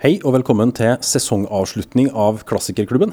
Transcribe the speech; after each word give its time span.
Hei 0.00 0.14
og 0.24 0.32
velkommen 0.32 0.70
til 0.72 0.94
sesongavslutning 1.04 2.06
av 2.16 2.38
Klassikerklubben. 2.48 3.10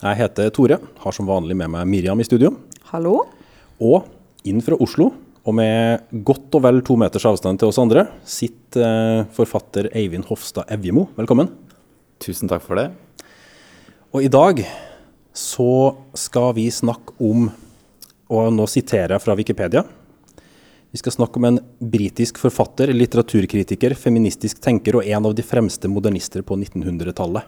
Jeg 0.00 0.18
heter 0.18 0.48
Tore, 0.50 0.80
har 0.98 1.14
som 1.14 1.28
vanlig 1.30 1.54
med 1.60 1.70
meg 1.70 1.84
Miriam 1.86 2.18
i 2.18 2.24
studio. 2.26 2.48
Hallo. 2.88 3.20
Og 3.78 4.08
inn 4.42 4.58
fra 4.66 4.74
Oslo, 4.82 5.12
og 5.46 5.54
med 5.54 6.08
godt 6.26 6.56
og 6.58 6.64
vel 6.64 6.82
to 6.82 6.96
meters 6.98 7.28
avstand 7.30 7.62
til 7.62 7.70
oss 7.70 7.78
andre, 7.78 8.08
sitter 8.26 8.82
eh, 8.88 9.28
forfatter 9.36 9.92
Eivind 9.94 10.26
Hofstad 10.26 10.66
Evjemo. 10.74 11.06
Velkommen. 11.14 11.52
Tusen 12.18 12.50
takk 12.50 12.66
for 12.66 12.82
det. 12.82 12.88
Og 14.10 14.26
i 14.26 14.32
dag 14.34 14.64
så 15.30 15.70
skal 16.18 16.50
vi 16.58 16.66
snakke 16.66 17.14
om, 17.22 17.46
og 18.26 18.50
nå 18.58 18.66
siterer 18.66 19.14
jeg 19.14 19.22
fra 19.28 19.38
Wikipedia 19.38 19.86
Vi 20.90 20.98
skal 20.98 21.12
snakke 21.12 21.36
om 21.36 21.44
en 21.44 21.58
britisk 21.78 22.38
forfatter, 22.40 22.92
litteraturkritiker, 22.94 23.92
feministisk 23.94 24.60
tenker 24.64 24.96
og 24.96 25.04
en 25.04 25.26
av 25.28 25.34
de 25.36 25.44
fremste 25.44 25.90
modernister 25.90 26.44
på 26.46 26.56
1900-tallet. 26.56 27.44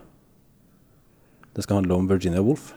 Det 1.56 1.64
skal 1.64 1.80
handle 1.80 1.96
om 1.96 2.10
Virginia 2.10 2.42
Woolf. 2.44 2.74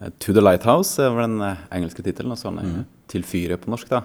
Eh, 0.00 0.10
'To 0.10 0.32
the 0.32 0.42
Lighthouse' 0.42 0.98
er 1.00 1.14
vel 1.14 1.30
den 1.30 1.40
eh, 1.40 1.62
engelske 1.78 2.02
tittelen. 2.02 2.36
Sånn 2.36 2.58
mm. 2.58 2.82
'Til 3.06 3.22
fyret' 3.22 3.62
på 3.62 3.70
norsk. 3.70 3.88
da. 3.88 4.02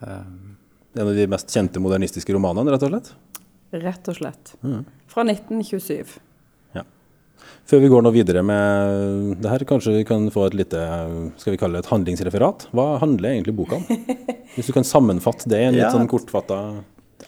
En 0.00 1.06
av 1.06 1.14
de 1.14 1.26
mest 1.26 1.52
kjente 1.52 1.78
modernistiske 1.78 2.32
romanene, 2.32 2.72
rett 2.72 2.82
og 2.82 2.90
slett. 2.90 3.12
Rett 3.70 4.08
og 4.08 4.16
slett. 4.16 4.54
Fra 5.06 5.22
1927. 5.22 6.16
Ja. 7.40 7.46
Før 7.70 7.82
vi 7.84 7.90
går 7.92 8.02
nå 8.02 8.10
videre 8.14 8.42
med 8.42 9.36
det 9.42 9.50
her, 9.52 9.62
kanskje 9.68 9.92
vi 9.94 10.06
kan 10.08 10.24
få 10.34 10.48
et 10.48 10.56
lite 10.58 10.80
skal 11.38 11.54
vi 11.54 11.60
kalle 11.60 11.78
det 11.78 11.84
et 11.84 11.92
handlingsreferat. 11.92 12.66
Hva 12.74 12.86
handler 13.02 13.30
egentlig 13.30 13.54
boka 13.60 13.78
om? 13.78 13.84
Hvis 14.56 14.70
du 14.70 14.74
kan 14.74 14.86
sammenfatte 14.86 15.46
det 15.50 15.60
i 15.60 15.68
en 15.68 15.78
Ja. 15.78 15.84
litt 15.86 15.94
sånn 15.94 16.10
kortfatta 16.10 16.58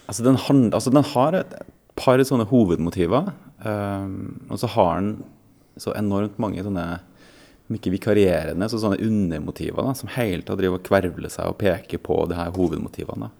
altså, 0.08 0.24
den 0.26 0.40
altså 0.72 0.90
den 0.90 1.06
har 1.12 1.38
et 1.38 1.54
par 1.94 2.18
sånne 2.18 2.48
hovedmotiver. 2.50 3.30
Um, 3.62 4.42
og 4.50 4.58
så 4.58 4.66
har 4.74 4.98
den 4.98 5.12
så 5.78 5.94
enormt 5.94 6.40
mange 6.42 6.64
sånne 6.64 6.86
om 7.70 7.76
ikke 7.78 7.92
vikarierende, 7.94 8.66
så 8.68 8.80
sånne 8.82 8.98
undermotiver 9.00 9.86
da, 9.86 9.94
som 9.96 10.10
hele 10.16 10.42
tida 10.42 10.58
driver 10.58 10.80
og 10.80 10.88
kvervler 10.88 11.30
seg 11.32 11.52
og 11.52 11.60
peker 11.62 12.02
på 12.02 12.18
de 12.28 12.36
her 12.36 12.50
hovedmotivene. 12.56 13.30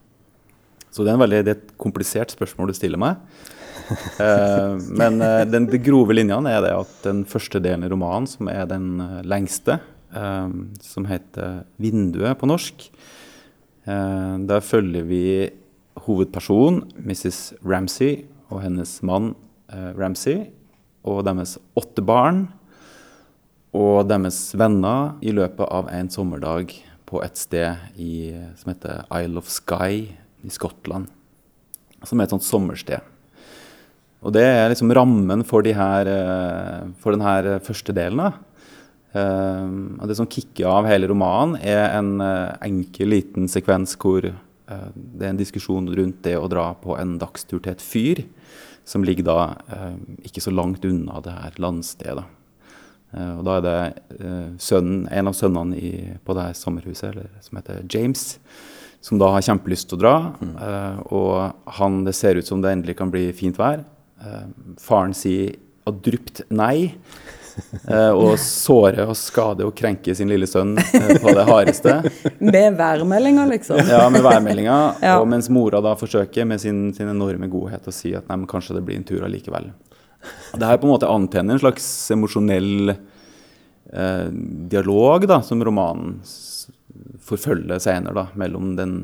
Så 0.93 1.03
det 1.03 1.11
er, 1.11 1.17
en 1.17 1.25
veldig, 1.25 1.41
det 1.45 1.53
er 1.53 1.59
et 1.59 1.75
komplisert 1.81 2.33
spørsmål 2.35 2.71
du 2.71 2.77
stiller 2.77 3.01
meg. 3.01 3.19
Eh, 4.23 4.77
men 4.99 5.21
eh, 5.25 5.43
den, 5.49 5.67
de 5.71 5.79
grove 5.83 6.15
linjene 6.15 6.51
er 6.53 6.63
det 6.65 6.73
at 6.77 6.93
den 7.05 7.23
første 7.29 7.61
delen 7.63 7.87
i 7.87 7.91
romanen, 7.91 8.29
som 8.31 8.49
er 8.53 8.69
den 8.71 9.01
eh, 9.03 9.19
lengste, 9.27 9.81
som 10.85 11.07
heter 11.09 11.63
'Vinduet' 11.81 12.37
på 12.37 12.45
norsk, 12.45 12.83
der 13.87 14.61
følger 14.61 15.07
vi 15.09 15.49
hovedpersonen, 16.05 16.83
Mrs. 17.01 17.55
Ramsay, 17.65 18.27
og 18.53 18.61
hennes 18.61 18.93
mann 19.01 19.31
Ramsay, 19.73 20.51
og 21.01 21.25
deres 21.25 21.57
åtte 21.81 22.05
barn 22.05 22.45
og 23.73 24.05
deres 24.11 24.53
venner 24.53 25.17
i 25.25 25.33
løpet 25.33 25.65
av 25.65 25.89
en 25.89 26.13
sommerdag 26.13 26.77
på 27.09 27.25
et 27.25 27.41
sted 27.41 27.97
i, 27.97 28.37
som 28.61 28.75
heter 28.75 29.09
Isle 29.17 29.41
of 29.41 29.49
Skye 29.49 30.13
i 30.45 30.53
Skottland. 30.53 31.09
Som 32.05 32.21
er 32.21 32.29
et 32.29 32.37
sånt 32.37 32.45
sommersted. 32.45 33.01
Og 34.23 34.31
det 34.35 34.45
er 34.47 34.71
liksom 34.71 34.93
rammen 34.95 35.43
for, 35.47 35.65
de 35.67 35.75
her, 35.75 36.09
eh, 36.09 36.91
for 37.03 37.17
denne 37.17 37.59
første 37.67 37.95
delen. 37.95 38.23
da. 38.23 38.33
Eh, 39.19 39.71
og 39.99 40.09
det 40.09 40.17
som 40.17 40.31
kicker 40.31 40.71
av 40.71 40.87
hele 40.87 41.11
romanen, 41.11 41.59
er 41.59 41.99
en 41.99 42.21
eh, 42.23 42.55
enkel, 42.69 43.11
liten 43.11 43.51
sekvens 43.51 43.97
hvor 43.99 44.31
det 44.73 45.27
er 45.27 45.33
en 45.35 45.37
diskusjon 45.37 45.91
rundt 45.93 46.23
det 46.25 46.33
å 46.39 46.47
dra 46.49 46.71
på 46.81 46.95
en 46.97 47.19
dagstur 47.21 47.59
til 47.61 47.75
et 47.75 47.83
fyr, 47.83 48.23
som 48.89 49.03
ligger 49.05 49.27
da 49.27 49.35
ikke 50.25 50.41
så 50.41 50.53
langt 50.55 50.87
unna 50.89 51.19
det 51.21 51.35
her 51.35 51.59
landstedet. 51.61 52.23
Og 53.13 53.43
da 53.45 53.59
er 53.59 53.67
det 53.67 54.31
sønnen, 54.63 55.03
en 55.13 55.29
av 55.29 55.37
sønnene 55.37 55.77
i, 55.77 55.91
på 56.25 56.39
det 56.39 56.47
her 56.47 56.57
sommerhuset, 56.57 57.11
eller, 57.11 57.29
som 57.45 57.59
heter 57.59 57.83
James, 57.85 58.25
som 59.05 59.21
da 59.21 59.29
har 59.35 59.45
kjempelyst 59.45 59.91
til 59.91 59.99
å 59.99 60.03
dra. 60.07 60.17
Mm. 60.41 60.55
og 61.13 61.75
han, 61.83 62.01
det 62.07 62.17
ser 62.17 62.41
ut 62.41 62.49
som 62.49 62.65
det 62.65 62.73
endelig 62.73 62.97
kan 63.03 63.13
bli 63.13 63.27
fint 63.37 63.61
vær. 63.61 63.83
Eh, 64.23 64.43
faren 64.79 65.15
sier 65.17 65.57
adrupt 65.89 66.45
nei. 66.55 66.95
eh, 67.89 68.11
og 68.15 68.39
sårer 68.41 69.05
og 69.11 69.17
skader 69.19 69.67
og 69.69 69.75
krenker 69.77 70.15
sin 70.17 70.31
lille 70.31 70.47
sønn 70.49 70.77
eh, 70.79 71.17
på 71.21 71.35
det 71.37 71.45
hardeste. 71.49 71.97
Med 72.39 72.79
værmeldinger, 72.79 73.51
liksom. 73.51 73.83
Ja, 73.91 74.07
med 74.13 74.25
værmeldinga. 74.25 74.79
Ja. 75.03 75.19
Og 75.21 75.27
mens 75.29 75.51
mora 75.53 75.83
da 75.85 75.97
forsøker 75.99 76.47
med 76.49 76.63
sin, 76.63 76.93
sin 76.97 77.11
enorme 77.11 77.49
godhet 77.53 77.89
å 77.89 77.95
si 77.95 78.15
at 78.17 78.29
nei, 78.31 78.39
men 78.45 78.51
kanskje 78.51 78.79
det 78.79 78.85
blir 78.87 79.01
en 79.01 79.09
tur 79.09 79.25
allikevel. 79.27 79.73
Det 80.55 80.69
her 80.69 80.79
på 80.79 80.87
en 80.87 80.95
måte 80.95 81.11
antenner 81.11 81.57
en 81.59 81.65
slags 81.65 81.87
emosjonell 82.15 82.95
eh, 82.95 84.29
dialog 84.71 85.27
da, 85.27 85.41
som 85.43 85.65
romanen 85.67 86.21
forfølger 87.23 87.83
senere, 87.83 88.15
da, 88.15 88.29
mellom 88.39 88.77
den 88.79 88.95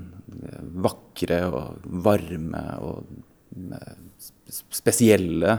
vakre 0.79 1.41
og 1.51 1.83
varme 2.07 2.63
og 2.85 3.03
spesielle 4.49 5.59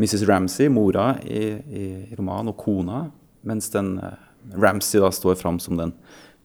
Mrs. 0.00 0.24
Ramsay, 0.28 0.68
mora 0.72 1.12
i, 1.22 1.44
i 1.76 1.86
romanen, 2.16 2.54
og 2.54 2.56
kona, 2.60 3.04
mens 3.46 3.68
den 3.74 3.98
eh, 4.00 4.16
Ramsay 4.56 5.02
da 5.02 5.10
står 5.12 5.36
fram 5.36 5.58
som 5.60 5.76
den 5.76 5.92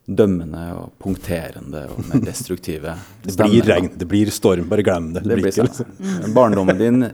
dømmende 0.06 0.62
og 0.76 0.92
punkterende 1.02 1.86
og 1.90 2.04
mer 2.06 2.20
destruktive 2.22 2.92
Det 3.26 3.34
blir 3.40 3.66
regn, 3.66 3.88
det 3.98 4.06
blir 4.06 4.30
storm, 4.30 4.68
bare 4.70 4.84
glem 4.86 5.08
det. 5.16 5.24
Det 5.26 5.38
blir 5.40 5.50
ikke, 5.50 5.66
sånn. 5.80 6.34
Barndommen 6.36 6.78
din 6.78 7.08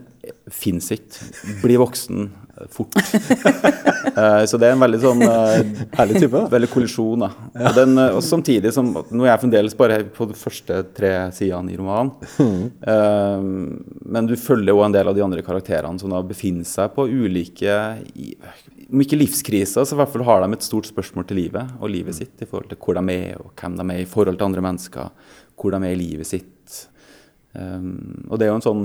fins 0.52 0.90
ikke. 0.92 1.30
Bli 1.62 1.78
voksen 1.80 2.26
eh, 2.26 2.51
fort. 2.70 2.96
Eh, 4.12 4.44
så 4.44 4.58
det 4.60 4.66
er 4.68 4.74
en 4.74 4.82
veldig 4.82 4.98
sånn 5.00 5.22
eh, 5.24 5.68
Herlig 5.96 6.18
type, 6.18 6.34
da. 6.34 6.48
Veldig 6.52 6.68
kollisjon, 6.68 7.22
da. 7.22 7.28
Og, 7.54 7.76
den, 7.78 7.94
eh, 7.96 8.16
og 8.18 8.20
samtidig 8.26 8.72
som 8.74 8.90
Nå 8.92 9.24
er 9.24 9.30
jeg 9.30 9.40
fremdeles 9.44 9.76
bare 9.78 10.00
på 10.12 10.26
de 10.28 10.36
første 10.36 10.80
tre 10.92 11.12
sidene 11.32 11.72
i 11.72 11.78
romanen. 11.78 12.10
Eh, 12.92 13.46
men 14.12 14.28
du 14.28 14.34
følger 14.36 14.74
jo 14.74 14.82
en 14.84 14.92
del 14.92 15.08
av 15.08 15.16
de 15.16 15.24
andre 15.24 15.44
karakterene 15.46 16.02
som 16.02 16.12
da 16.12 16.20
befinner 16.26 16.66
seg 16.68 16.92
på 16.96 17.06
ulike 17.08 17.76
Om 18.90 19.04
ikke 19.06 19.20
livskriser, 19.22 19.86
så 19.86 19.96
i 19.96 20.00
hvert 20.02 20.12
fall 20.12 20.26
har 20.28 20.44
de 20.44 20.58
et 20.58 20.66
stort 20.66 20.90
spørsmål 20.90 21.30
til 21.30 21.40
livet 21.40 21.72
og 21.78 21.94
livet 21.94 22.18
sitt 22.18 22.42
i 22.44 22.48
forhold 22.50 22.68
til 22.74 22.80
hvor 22.82 22.98
de 22.98 23.16
er, 23.16 23.38
og 23.40 23.54
hvem 23.56 23.78
de 23.78 23.86
er 23.94 24.02
i 24.02 24.10
forhold 24.10 24.36
til 24.36 24.50
andre 24.50 24.66
mennesker. 24.66 25.30
Hvor 25.56 25.72
de 25.72 25.80
er 25.80 25.94
i 25.94 26.02
livet 26.02 26.28
sitt. 26.28 26.76
Og 27.56 28.36
det 28.36 28.44
er 28.44 28.52
jo 28.52 28.58
en 28.58 28.68
sånn 28.68 28.84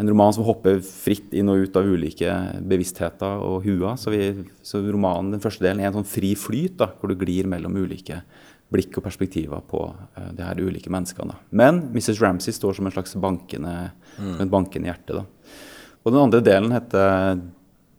en 0.00 0.08
roman 0.08 0.32
som 0.32 0.46
hopper 0.46 0.78
fritt 0.84 1.34
inn 1.36 1.50
og 1.52 1.66
ut 1.66 1.74
av 1.76 1.84
ulike 1.84 2.32
bevisstheter 2.64 3.42
og 3.44 3.66
huer. 3.66 3.98
Så, 4.00 4.12
vi, 4.14 4.30
så 4.64 4.80
romanen, 4.86 5.34
den 5.34 5.42
første 5.44 5.66
delen 5.66 5.82
er 5.82 5.90
en 5.90 5.98
sånn 5.98 6.08
fri 6.08 6.32
flyt, 6.38 6.78
da, 6.80 6.88
hvor 6.96 7.12
du 7.12 7.18
glir 7.20 7.48
mellom 7.50 7.76
ulike 7.76 8.22
blikk 8.70 8.96
og 8.96 9.04
perspektiver 9.04 9.60
på 9.68 9.82
uh, 9.90 10.30
de 10.32 10.46
her 10.46 10.60
ulike 10.62 10.92
menneskene. 10.92 11.34
Da. 11.34 11.52
Men 11.60 11.82
Mrs. 11.92 12.20
Ramsay 12.22 12.54
står 12.56 12.78
som 12.78 12.88
en 12.88 12.94
slags 12.94 13.12
bankende, 13.20 13.90
mm. 14.16 14.36
et 14.46 14.52
bankende 14.52 14.88
hjerte. 14.88 15.20
Da. 15.20 15.56
Og 16.00 16.14
den 16.14 16.22
andre 16.22 16.42
delen 16.48 16.72
heter 16.72 17.42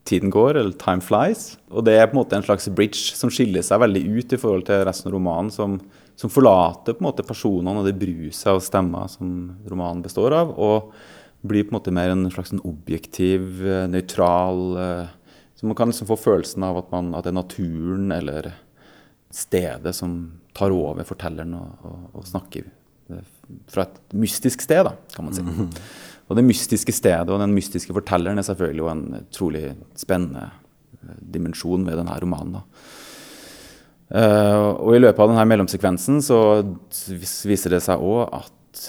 Tiden 0.08 0.34
går, 0.34 0.58
eller 0.58 0.74
Time 0.82 1.06
Flies. 1.06 1.52
Og 1.70 1.86
det 1.86 2.00
er 2.00 2.08
på 2.10 2.16
en 2.16 2.24
måte 2.24 2.40
en 2.40 2.48
slags 2.48 2.66
bridge 2.74 3.14
som 3.14 3.30
skiller 3.30 3.62
seg 3.62 3.84
veldig 3.84 4.02
ut 4.18 4.34
i 4.34 4.40
forhold 4.42 4.66
til 4.72 4.82
resten 4.88 5.12
av 5.12 5.20
romanen, 5.20 5.54
som, 5.54 5.78
som 6.18 6.34
forlater 6.34 6.98
på 6.98 7.04
en 7.04 7.12
måte 7.12 7.28
personene 7.28 7.84
og 7.84 7.86
det 7.86 8.00
bruset 8.02 8.50
av 8.56 8.64
stemmer 8.66 9.12
som 9.12 9.52
romanen 9.70 10.02
består 10.02 10.34
av, 10.40 10.56
og 10.58 10.96
blir 11.42 11.66
på 11.66 11.74
en 11.74 11.78
måte 11.80 11.94
mer 11.94 12.14
en 12.14 12.30
slags 12.32 12.54
en 12.54 12.64
objektiv, 12.68 13.64
eh, 13.66 13.88
nøytral 13.90 14.62
eh, 14.78 15.08
Så 15.56 15.68
man 15.70 15.78
kan 15.78 15.90
liksom 15.90 16.10
få 16.10 16.18
følelsen 16.18 16.64
av 16.66 16.78
at, 16.78 16.92
man, 16.92 17.14
at 17.14 17.26
det 17.26 17.32
er 17.34 17.38
naturen 17.38 18.12
eller 18.12 18.52
stedet 19.32 19.94
som 19.96 20.40
tar 20.58 20.74
over 20.74 21.06
fortelleren 21.08 21.54
og, 21.56 21.84
og, 21.86 22.00
og 22.18 22.26
snakker 22.28 22.66
eh, 23.12 23.28
fra 23.70 23.86
et 23.86 24.16
mystisk 24.18 24.64
sted, 24.64 24.84
da, 24.88 24.96
kan 25.16 25.28
man 25.28 25.38
si. 25.38 25.46
Og 26.32 26.38
det 26.38 26.46
mystiske 26.48 26.94
stedet 26.96 27.30
og 27.30 27.42
den 27.42 27.54
mystiske 27.54 27.94
fortelleren 27.94 28.40
er 28.40 28.48
selvfølgelig 28.48 28.84
jo 28.86 28.92
en 28.92 29.06
utrolig 29.20 29.64
spennende 30.00 30.48
dimensjon 31.34 31.86
ved 31.88 31.98
denne 32.00 32.18
romanen. 32.24 32.62
Eh, 34.12 34.68
og 34.76 34.96
i 34.96 35.02
løpet 35.02 35.24
av 35.24 35.32
denne 35.32 35.46
mellomsekvensen 35.48 36.20
så 36.24 36.40
viser 37.48 37.76
det 37.76 37.82
seg 37.86 38.02
òg 38.04 38.26
at 38.42 38.88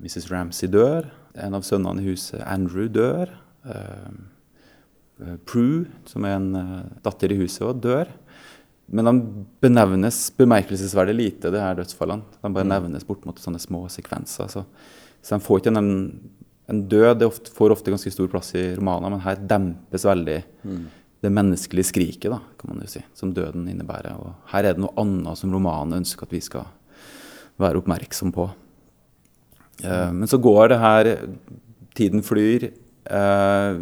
Mrs. 0.00 0.28
Ramsey 0.30 0.70
dør. 0.70 1.08
En 1.38 1.54
av 1.54 1.64
sønnene 1.66 2.02
i 2.02 2.10
huset, 2.10 2.40
Andrew, 2.42 2.88
dør. 2.90 3.30
Eh, 3.66 4.10
Prue, 5.46 5.84
som 6.08 6.24
er 6.24 6.38
en 6.38 6.50
eh, 6.56 6.90
datter 7.04 7.34
i 7.34 7.38
huset, 7.42 7.62
også, 7.66 7.80
dør. 7.84 8.10
Men 8.90 9.06
de 9.06 9.44
benevnes 9.62 10.18
bemerkelsesverdig 10.38 11.14
lite, 11.14 11.52
det 11.54 11.62
her 11.62 11.76
dødsfallene. 11.78 12.40
De 12.40 12.52
bare 12.56 12.66
nevnes 12.66 13.06
bort 13.06 13.26
mot 13.28 13.38
sånne 13.38 13.60
små 13.62 13.84
sekvenser. 13.92 14.50
Så, 14.50 14.64
så 15.22 15.36
de 15.36 15.44
får 15.44 15.62
ikke 15.62 15.74
en, 15.78 15.92
en 16.72 16.80
død 16.90 17.20
det 17.20 17.28
ofte, 17.30 17.52
får 17.54 17.76
ofte 17.76 17.94
ganske 17.94 18.10
stor 18.10 18.32
plass 18.32 18.50
i 18.58 18.72
romaner, 18.74 19.12
men 19.12 19.22
her 19.22 19.38
dempes 19.38 20.08
veldig 20.08 20.40
det 21.20 21.30
menneskelige 21.36 21.90
skriket, 21.90 22.30
da, 22.32 22.40
kan 22.58 22.72
man 22.72 22.80
jo 22.82 22.88
si, 22.88 23.02
som 23.14 23.34
døden 23.36 23.68
innebærer. 23.68 24.16
Og 24.16 24.50
her 24.54 24.64
er 24.64 24.76
det 24.76 24.82
noe 24.82 24.96
annet 25.00 25.38
som 25.38 25.52
romanen 25.52 26.00
ønsker 26.00 26.26
at 26.26 26.32
vi 26.32 26.40
skal 26.44 26.66
være 27.60 27.82
oppmerksom 27.82 28.32
på. 28.32 28.48
Eh, 29.84 30.12
men 30.12 30.28
så 30.30 30.40
går 30.42 30.72
det 30.72 30.80
her 30.82 31.10
tiden 31.98 32.24
flyr. 32.26 32.70
Eh, 33.04 33.80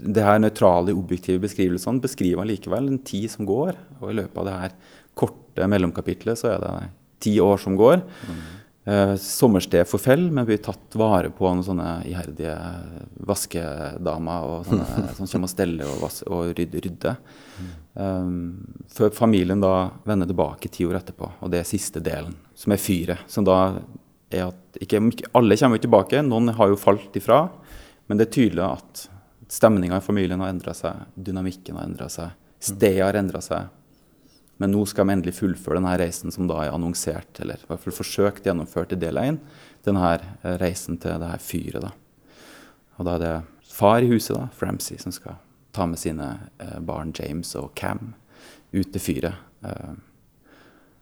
det 0.00 0.24
her 0.24 0.40
nøytrale, 0.40 0.94
objektive 0.96 1.42
beskrivelsene 1.42 2.00
beskriver 2.02 2.48
likevel 2.48 2.88
en 2.88 3.02
tid 3.04 3.28
som 3.32 3.48
går. 3.48 3.76
Og 4.00 4.12
i 4.12 4.16
løpet 4.22 4.40
av 4.40 4.48
det 4.48 4.56
her 4.62 4.78
korte 5.18 5.68
mellomkapitlet 5.68 6.40
så 6.40 6.54
er 6.54 6.64
det 6.64 6.72
ti 7.20 7.36
år 7.42 7.60
som 7.60 7.76
går. 7.76 8.00
Mm. 8.00 8.40
Eh, 8.90 9.14
sommersted 9.20 9.84
forfell, 9.88 10.30
men 10.32 10.46
blir 10.48 10.60
tatt 10.64 10.96
vare 10.96 11.28
på 11.30 11.44
av 11.44 11.58
noen 11.58 11.66
sånne 11.66 11.90
iherdige 12.08 12.54
vaskedamer 13.28 14.46
og 14.48 14.70
sånne, 14.70 15.04
som 15.18 15.28
kommer 15.28 15.50
og 15.50 15.52
steller 15.52 15.90
og, 15.90 15.98
vas 16.00 16.22
og 16.24 16.54
rydder. 16.56 16.86
Rydde. 16.88 17.14
Um, 18.00 18.32
før 18.88 19.12
familien 19.12 19.60
da 19.60 19.90
vender 20.08 20.30
tilbake 20.30 20.70
ti 20.72 20.86
år 20.88 21.00
etterpå, 21.00 21.28
og 21.42 21.52
det 21.52 21.60
er 21.60 21.68
siste 21.68 22.00
delen, 22.02 22.32
som 22.56 22.72
er 22.72 22.80
fyret. 22.80 23.26
Som 23.28 23.44
da 23.44 23.58
er 24.30 24.48
at 24.48 24.78
ikke, 24.80 25.00
ikke 25.10 25.32
alle 25.36 25.58
kommer 25.58 25.78
jo 25.78 25.86
tilbake, 25.86 26.22
noen 26.26 26.52
har 26.56 26.70
jo 26.70 26.78
falt 26.78 27.16
ifra. 27.18 27.42
Men 28.06 28.18
det 28.18 28.28
er 28.28 28.36
tydelig 28.36 28.64
at 28.66 29.04
stemninga 29.50 29.98
i 29.98 30.04
familien 30.04 30.42
har 30.42 30.52
endra 30.52 30.74
seg, 30.76 31.04
dynamikken 31.14 31.78
har 31.78 31.88
endra 31.88 32.08
seg, 32.12 32.34
stedet 32.62 33.04
har 33.04 33.18
endra 33.18 33.42
seg. 33.44 33.70
Men 34.60 34.74
nå 34.74 34.82
skal 34.88 35.06
vi 35.08 35.14
endelig 35.16 35.38
fullføre 35.38 35.78
denne 35.78 35.94
reisen 35.98 36.34
som 36.34 36.48
da 36.50 36.58
er 36.64 36.74
annonsert, 36.74 37.38
eller 37.40 37.62
i 37.62 37.68
hvert 37.70 37.84
fall 37.84 37.96
forsøkt 37.96 38.46
gjennomført 38.46 38.92
i 38.92 38.98
del 39.00 39.16
1. 39.16 39.38
Denne 39.86 40.10
eh, 40.12 40.56
reisen 40.60 40.98
til 41.00 41.22
det 41.22 41.30
her 41.30 41.40
fyret. 41.40 41.86
da. 41.86 41.94
Og 42.98 43.08
da 43.08 43.14
er 43.14 43.22
det 43.24 43.70
far 43.72 44.04
i 44.04 44.10
huset, 44.10 44.36
da, 44.36 44.50
Framsey, 44.52 45.00
som 45.00 45.14
skal 45.16 45.38
ta 45.72 45.86
med 45.88 46.02
sine 46.02 46.28
eh, 46.60 46.76
barn 46.84 47.14
James 47.16 47.54
og 47.56 47.72
Cam 47.78 48.12
ut 48.74 48.92
til 48.92 49.00
fyret. 49.00 49.46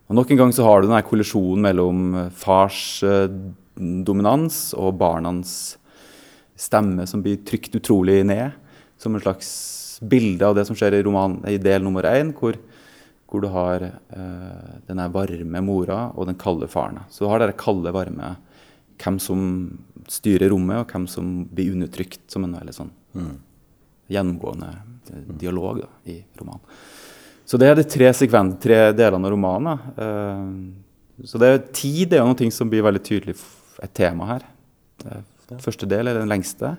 Og 0.08 0.16
Nok 0.16 0.31
en 0.32 0.40
gang 0.40 0.55
så 0.56 0.64
har 0.64 0.81
du 0.81 0.88
denne 0.88 1.05
kollisjonen 1.05 1.64
mellom 1.69 2.05
eh, 2.16 2.31
fars 2.32 3.02
eh, 3.06 3.28
dominans 3.78 4.72
og 4.75 4.96
barnas 4.99 5.52
stemme 6.58 7.05
som 7.06 7.22
blir 7.22 7.44
trykt 7.46 7.76
utrolig 7.78 8.22
ned. 8.26 8.56
Som 8.99 9.14
en 9.14 9.22
slags 9.22 9.50
bilde 10.02 10.46
av 10.46 10.56
det 10.56 10.64
som 10.66 10.78
skjer 10.78 10.96
i, 10.96 11.05
roman, 11.06 11.38
i 11.46 11.58
del 11.62 11.84
nummer 11.84 12.06
én, 12.08 12.32
hvor 12.34 12.56
hvor 13.28 13.44
du 13.44 13.49
har 13.52 13.82
eh, 13.84 14.69
denne 14.88 15.08
varme 15.12 15.60
mora 15.64 15.99
og 16.14 16.31
den 16.31 16.38
kalde 16.40 16.69
faren. 16.70 17.02
Så 17.12 17.25
du 17.25 17.32
har 17.32 17.43
det 17.44 17.56
kalde, 17.60 17.94
varme 17.94 18.37
Hvem 18.99 19.20
som 19.22 19.43
styrer 20.10 20.50
rommet, 20.50 20.81
og 20.81 20.90
hvem 20.90 21.05
som 21.06 21.26
blir 21.55 21.70
undertrykt, 21.70 22.25
som 22.32 22.43
en 22.43 22.56
veldig 22.56 22.72
sånn 22.75 22.88
mm. 23.14 23.34
gjennomgående 24.10 24.70
eh, 25.12 25.28
dialog 25.38 25.84
da, 25.84 25.90
i 26.10 26.16
romanen. 26.40 26.64
Så 27.48 27.56
det 27.60 27.70
er 27.70 27.78
de 27.78 27.86
tre, 27.88 28.10
tre 28.60 28.80
delene 28.92 29.24
av 29.24 29.32
romanen. 29.32 29.86
Eh, 29.96 31.24
så 31.28 31.40
det 31.40 31.48
er 31.48 31.64
tid 31.72 32.12
det 32.12 32.20
er 32.20 32.28
noe 32.28 32.52
som 32.54 32.68
blir 32.70 32.84
veldig 32.84 33.02
tydelig 33.02 33.38
et 33.82 33.94
tema 33.96 34.28
her. 34.34 34.44
Første 35.62 35.88
del 35.88 36.10
er 36.10 36.18
den 36.18 36.28
lengste 36.30 36.74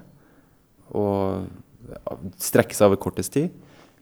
og 0.95 1.47
strekker 2.41 2.77
seg 2.77 2.89
over 2.89 3.01
kortest 3.01 3.33
tid. 3.33 3.49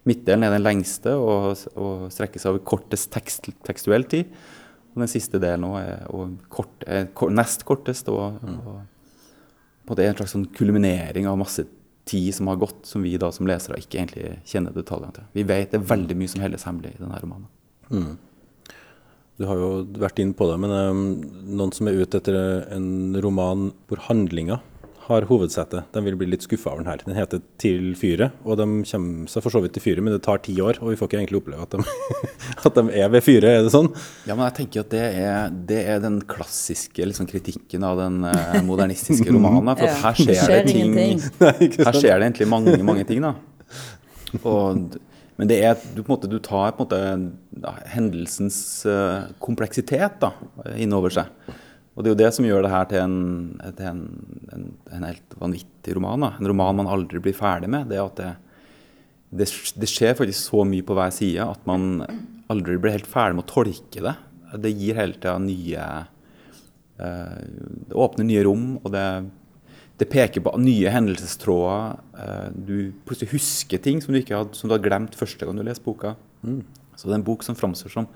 Midtdelen 0.08 0.46
er 0.48 0.54
den 0.56 0.64
lengste 0.64 1.16
og, 1.20 1.58
og 1.76 2.08
strekker 2.14 2.42
seg 2.42 2.54
over 2.54 2.64
kortest 2.68 3.12
tekst, 3.14 3.50
tekstuell 3.68 4.06
tid. 4.08 4.30
Og 4.94 5.04
den 5.04 5.12
siste 5.12 5.40
delen 5.42 5.68
er, 5.78 6.06
kort, 6.54 6.86
er 6.88 7.10
nest 7.36 7.66
kortest. 7.68 8.10
Og, 8.14 8.40
og, 8.42 8.78
og, 9.86 9.96
det 9.98 10.06
er 10.06 10.14
en 10.14 10.20
slags 10.22 10.36
sånn 10.36 10.48
kulminering 10.58 11.28
av 11.30 11.40
masse 11.40 11.68
tid 12.08 12.36
som 12.36 12.50
har 12.52 12.60
gått, 12.62 12.86
som 12.88 13.04
vi 13.06 13.16
da 13.20 13.32
som 13.36 13.50
lesere 13.50 13.80
ikke 13.82 14.00
egentlig 14.00 14.38
kjenner 14.48 14.76
detaljene 14.76 15.16
til. 15.16 15.28
Vi 15.36 15.46
vet 15.48 15.74
det 15.74 15.82
er 15.82 15.92
veldig 15.92 16.18
mye 16.20 16.32
som 16.32 16.44
holdes 16.44 16.66
hemmelig 16.68 16.96
i 16.96 17.02
denne 17.02 17.20
romanen. 17.24 17.52
Mm. 17.92 18.16
Du 19.38 19.46
har 19.46 19.60
jo 19.62 19.70
vært 20.02 20.20
inn 20.24 20.34
på 20.34 20.48
det, 20.50 20.58
men 20.64 20.74
um, 20.74 21.04
noen 21.60 21.74
som 21.76 21.90
er 21.90 22.00
ute 22.00 22.20
etter 22.20 22.38
en 22.74 23.18
roman 23.22 23.70
hvor 23.90 24.02
handlinga 24.08 24.58
har 25.08 25.26
hovedsete. 25.30 25.84
De 25.94 26.02
vil 26.04 26.18
bli 26.20 26.28
litt 26.34 26.44
skuffa 26.44 26.74
over 26.74 26.84
den 26.84 26.92
her. 26.92 27.02
Den 27.06 27.16
heter 27.16 27.42
'Til 27.58 27.96
fyret', 27.96 28.36
og 28.44 28.58
de 28.60 28.66
kommer 28.84 29.28
seg 29.32 29.44
for 29.44 29.54
så 29.54 29.62
vidt 29.64 29.74
til 29.74 29.84
fyret, 29.84 30.04
men 30.04 30.14
det 30.14 30.22
tar 30.24 30.42
ti 30.44 30.56
år, 30.60 30.82
og 30.82 30.92
vi 30.92 30.98
får 31.00 31.08
ikke 31.08 31.20
egentlig 31.22 31.40
oppleve 31.42 31.62
at 31.64 31.72
de, 31.72 31.84
at 32.68 32.76
de 32.76 32.84
er 33.00 33.10
ved 33.10 33.24
fyret, 33.24 33.48
er 33.48 33.64
det 33.64 33.72
sånn? 33.72 33.88
Ja, 34.28 34.36
men 34.36 34.46
jeg 34.50 34.56
tenker 34.60 34.84
at 34.84 34.92
det 34.92 35.04
er, 35.24 35.50
det 35.50 35.82
er 35.88 36.02
den 36.04 36.20
klassiske 36.28 37.08
liksom, 37.08 37.28
kritikken 37.30 37.84
av 37.88 38.02
den 38.04 38.24
uh, 38.28 38.62
modernistiske 38.68 39.32
romanen. 39.32 39.76
For 39.78 39.88
ja. 39.92 39.96
her 40.04 40.20
skjer 40.20 40.48
det, 40.52 40.74
ting 40.74 40.96
Nei, 41.46 41.70
Her 41.78 41.96
skjer 41.96 42.20
det 42.20 42.32
egentlig 42.32 42.50
mange, 42.52 42.76
mange 42.84 43.06
ting, 43.08 43.24
da. 43.24 43.36
Og, 44.44 44.98
men 45.38 45.48
det 45.48 45.62
er, 45.64 45.78
du, 45.96 46.02
på 46.04 46.16
måte, 46.16 46.28
du 46.28 46.40
tar 46.44 46.76
på 46.76 46.84
en 46.84 46.88
måte 46.88 47.64
ja, 47.64 47.74
hendelsens 47.94 48.60
uh, 48.90 49.32
kompleksitet 49.40 50.20
da, 50.20 50.34
innover 50.76 51.16
seg. 51.16 51.32
Og 51.98 52.04
det 52.06 52.12
er 52.12 52.14
jo 52.14 52.20
det 52.20 52.34
som 52.36 52.46
gjør 52.46 52.62
det 52.62 52.70
her 52.70 52.90
til 52.92 53.00
en, 53.02 53.22
til 53.74 53.88
en, 53.90 54.02
en, 54.54 54.66
en 54.94 55.06
helt 55.08 55.32
vanvittig 55.42 55.96
roman. 55.98 56.28
Da. 56.28 56.36
En 56.38 56.50
roman 56.52 56.78
man 56.78 56.90
aldri 56.94 57.18
blir 57.26 57.34
ferdig 57.34 57.72
med. 57.74 57.90
Det, 57.90 57.98
at 57.98 58.20
det, 58.22 58.28
det, 59.42 59.48
det, 59.82 59.90
skjer 59.90 60.14
faktisk 60.20 60.52
så 60.52 60.62
mye 60.70 60.86
på 60.86 60.94
hver 60.98 61.16
side 61.16 61.48
at 61.56 61.64
man 61.66 62.06
aldri 62.54 62.78
blir 62.78 62.94
helt 63.00 63.10
ferdig 63.10 63.40
med 63.40 63.48
å 63.48 63.50
tolke 63.50 64.04
det. 64.06 64.14
Det 64.62 64.76
gir 64.78 65.00
hele 65.02 65.18
tida 65.18 65.34
nye 65.42 65.88
uh, 67.02 67.42
Det 67.90 67.98
åpner 67.98 68.30
nye 68.30 68.46
rom, 68.46 68.70
og 68.78 68.94
det, 68.94 69.08
det 69.98 70.10
peker 70.14 70.46
på 70.46 70.54
nye 70.62 70.94
hendelsestråder. 70.94 71.98
Uh, 72.14 72.48
du 72.54 72.78
plutselig 73.10 73.34
husker 73.34 73.82
ting 73.82 74.06
som 74.06 74.14
du, 74.14 74.22
hadde, 74.22 74.54
som 74.54 74.70
du 74.70 74.78
hadde 74.78 74.86
glemt 74.86 75.18
første 75.18 75.50
gang 75.50 75.58
du 75.58 75.66
leste 75.66 75.88
boka. 75.88 76.14
Mm. 76.46 76.62
Så 76.94 77.10
det 77.10 77.18
er 77.18 77.24
en 77.24 77.28
bok 77.34 77.42
som 77.46 77.58
framstår 77.58 77.98
som 77.98 78.12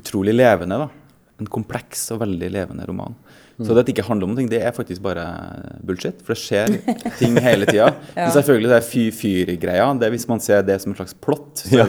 utrolig 0.00 0.32
levende. 0.40 0.86
da 0.86 1.09
en 1.40 1.50
kompleks 1.50 2.08
og 2.14 2.22
veldig 2.24 2.50
levende 2.52 2.86
roman. 2.88 3.16
Mm. 3.60 3.66
Så 3.66 3.74
det 3.74 3.80
at 3.82 3.88
det 3.90 3.92
ikke 3.92 4.06
handler 4.08 4.24
om 4.24 4.32
noe, 4.32 4.48
det 4.48 4.58
er 4.64 4.72
faktisk 4.72 5.02
bare 5.04 5.22
bullshit. 5.84 6.22
For 6.24 6.32
det 6.32 6.40
skjer 6.40 6.70
ting 7.18 7.34
hele 7.44 7.66
tida. 7.68 7.90
ja. 8.16 8.22
Men 8.22 8.30
selvfølgelig 8.32 8.70
det 8.70 8.76
er 8.78 8.86
fy-fyr-greia. 8.86 9.88
Det 10.00 10.06
er 10.08 10.14
Hvis 10.14 10.24
man 10.30 10.40
ser 10.40 10.62
det 10.64 10.78
som 10.80 10.94
en 10.94 10.96
slags 10.96 11.12
plott. 11.12 11.64
Ja, 11.68 11.84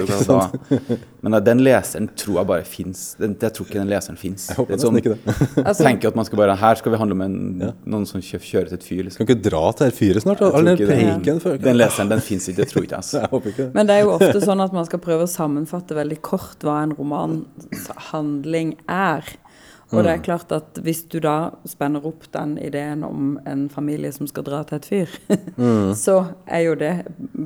Men 1.22 1.38
den 1.46 1.64
leseren 1.64 2.10
tror 2.18 2.42
jeg 2.42 2.50
bare 2.50 2.66
fins. 2.68 3.04
Jeg 3.22 3.54
tror 3.56 3.70
ikke 3.70 3.80
den 3.80 3.92
leseren 3.94 4.20
fins. 4.20 4.50
Jeg 4.52 4.60
håper 4.60 4.76
nesten 4.76 5.00
ikke 5.00 5.14
det. 5.16 5.36
altså, 5.70 5.86
tenker 5.86 6.12
at 6.12 6.20
man 6.20 6.28
skal 6.28 6.42
bare 6.42 6.58
Her 6.60 6.82
skal 6.82 6.92
vi 6.92 7.00
handle 7.00 7.16
om 7.16 7.24
en, 7.24 7.38
ja. 7.62 7.70
noen 7.94 8.08
som 8.10 8.24
kjører 8.26 8.74
til 8.74 8.80
et 8.80 8.88
fyr. 8.90 9.04
Liksom. 9.08 9.22
Kan 9.22 9.30
ikke 9.30 9.46
dra 9.48 9.64
til 9.78 9.88
et 9.88 9.96
fyret 9.96 10.26
snart? 10.26 10.44
All 10.52 10.68
den 10.74 10.82
preiken 10.82 11.40
Den 11.64 11.80
leseren, 11.80 12.12
den 12.12 12.26
fins 12.26 12.50
ikke. 12.52 12.66
Det 12.66 12.74
tror 12.74 12.90
ikke 12.90 13.00
jeg. 13.00 13.30
Altså. 13.32 13.70
Men 13.78 13.88
det 13.88 13.96
er 13.96 14.04
jo 14.04 14.18
ofte 14.18 14.44
sånn 14.44 14.66
at 14.68 14.76
man 14.76 14.90
skal 14.90 15.00
prøve 15.08 15.30
å 15.30 15.32
sammenfatte 15.32 15.96
veldig 15.96 16.20
kort 16.26 16.68
hva 16.68 16.82
en 16.84 16.98
romanhandling 17.00 18.75
er. 18.92 19.32
Og 19.91 20.05
det 20.05 20.12
er 20.12 20.19
mm. 20.21 20.24
klart 20.24 20.51
at 20.55 20.79
hvis 20.86 21.03
du 21.12 21.17
da 21.24 21.51
spenner 21.67 22.05
opp 22.07 22.24
den 22.31 22.55
ideen 22.62 23.03
om 23.03 23.33
en 23.48 23.65
familie 23.69 24.12
som 24.15 24.27
skal 24.29 24.45
dra 24.48 24.62
til 24.67 24.79
et 24.79 24.88
fyr, 24.88 25.15
mm. 25.57 25.91
så 26.05 26.17
er 26.45 26.63
jo 26.65 26.75
det 26.79 26.93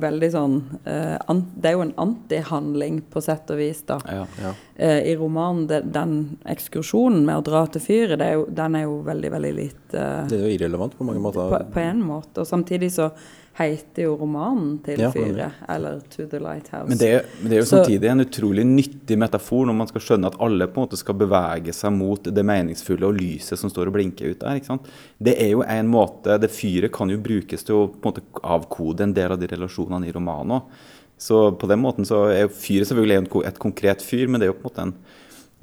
veldig 0.06 0.30
sånn 0.34 0.56
uh, 0.86 1.34
Det 1.56 1.70
er 1.70 1.74
jo 1.74 1.84
en 1.86 1.94
antihandling 2.06 3.00
på 3.10 3.22
sett 3.24 3.50
og 3.50 3.58
vis, 3.60 3.82
da. 3.88 3.98
Ja, 4.06 4.26
ja. 4.42 4.52
Uh, 4.78 5.00
I 5.10 5.16
romanen, 5.18 5.66
det, 5.70 5.82
den 5.94 6.36
ekskursjonen 6.46 7.24
med 7.26 7.40
å 7.40 7.46
dra 7.46 7.64
til 7.72 7.82
fyret, 7.82 8.22
den 8.54 8.78
er 8.78 8.86
jo 8.86 9.00
veldig, 9.06 9.32
veldig 9.34 9.54
litt 9.56 9.96
uh, 9.96 10.22
Det 10.28 10.38
er 10.38 10.46
jo 10.46 10.54
irrelevant 10.54 10.94
på 10.98 11.08
mange 11.08 11.22
måter. 11.22 11.50
På, 11.50 11.62
på 11.74 11.82
en 11.82 12.04
måte. 12.06 12.44
Og 12.44 12.48
samtidig 12.48 12.92
så 12.94 13.10
heter 13.56 14.04
jo 14.04 14.16
romanen 14.20 14.74
til 14.84 15.00
ja. 15.00 15.08
fyret, 15.14 15.60
eller 15.72 16.00
'To 16.00 16.26
the 16.28 16.38
Lighthouse'. 16.38 16.88
Men 16.88 16.98
det, 17.00 17.10
men 17.40 17.50
det 17.50 17.56
er 17.56 17.62
jo 17.62 17.68
så, 17.68 17.78
samtidig 17.78 18.10
en 18.10 18.24
utrolig 18.26 18.66
nyttig 18.68 19.16
metafor 19.18 19.64
når 19.68 19.78
man 19.78 19.88
skal 19.90 20.04
skjønne 20.04 20.30
at 20.32 20.36
alle 20.44 20.68
på 20.68 20.80
en 20.80 20.86
måte 20.86 21.00
skal 21.00 21.16
bevege 21.16 21.72
seg 21.76 21.94
mot 21.96 22.28
det 22.28 22.44
meningsfulle 22.44 23.08
og 23.08 23.16
lyset 23.16 23.60
som 23.60 23.72
står 23.72 23.88
og 23.88 23.96
blinker 23.96 24.34
ut 24.34 24.42
der. 24.42 24.60
ikke 24.60 24.72
sant? 24.74 24.90
Det 25.18 25.38
er 25.40 25.54
jo 25.54 25.64
en 25.64 25.88
måte, 25.88 26.36
det 26.42 26.52
Fyret 26.52 26.92
kan 26.92 27.10
jo 27.12 27.18
brukes 27.22 27.64
til 27.64 27.78
å 27.78 27.88
på 27.88 28.04
en 28.04 28.12
måte 28.12 28.44
avkode 28.44 29.08
en 29.08 29.16
del 29.16 29.32
av 29.32 29.40
de 29.40 29.48
relasjonene 29.54 30.08
i 30.08 30.14
romanen 30.14 30.58
òg. 30.60 30.78
Så 31.16 31.46
på 31.56 31.68
den 31.70 31.80
måten 31.80 32.04
så 32.04 32.26
er 32.28 32.42
jo 32.44 32.52
fyret 32.52 32.90
selvfølgelig 32.90 33.46
et 33.48 33.60
konkret 33.60 34.02
fyr, 34.04 34.28
men 34.28 34.40
det 34.40 34.50
er 34.50 34.52
jo 34.52 34.58
på 34.58 34.66
en 34.66 34.68
måte 34.68 34.84
en, 34.84 34.96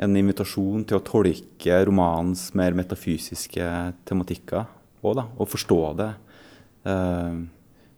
en 0.02 0.16
invitasjon 0.18 0.86
til 0.90 0.98
å 0.98 1.06
tolke 1.06 1.82
romanens 1.86 2.48
mer 2.58 2.74
metafysiske 2.74 3.68
tematikker 4.10 4.66
òg, 5.04 5.20
da. 5.20 5.28
Og 5.38 5.52
forstå 5.52 5.82
det. 6.00 6.14
Uh, 6.90 7.44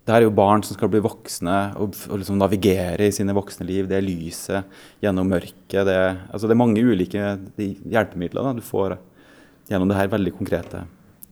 det 0.05 0.13
er 0.13 0.25
jo 0.27 0.33
barn 0.37 0.61
som 0.61 0.77
skal 0.77 0.89
bli 0.93 1.01
voksne 1.01 1.55
og, 1.81 1.95
og 2.13 2.19
liksom 2.21 2.37
navigere 2.37 3.07
i 3.07 3.13
sine 3.13 3.33
voksne 3.33 3.65
liv. 3.65 3.87
Det 3.89 3.97
er 3.97 4.05
lyset 4.05 4.75
gjennom 5.01 5.31
mørket. 5.33 5.79
Det, 5.87 5.97
altså 6.29 6.45
det 6.45 6.53
er 6.53 6.61
mange 6.61 6.83
ulike 6.85 7.31
hjelpemidler 7.57 8.45
da, 8.45 8.53
du 8.53 8.61
får 8.65 8.99
gjennom 9.71 9.89
det 9.89 9.97
her 9.97 10.11
veldig 10.13 10.35
konkrete 10.37 10.83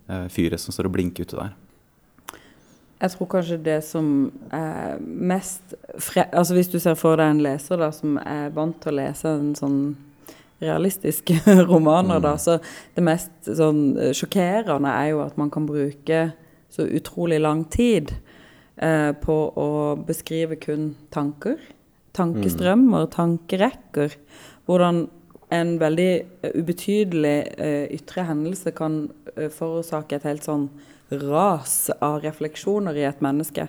eh, 0.10 0.26
fyret 0.34 0.62
som 0.62 0.74
står 0.74 0.90
og 0.90 0.96
blinker 0.96 1.28
ute 1.28 1.38
der. 1.38 1.54
Jeg 3.04 3.14
tror 3.14 3.30
kanskje 3.36 3.60
det 3.62 3.78
som 3.86 4.10
er 4.56 4.98
mest 5.04 5.74
fre 6.00 6.24
altså 6.32 6.56
Hvis 6.56 6.72
du 6.72 6.78
ser 6.80 6.96
for 6.96 7.20
deg 7.20 7.34
en 7.34 7.42
leser 7.44 7.82
da, 7.82 7.92
som 7.94 8.16
er 8.24 8.54
vant 8.56 8.78
til 8.82 8.94
å 8.94 9.00
lese 9.04 9.38
en 9.38 9.52
sånn 9.60 9.80
realistiske 10.64 11.36
romaner, 11.70 12.18
mm. 12.18 12.26
da, 12.26 12.38
så 12.40 12.58
det 12.96 13.06
mest 13.06 13.54
sånn 13.60 14.16
sjokkerende 14.16 14.98
er 14.98 15.12
jo 15.12 15.26
at 15.28 15.38
man 15.38 15.52
kan 15.54 15.68
bruke 15.70 16.32
så 16.74 16.88
utrolig 16.88 17.38
lang 17.44 17.68
tid 17.70 18.16
eh, 18.78 19.12
på 19.14 19.38
å 19.60 19.70
beskrive 20.08 20.58
kun 20.62 20.94
tanker. 21.14 21.60
Tankestrømmer, 22.14 23.08
tankerekker. 23.14 24.18
Hvordan 24.68 25.08
en 25.54 25.78
veldig 25.82 26.12
ubetydelig 26.56 27.38
eh, 27.62 27.86
ytre 27.94 28.26
hendelse 28.28 28.74
kan 28.76 29.06
eh, 29.36 29.50
forårsake 29.54 30.18
et 30.18 30.28
helt 30.28 30.46
sånn 30.48 30.68
ras 31.14 31.92
av 32.02 32.22
refleksjoner 32.24 32.98
i 32.98 33.06
et 33.06 33.22
menneske. 33.22 33.68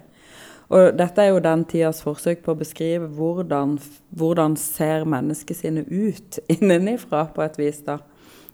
Og 0.72 0.94
dette 0.96 1.20
er 1.20 1.34
jo 1.34 1.42
den 1.44 1.66
tidas 1.68 2.00
forsøk 2.04 2.40
på 2.44 2.54
å 2.54 2.58
beskrive 2.58 3.10
hvordan, 3.18 3.76
hvordan 4.16 4.56
ser 4.60 5.04
mennesket 5.08 5.60
sine 5.60 5.84
ut 5.90 6.40
innenifra, 6.54 7.26
på 7.34 7.44
et 7.44 7.58
vis. 7.60 7.82
da. 7.84 8.00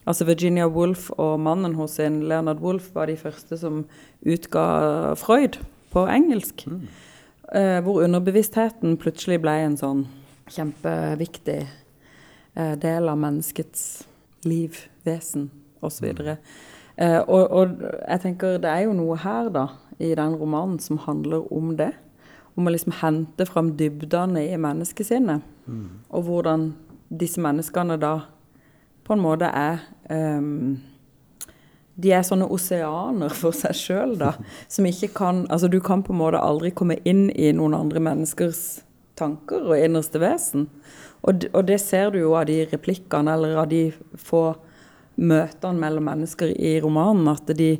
Altså 0.08 0.26
Virginia 0.26 0.66
Woolf 0.66 1.10
og 1.20 1.38
mannen 1.44 1.76
hos 1.78 1.98
sin, 2.00 2.24
Leonard 2.28 2.62
Woolf, 2.64 2.90
var 2.96 3.06
de 3.06 3.18
første 3.20 3.58
som 3.60 3.84
utga 4.26 5.14
Freud 5.20 5.60
på 5.90 6.06
engelsk. 6.08 6.66
Mm. 6.66 6.88
Eh, 7.54 7.78
hvor 7.82 8.04
underbevisstheten 8.04 8.98
plutselig 9.00 9.40
ble 9.42 9.56
en 9.64 9.76
sånn 9.78 10.04
kjempeviktig 10.50 11.62
eh, 11.66 12.74
del 12.78 13.08
av 13.10 13.18
menneskets 13.18 14.04
liv, 14.46 14.84
vesen 15.06 15.48
osv. 15.82 16.12
Mm. 16.14 16.36
Eh, 17.00 17.18
og, 17.20 17.42
og 17.50 17.80
jeg 17.82 18.22
tenker 18.22 18.60
det 18.62 18.70
er 18.70 18.84
jo 18.86 18.94
noe 18.96 19.18
her, 19.18 19.50
da, 19.54 19.66
i 19.98 20.12
den 20.16 20.36
romanen 20.38 20.78
som 20.82 21.00
handler 21.06 21.48
om 21.52 21.74
det. 21.78 21.92
Om 22.58 22.66
å 22.66 22.74
liksom 22.74 22.96
hente 23.00 23.46
fram 23.48 23.74
dybdene 23.78 24.44
i 24.50 24.58
menneskesinnet. 24.60 25.44
Mm. 25.66 25.88
Og 26.10 26.26
hvordan 26.26 26.70
disse 27.10 27.42
menneskene 27.42 27.98
da 28.00 28.14
på 29.06 29.16
en 29.16 29.22
måte 29.22 29.48
er 29.50 29.82
um, 30.10 30.78
De 32.00 32.12
er 32.16 32.24
sånne 32.26 32.48
oseaner 32.52 33.32
for 33.36 33.56
seg 33.56 33.76
sjøl, 33.76 34.14
da. 34.20 34.34
Som 34.70 34.88
ikke 34.88 35.12
kan 35.20 35.44
Altså, 35.50 35.68
du 35.68 35.80
kan 35.84 36.04
på 36.06 36.14
en 36.14 36.20
måte 36.22 36.40
aldri 36.40 36.72
komme 36.74 37.00
inn 37.04 37.28
i 37.30 37.50
noen 37.56 37.76
andre 37.76 38.02
menneskers 38.02 38.80
tanker 39.20 39.68
og 39.68 39.78
innerste 39.78 40.20
vesen. 40.22 40.68
Og, 41.20 41.46
og 41.52 41.64
det 41.68 41.80
ser 41.82 42.12
du 42.14 42.22
jo 42.22 42.34
av 42.38 42.48
de 42.48 42.62
replikkene, 42.70 43.34
eller 43.36 43.58
av 43.60 43.68
de 43.72 43.90
få 44.16 44.54
møtene 45.20 45.80
mellom 45.80 46.06
mennesker 46.08 46.54
i 46.54 46.78
romanen, 46.80 47.28
at 47.28 47.50
de, 47.56 47.74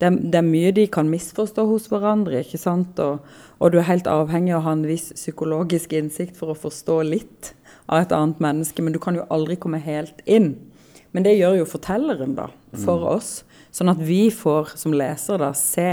det, 0.00 0.10
det, 0.10 0.38
er 0.38 0.46
mye 0.46 0.72
de 0.76 0.86
kan 0.92 1.10
misforstå 1.10 1.66
hos 1.68 1.90
hverandre. 1.92 2.40
ikke 2.40 2.60
sant? 2.60 2.98
Og, 3.02 3.20
og, 3.58 3.72
du 3.72 3.80
er 3.80 3.90
helt 3.90 4.08
avhengig 4.10 4.54
av 4.54 4.62
å 4.62 4.66
ha 4.70 4.76
en 4.78 4.86
viss 4.88 5.10
psykologisk 5.16 5.92
innsikt 5.96 6.38
for 6.40 6.52
å 6.52 6.58
forstå 6.58 7.02
litt 7.08 7.52
av 7.86 8.02
et 8.02 8.16
annet 8.16 8.40
menneske, 8.42 8.82
men 8.82 8.96
du 8.96 9.00
kan 9.02 9.18
jo 9.18 9.28
aldri 9.32 9.58
komme 9.60 9.82
helt 9.82 10.24
inn. 10.24 10.54
Men 11.14 11.24
det 11.24 11.36
gjør 11.36 11.60
jo 11.60 11.68
fortelleren, 11.68 12.34
da, 12.36 12.50
for 12.74 13.04
mm. 13.04 13.10
oss. 13.14 13.30
Sånn 13.76 13.92
at 13.92 14.00
vi 14.00 14.30
får, 14.32 14.72
som 14.80 14.94
leser, 14.96 15.42
da, 15.42 15.50
se 15.56 15.90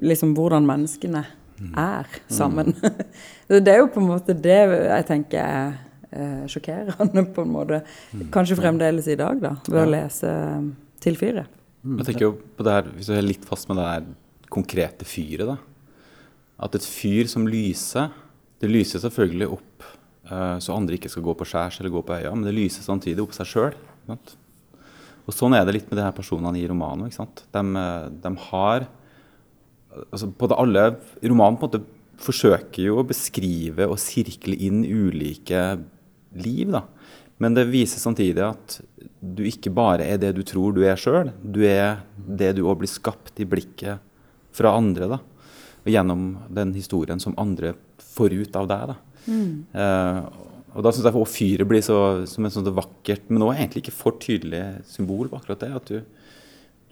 liksom 0.00 0.32
hvordan 0.36 0.64
menneskene 0.68 1.24
mm. 1.60 1.74
er 1.76 2.22
sammen. 2.32 2.74
Mm. 3.48 3.62
det 3.64 3.72
er 3.72 3.78
jo 3.80 3.86
på 3.88 4.00
en 4.02 4.10
måte 4.10 4.34
det 4.36 4.56
jeg 4.60 5.04
tenker 5.08 5.40
er 5.40 5.70
eh, 6.12 6.42
sjokkerende, 6.52 7.22
på 7.32 7.44
en 7.46 7.52
måte. 7.54 7.78
Mm. 8.12 8.26
Kanskje 8.34 8.58
fremdeles 8.58 9.08
i 9.08 9.16
dag, 9.16 9.40
da, 9.40 9.54
ved 9.64 9.80
å 9.80 9.88
lese 9.88 10.32
til 11.00 11.16
fyret. 11.16 11.48
Mm. 11.80 11.94
Jeg 12.02 12.10
tenker 12.10 12.26
jo 12.26 12.34
på 12.58 12.66
det 12.66 12.74
her, 12.74 12.90
Hvis 12.92 13.08
du 13.08 13.14
er 13.16 13.24
litt 13.24 13.46
fast 13.48 13.70
med 13.70 13.80
det 13.80 13.86
her 13.88 14.04
konkrete 14.52 15.08
fyret, 15.08 15.48
da. 15.48 15.56
At 16.60 16.76
et 16.76 16.84
fyr 16.84 17.28
som 17.30 17.46
lyser 17.48 18.10
Det 18.58 18.66
lyser 18.66 18.98
selvfølgelig 18.98 19.46
opp 19.54 19.84
uh, 20.26 20.58
så 20.58 20.74
andre 20.74 20.96
ikke 20.98 21.12
skal 21.12 21.22
gå 21.22 21.36
på 21.38 21.46
skjærs 21.46 21.78
eller 21.78 21.94
gå 21.94 22.02
på 22.02 22.16
øya, 22.18 22.34
men 22.34 22.44
det 22.44 22.56
lyser 22.56 22.82
samtidig 22.82 23.22
opp 23.22 23.36
seg 23.36 23.48
sjøl. 23.48 23.76
Og 25.28 25.36
sånn 25.36 25.54
er 25.54 25.66
det 25.68 25.76
litt 25.76 25.90
med 25.90 26.00
de 26.00 26.06
her 26.06 26.16
personene 26.16 26.56
i 26.56 26.66
romanen. 26.70 27.08
ikke 27.08 27.20
sant? 27.20 27.44
De, 27.52 27.62
de 28.24 28.32
har 28.48 28.88
altså 30.08 30.30
på 30.32 30.48
det 30.50 30.58
alle, 30.58 30.84
Romanen 31.22 31.58
på 31.58 31.68
en 31.68 31.72
måte 31.72 31.84
forsøker 32.18 32.82
jo 32.82 32.98
å 33.00 33.06
beskrive 33.06 33.86
og 33.88 34.00
sirkle 34.02 34.56
inn 34.66 34.82
ulike 34.84 35.62
liv. 36.38 36.70
da. 36.74 36.82
Men 37.38 37.54
det 37.54 37.68
viser 37.70 38.02
samtidig 38.02 38.42
at 38.42 38.78
du 39.20 39.44
ikke 39.46 39.72
bare 39.74 40.06
er 40.06 40.18
det 40.20 40.34
du 40.36 40.42
tror 40.46 40.74
du 40.74 40.82
er 40.86 40.98
sjøl. 40.98 41.32
Du 41.42 41.62
er 41.66 42.02
det 42.16 42.56
du 42.58 42.64
òg 42.66 42.80
blir 42.82 42.90
skapt 42.90 43.38
i 43.38 43.46
blikket 43.48 44.02
fra 44.54 44.74
andre. 44.74 45.08
da. 45.14 45.20
Og 45.84 45.92
gjennom 45.94 46.32
den 46.50 46.74
historien 46.74 47.22
som 47.22 47.36
andre 47.38 47.76
får 48.16 48.34
ut 48.34 48.58
av 48.58 48.68
deg. 48.70 48.92
da. 48.92 48.98
Mm. 49.28 49.66
Eh, 49.72 50.22
og 50.74 50.84
da 50.84 50.92
syns 50.92 51.06
jeg 51.08 51.16
også 51.16 51.32
fyret 51.32 51.68
blir 51.68 51.84
så, 51.84 51.98
som 52.28 52.46
et 52.46 52.54
sånt 52.54 52.68
vakkert, 52.76 53.28
men 53.30 53.44
også 53.46 53.56
egentlig 53.56 53.84
ikke 53.84 53.96
for 53.96 54.18
tydelig 54.20 54.62
symbol 54.88 55.30
på 55.30 55.40
akkurat 55.40 55.64
det. 55.64 55.70
At 55.80 55.92
du, 55.92 56.02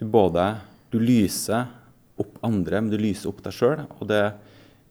du 0.01 0.07
både 0.11 0.47
du 0.93 0.99
lyser 1.03 1.69
opp 2.17 2.39
andre, 2.47 2.81
men 2.81 2.93
du 2.93 2.97
lyser 3.01 3.29
opp 3.31 3.43
deg 3.45 3.57
sjøl. 3.57 3.85
Og 4.01 4.13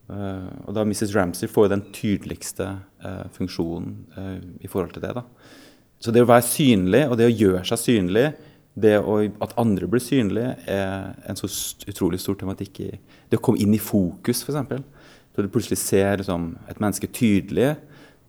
Uh, 0.05 0.67
og 0.69 0.75
da 0.77 0.83
Mrs. 0.85 1.15
Ramsay 1.15 1.49
får 1.49 1.65
jo 1.65 1.69
den 1.71 1.85
tydeligste 1.95 2.67
uh, 3.01 3.23
funksjonen 3.33 3.95
uh, 4.13 4.35
i 4.61 4.69
forhold 4.69 4.93
til 4.93 5.01
det. 5.01 5.15
da. 5.17 5.23
Så 5.97 6.13
det 6.13 6.21
å 6.21 6.29
være 6.29 6.45
synlig, 6.45 7.07
og 7.09 7.17
det 7.17 7.25
å 7.25 7.33
gjøre 7.33 7.63
seg 7.71 7.81
synlig, 7.81 8.25
det 8.77 8.99
å, 8.99 9.15
at 9.41 9.55
andre 9.57 9.89
blir 9.89 10.03
synlige, 10.03 10.51
er 10.69 11.15
en 11.25 11.39
så 11.39 11.49
utrolig 11.89 12.19
stor 12.21 12.37
tematikk 12.37 12.83
i 12.83 12.91
det 13.31 13.39
å 13.39 13.41
komme 13.41 13.63
inn 13.63 13.73
i 13.73 13.81
fokus, 13.81 14.43
f.eks. 14.45 14.83
Så 15.33 15.43
du 15.43 15.49
plutselig 15.51 15.79
ser 15.81 16.19
liksom, 16.21 16.51
et 16.69 16.81
menneske 16.83 17.09
tydelig 17.09 17.73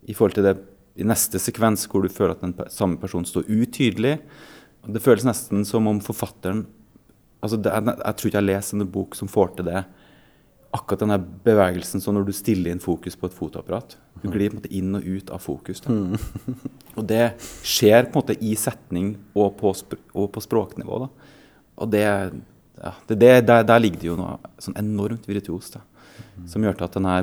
i 0.07 0.15
forhold 0.15 0.37
til 0.37 0.47
det 0.47 0.57
i 0.97 1.05
neste 1.05 1.39
sekvens 1.41 1.85
hvor 1.91 2.01
du 2.01 2.09
føler 2.09 2.33
at 2.33 2.41
den 2.41 2.55
samme 2.73 2.97
personen 2.97 3.27
står 3.27 3.49
utydelig. 3.51 4.17
Det 4.87 5.03
føles 5.03 5.27
nesten 5.27 5.65
som 5.67 5.87
om 5.89 5.99
forfatteren 6.01 6.65
altså 7.43 7.59
det, 7.61 7.71
jeg, 7.71 7.95
jeg 8.01 8.17
tror 8.17 8.29
ikke 8.29 8.37
jeg 8.37 8.43
har 8.43 8.49
lest 8.49 8.75
en 8.75 8.89
bok 8.91 9.17
som 9.17 9.29
får 9.31 9.55
til 9.57 9.69
det 9.69 9.83
akkurat 10.75 11.03
denne 11.03 11.17
bevegelsen 11.45 12.01
som 12.03 12.17
når 12.17 12.27
du 12.27 12.33
stiller 12.35 12.73
inn 12.73 12.83
fokus 12.83 13.15
på 13.17 13.29
et 13.29 13.35
fotoapparat. 13.35 13.95
Du 14.21 14.27
glir 14.33 14.51
på 14.51 14.57
en 14.57 14.59
måte 14.59 14.73
inn 14.75 14.97
og 14.97 15.05
ut 15.05 15.31
av 15.33 15.41
fokus. 15.41 15.81
Mm. 15.87 16.17
og 16.97 17.03
det 17.07 17.23
skjer 17.65 18.09
på 18.09 18.17
en 18.17 18.19
måte 18.19 18.37
i 18.43 18.53
setning 18.59 19.13
og 19.37 19.55
på, 19.59 19.71
og 19.71 20.27
på 20.33 20.43
språknivå. 20.43 20.99
Da. 21.05 21.31
Og 21.77 21.91
det, 21.93 22.03
ja, 22.03 22.93
det, 23.07 23.19
det 23.23 23.31
der, 23.47 23.63
der, 23.69 23.81
ligger 23.81 24.03
det 24.03 24.09
jo 24.09 24.17
noe 24.19 24.35
sånn 24.61 24.77
enormt 24.81 25.29
virtuost 25.29 25.79
mm. 25.79 26.49
som 26.51 26.65
gjør 26.65 26.77
til 26.77 26.89
at 26.89 26.99
denne 26.99 27.15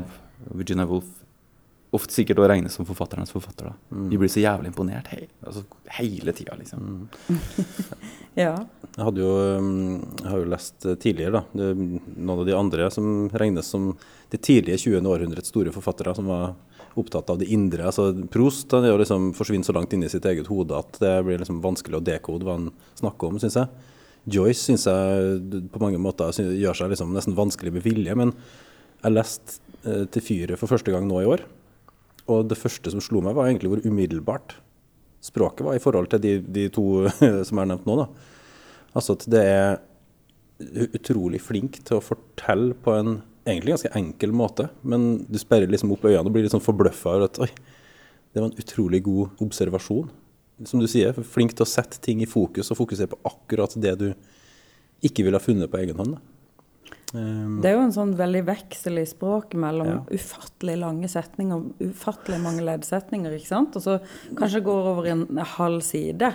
Virginia 0.50 0.88
Woolf 0.88 1.10
ofte 1.94 2.14
sikkert 2.16 2.40
å 2.42 2.48
regne 2.50 2.70
som 2.72 2.86
forfatternes 2.88 3.32
forfatter. 3.34 3.70
da. 3.70 3.96
Mm. 3.96 4.08
De 4.10 4.20
blir 4.20 4.32
så 4.32 4.42
jævlig 4.42 4.72
imponert 4.72 5.08
hei, 5.12 5.24
altså, 5.46 5.64
hele 5.98 6.34
tida, 6.36 6.56
liksom. 6.58 6.84
Mm. 6.84 7.38
ja. 8.44 8.52
Jeg, 8.88 9.02
hadde 9.06 9.22
jo, 9.22 9.32
um, 9.58 9.70
jeg 10.20 10.30
har 10.30 10.42
jo 10.42 10.50
lest 10.52 10.86
eh, 10.86 10.98
tidligere 11.00 11.40
da, 11.40 11.42
det, 11.54 11.70
noen 11.78 12.36
av 12.38 12.44
de 12.48 12.56
andre 12.58 12.90
som 12.94 13.08
regnes 13.32 13.70
som 13.70 13.92
det 14.32 14.42
tidlige 14.46 14.80
20. 14.88 15.06
århundrets 15.06 15.52
store 15.54 15.74
forfattere, 15.74 16.14
som 16.18 16.30
var 16.30 16.54
opptatt 16.98 17.30
av 17.30 17.40
det 17.40 17.50
indre. 17.50 17.86
altså 17.88 18.10
Prost 18.30 18.72
han 18.74 18.86
er 18.86 18.94
jo 18.94 19.00
liksom 19.00 19.32
forsvinner 19.34 19.66
så 19.66 19.74
langt 19.74 19.94
inn 19.94 20.04
i 20.06 20.10
sitt 20.10 20.26
eget 20.30 20.50
hode 20.50 20.78
at 20.78 21.00
det 21.02 21.16
blir 21.26 21.40
liksom 21.42 21.62
vanskelig 21.64 21.98
å 21.98 22.04
dekode 22.06 22.46
hva 22.46 22.58
han 22.58 22.70
snakker 23.00 23.30
om, 23.32 23.40
syns 23.42 23.58
jeg. 23.58 23.90
Joyce 24.30 24.62
syns 24.62 24.86
jeg 24.88 25.66
på 25.72 25.82
mange 25.82 26.00
måter 26.00 26.32
gjør 26.32 26.78
seg 26.78 26.94
liksom 26.94 27.12
nesten 27.14 27.36
vanskelig 27.36 27.74
med 27.74 27.84
vilje. 27.84 28.14
Men 28.16 28.32
jeg 29.02 29.12
leste 29.12 29.58
eh, 29.84 30.06
til 30.14 30.24
fyret 30.24 30.60
for 30.60 30.70
første 30.70 30.94
gang 30.94 31.08
nå 31.08 31.20
i 31.20 31.28
år. 31.28 31.44
Og 32.32 32.46
det 32.48 32.58
første 32.58 32.92
som 32.92 33.02
slo 33.04 33.20
meg, 33.24 33.36
var 33.36 33.50
egentlig 33.50 33.72
hvor 33.72 33.84
umiddelbart 33.84 34.56
språket 35.24 35.64
var 35.66 35.76
i 35.76 35.82
forhold 35.82 36.10
til 36.12 36.22
de, 36.22 36.32
de 36.40 36.68
to 36.72 37.04
som 37.48 37.60
er 37.60 37.70
nevnt 37.70 37.88
nå. 37.88 37.98
da. 38.00 38.08
Altså 38.94 39.16
at 39.18 39.26
det 39.30 39.44
er 39.50 39.78
utrolig 40.94 41.40
flink 41.42 41.80
til 41.84 41.98
å 41.98 42.04
fortelle 42.04 42.76
på 42.78 42.94
en 42.94 43.16
egentlig 43.44 43.74
ganske 43.74 43.92
enkel 43.98 44.32
måte, 44.32 44.68
men 44.86 45.24
du 45.28 45.38
sperrer 45.40 45.68
liksom 45.68 45.92
opp 45.92 46.06
øynene 46.06 46.24
og 46.24 46.32
blir 46.32 46.46
litt 46.46 46.54
sånn 46.54 46.64
forbløffa 46.64 47.16
over 47.16 47.26
at 47.26 47.40
oi, 47.44 47.50
det 48.32 48.40
var 48.40 48.48
en 48.48 48.62
utrolig 48.62 49.02
god 49.04 49.42
observasjon. 49.44 50.06
Som 50.68 50.80
du 50.80 50.86
sier, 50.88 51.16
flink 51.26 51.52
til 51.56 51.66
å 51.66 51.68
sette 51.68 51.98
ting 52.02 52.22
i 52.22 52.30
fokus 52.30 52.70
og 52.70 52.78
fokusere 52.78 53.10
på 53.10 53.18
akkurat 53.26 53.74
det 53.82 53.94
du 54.00 54.08
ikke 55.04 55.26
ville 55.26 55.36
ha 55.36 55.42
funnet 55.42 55.70
på 55.70 55.80
egen 55.82 55.98
hånd. 55.98 56.16
Da. 56.16 56.33
Um, 57.14 57.60
det 57.62 57.70
er 57.70 57.76
jo 57.76 57.84
en 57.84 57.94
sånn 57.94 58.16
veldig 58.18 58.42
veksel 58.48 58.98
i 58.98 59.06
språket 59.06 59.54
mellom 59.62 59.90
ja. 59.90 59.98
ufattelig 60.10 60.74
lange 60.80 61.10
setninger, 61.10 61.62
ufattelig 61.86 62.40
mange 62.42 62.64
leddsetninger, 62.66 63.36
ikke 63.38 63.52
sant? 63.52 63.78
Og 63.78 63.84
så 63.84 63.98
kanskje 64.38 64.64
går 64.66 64.90
over 64.94 65.10
en 65.12 65.24
halv 65.54 65.84
side 65.86 66.32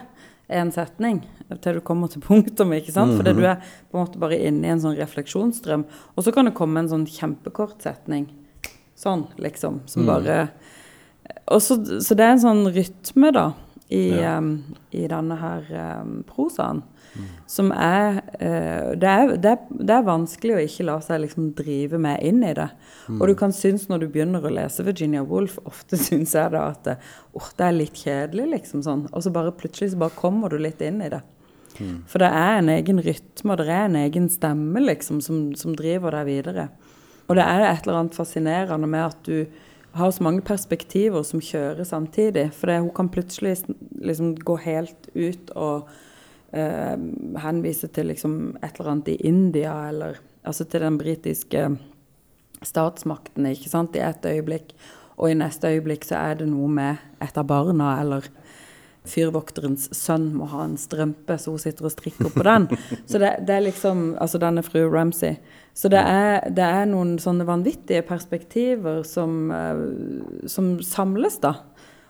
en 0.50 0.72
setning 0.74 1.20
til 1.62 1.78
du 1.78 1.84
kommer 1.86 2.10
til 2.10 2.24
punktum, 2.26 2.72
ikke 2.78 2.94
sant? 2.96 3.18
Fordi 3.20 3.36
du 3.36 3.44
mhm. 3.44 3.52
er 3.52 3.60
på 3.92 3.98
en 3.98 4.06
måte 4.06 4.22
bare 4.22 4.40
inne 4.40 4.66
i 4.66 4.74
en 4.74 4.82
sånn 4.82 4.98
refleksjonsstrøm. 4.98 5.86
Og 6.16 6.26
så 6.26 6.34
kan 6.34 6.50
det 6.50 6.56
komme 6.58 6.82
en 6.82 6.90
sånn 6.92 7.06
kjempekort 7.10 7.84
setning. 7.86 8.30
Sånn, 8.98 9.28
liksom. 9.40 9.84
Som 9.88 10.08
mm. 10.08 10.10
bare 10.10 10.40
og 11.50 11.62
så, 11.62 11.78
så, 12.02 12.16
det 12.18 12.26
er 12.26 12.36
en 12.36 12.44
sånn 12.44 12.64
rytme, 12.74 13.32
da, 13.34 13.48
i, 13.90 14.04
ja. 14.20 14.38
um, 14.38 14.76
i 14.94 15.06
denne 15.10 15.38
her 15.40 15.70
um, 16.02 16.20
prosaen. 16.30 16.84
Som 17.50 17.72
er, 17.76 18.20
uh, 18.40 18.92
det 19.00 19.10
er, 19.10 19.34
det, 19.42 19.56
er, 19.56 19.80
det 19.80 19.96
er 19.96 20.06
vanskelig 20.08 20.56
å 20.56 20.62
ikke 20.64 20.86
la 20.88 21.00
seg 21.04 21.24
liksom 21.26 21.50
drive 21.58 22.00
med 22.02 22.22
inn 22.26 22.44
i 22.46 22.54
det. 22.58 22.70
Mm. 23.08 23.18
Og 23.18 23.26
du 23.32 23.36
kan 23.40 23.56
synes 23.56 23.88
når 23.90 24.04
du 24.04 24.12
begynner 24.14 24.46
å 24.46 24.54
lese 24.54 24.86
Virginia 24.88 25.24
Woolf, 25.26 25.58
ofte 25.70 26.00
syns 26.08 26.36
jeg 26.38 26.54
da 26.56 26.68
at 26.74 26.94
oh, 26.94 27.50
det 27.58 27.68
er 27.68 27.78
litt 27.78 28.04
kjedelig, 28.06 28.48
liksom 28.54 28.86
sånn. 28.86 29.08
Og 29.14 29.26
så 29.26 29.34
bare 29.34 29.56
plutselig 29.58 29.94
så 29.94 30.04
bare 30.06 30.18
kommer 30.20 30.54
du 30.54 30.60
litt 30.62 30.84
inn 30.86 31.02
i 31.06 31.12
det. 31.12 31.24
Mm. 31.80 32.04
For 32.10 32.22
det 32.22 32.30
er 32.36 32.60
en 32.60 32.70
egen 32.74 33.02
rytme, 33.04 33.54
og 33.54 33.62
det 33.62 33.72
er 33.72 33.88
en 33.88 33.98
egen 34.02 34.30
stemme 34.32 34.84
liksom 34.84 35.22
som, 35.24 35.50
som 35.58 35.76
driver 35.78 36.18
deg 36.18 36.30
videre. 36.30 36.70
Og 37.30 37.38
det 37.38 37.46
er 37.46 37.66
et 37.68 37.86
eller 37.86 38.02
annet 38.02 38.18
fascinerende 38.18 38.90
med 38.90 39.06
at 39.06 39.28
du 39.28 39.46
har 39.98 40.12
så 40.12 40.24
mange 40.24 40.42
perspektiver 40.46 41.24
som 41.26 41.42
kjører 41.42 41.86
samtidig. 41.88 42.50
For 42.58 42.70
det, 42.70 42.80
hun 42.84 42.94
kan 42.96 43.10
plutselig 43.10 43.56
liksom 44.02 44.36
gå 44.46 44.58
helt 44.66 45.10
ut 45.16 45.52
og 45.56 45.90
eh, 46.52 46.96
henviser 47.44 47.92
til 47.94 48.12
liksom 48.12 48.58
et 48.62 48.80
eller 48.80 48.92
annet 48.94 49.14
i 49.14 49.20
India, 49.28 49.74
eller 49.90 50.20
altså 50.44 50.66
til 50.66 50.86
den 50.86 50.98
britiske 51.00 51.66
statsmakten 52.66 53.48
ikke 53.50 53.72
sant, 53.72 53.96
i 53.96 54.04
et 54.04 54.26
øyeblikk. 54.26 54.74
Og 55.20 55.32
i 55.32 55.38
neste 55.38 55.72
øyeblikk 55.74 56.08
så 56.08 56.20
er 56.20 56.40
det 56.40 56.50
noe 56.50 56.70
med 56.72 57.00
et 57.24 57.38
av 57.38 57.48
barna, 57.48 57.98
eller 58.02 58.28
fyrvokterens 59.10 59.88
sønn 59.96 60.30
må 60.38 60.48
ha 60.52 60.66
en 60.66 60.78
strømpe, 60.80 61.38
så 61.40 61.54
hun 61.54 61.62
sitter 61.62 61.88
og 61.88 61.94
strikker 61.94 62.30
på 62.34 62.46
den. 62.46 62.68
Så 63.10 63.22
det, 63.22 63.32
det 63.48 63.56
er 63.56 63.66
liksom 63.66 64.12
Altså 64.20 64.42
denne 64.42 64.64
fru 64.66 64.84
Ramsay. 64.92 65.38
Så 65.74 65.90
det 65.92 66.02
er, 66.04 66.44
det 66.52 66.66
er 66.66 66.90
noen 66.90 67.18
sånne 67.22 67.48
vanvittige 67.48 68.04
perspektiver 68.08 69.04
som, 69.08 69.52
uh, 69.54 70.44
som 70.50 70.78
samles, 70.84 71.40
da. 71.44 71.56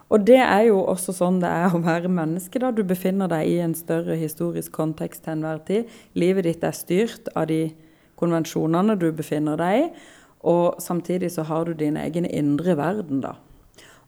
Og 0.10 0.24
det 0.26 0.40
er 0.42 0.64
jo 0.70 0.80
også 0.90 1.14
sånn 1.14 1.38
det 1.42 1.50
er 1.50 1.74
å 1.74 1.82
være 1.86 2.10
menneske. 2.10 2.60
da. 2.62 2.72
Du 2.74 2.82
befinner 2.84 3.30
deg 3.30 3.48
i 3.48 3.60
en 3.62 3.76
større 3.78 4.18
historisk 4.18 4.74
kontekst 4.74 5.24
til 5.26 5.38
enhver 5.38 5.62
tid. 5.68 5.92
Livet 6.18 6.48
ditt 6.50 6.66
er 6.66 6.74
styrt 6.74 7.30
av 7.36 7.50
de 7.52 7.68
konvensjonene 8.20 8.98
du 9.00 9.12
befinner 9.14 9.60
deg 9.60 9.84
i. 9.84 9.86
Og 10.50 10.80
samtidig 10.82 11.30
så 11.36 11.44
har 11.46 11.68
du 11.68 11.76
din 11.78 11.98
egen 12.00 12.26
indre 12.26 12.78
verden, 12.80 13.22
da. 13.22 13.36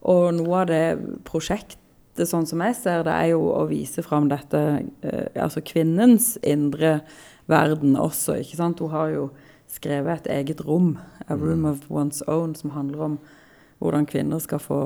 Og 0.02 0.32
noe 0.34 0.64
av 0.64 0.70
det 0.72 0.86
prosjektet, 1.28 1.78
sånn 2.26 2.48
som 2.50 2.64
jeg 2.64 2.78
ser 2.80 3.04
det, 3.06 3.14
er 3.14 3.34
jo 3.36 3.52
å 3.54 3.66
vise 3.70 4.02
fram 4.06 4.30
dette 4.32 4.60
eh, 5.06 5.28
Altså 5.36 5.62
kvinnens 5.64 6.34
indre 6.44 7.02
verden 7.52 7.96
også, 8.00 8.40
ikke 8.42 8.58
sant. 8.58 8.82
Hun 8.82 8.96
har 8.96 9.14
jo 9.14 9.30
skrevet 9.72 10.26
et 10.26 10.34
eget 10.40 10.66
rom, 10.66 10.98
'A 11.28 11.36
Room 11.36 11.66
of 11.66 11.86
One's 11.90 12.24
Own', 12.28 12.56
som 12.56 12.74
handler 12.74 13.02
om 13.02 13.20
hvordan 13.80 14.06
kvinner 14.06 14.40
skal 14.40 14.60
få 14.60 14.82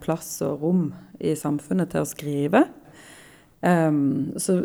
plass 0.00 0.40
og 0.46 0.62
rom 0.62 0.82
i 1.20 1.34
samfunnet 1.36 1.92
til 1.92 2.04
å 2.04 2.08
skrive. 2.08 2.64
Um, 3.60 4.32
så 4.38 4.60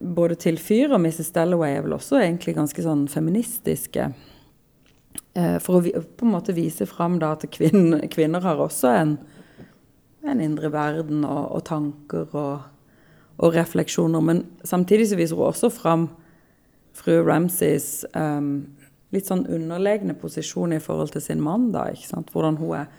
både 0.00 0.34
'Til 0.34 0.58
fyr' 0.58 0.92
og 0.92 1.00
'Mrs. 1.00 1.32
Dalloway' 1.32 1.76
er 1.76 1.82
vel 1.82 1.92
også 1.92 2.18
egentlig 2.20 2.56
ganske 2.56 2.82
sånn 2.82 3.08
feministiske 3.08 4.12
Uh, 5.32 5.56
for 5.64 5.80
å 5.80 6.00
på 6.04 6.26
en 6.26 6.34
måte 6.34 6.52
vise 6.52 6.84
fram 6.84 7.14
da 7.20 7.30
at 7.32 7.46
kvinner, 7.54 8.02
kvinner 8.12 8.44
har 8.44 8.58
også 8.60 8.90
en, 8.92 9.14
en 10.28 10.42
indre 10.44 10.68
verden 10.72 11.24
og, 11.24 11.46
og 11.56 11.62
tanker 11.64 12.34
og, 12.36 12.66
og, 13.38 13.54
refleksjoner. 13.54 14.20
Men 14.20 14.42
samtidig 14.68 15.08
så 15.08 15.16
viser 15.16 15.40
hun 15.40 15.48
også 15.48 15.70
fram 15.72 16.04
fru 16.92 17.22
Ramsays 17.24 18.04
um, 18.12 18.68
litt 19.16 19.30
sånn 19.30 19.46
underlegne 19.48 20.12
posisjon 20.20 20.76
i 20.76 20.82
forhold 20.84 21.14
til 21.14 21.24
sin 21.24 21.40
mann. 21.40 21.70
da, 21.72 21.86
ikke 21.88 22.10
sant? 22.10 22.32
Hvordan 22.32 22.60
hun 22.60 22.82
er 22.82 22.92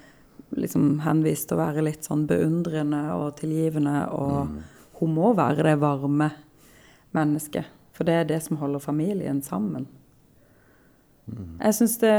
liksom 0.57 1.01
henvist 1.05 1.49
til 1.49 1.57
å 1.57 1.63
være 1.63 1.85
litt 1.85 2.07
sånn 2.07 2.25
beundrende 2.29 3.01
og 3.15 3.37
tilgivende. 3.39 4.05
Og 4.13 4.49
mm. 4.49 4.59
hun 4.99 5.15
må 5.15 5.33
være 5.37 5.67
det 5.69 5.77
varme 5.81 6.31
mennesket. 7.15 7.69
For 7.93 8.07
det 8.07 8.17
er 8.17 8.29
det 8.31 8.39
som 8.45 8.57
holder 8.61 8.81
familien 8.83 9.41
sammen. 9.45 9.85
Jeg 11.63 11.75
syns 11.77 11.97
det, 12.01 12.15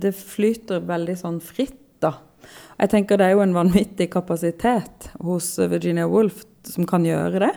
det, 0.00 0.14
flyter 0.16 0.84
veldig 0.88 1.16
sånn 1.20 1.38
fritt, 1.44 1.82
da. 2.00 2.14
Jeg 2.78 2.92
tenker 2.94 3.18
det 3.18 3.26
er 3.28 3.34
jo 3.36 3.42
en 3.44 3.56
vanvittig 3.56 4.08
kapasitet 4.14 5.10
hos 5.20 5.56
Virginia 5.68 6.06
Woolf 6.08 6.44
som 6.68 6.86
kan 6.88 7.04
gjøre 7.04 7.42
det. 7.44 7.54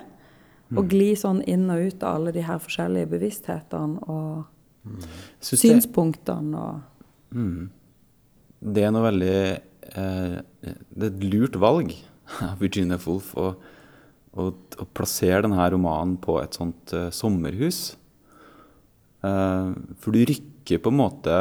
Å 0.71 0.79
mm. 0.79 0.87
gli 0.91 1.11
sånn 1.19 1.41
inn 1.51 1.69
og 1.71 1.83
ut 1.87 2.03
av 2.03 2.17
alle 2.17 2.33
de 2.35 2.43
her 2.47 2.59
forskjellige 2.63 3.11
bevissthetene 3.11 4.07
og 4.07 4.43
mm. 4.87 5.03
synspunktene 5.43 6.65
og 6.65 7.37
mm. 7.37 7.61
Det 8.61 8.83
er 8.85 8.91
noe 8.93 9.07
veldig 9.07 9.37
Det 9.91 11.03
er 11.03 11.09
et 11.09 11.23
lurt 11.25 11.57
valg 11.59 11.93
av 12.39 12.61
Virginia 12.61 12.99
Woolf 13.03 13.33
å, 13.35 13.49
å, 14.39 14.45
å 14.51 14.85
plassere 14.95 15.43
denne 15.43 15.65
romanen 15.73 16.15
på 16.21 16.37
et 16.39 16.55
sånt 16.55 16.93
uh, 16.95 17.09
sommerhus. 17.11 17.97
Uh, 19.19 19.75
for 19.99 20.15
du 20.15 20.23
rykker 20.23 20.79
på 20.81 20.93
en 20.93 21.01
måte 21.01 21.35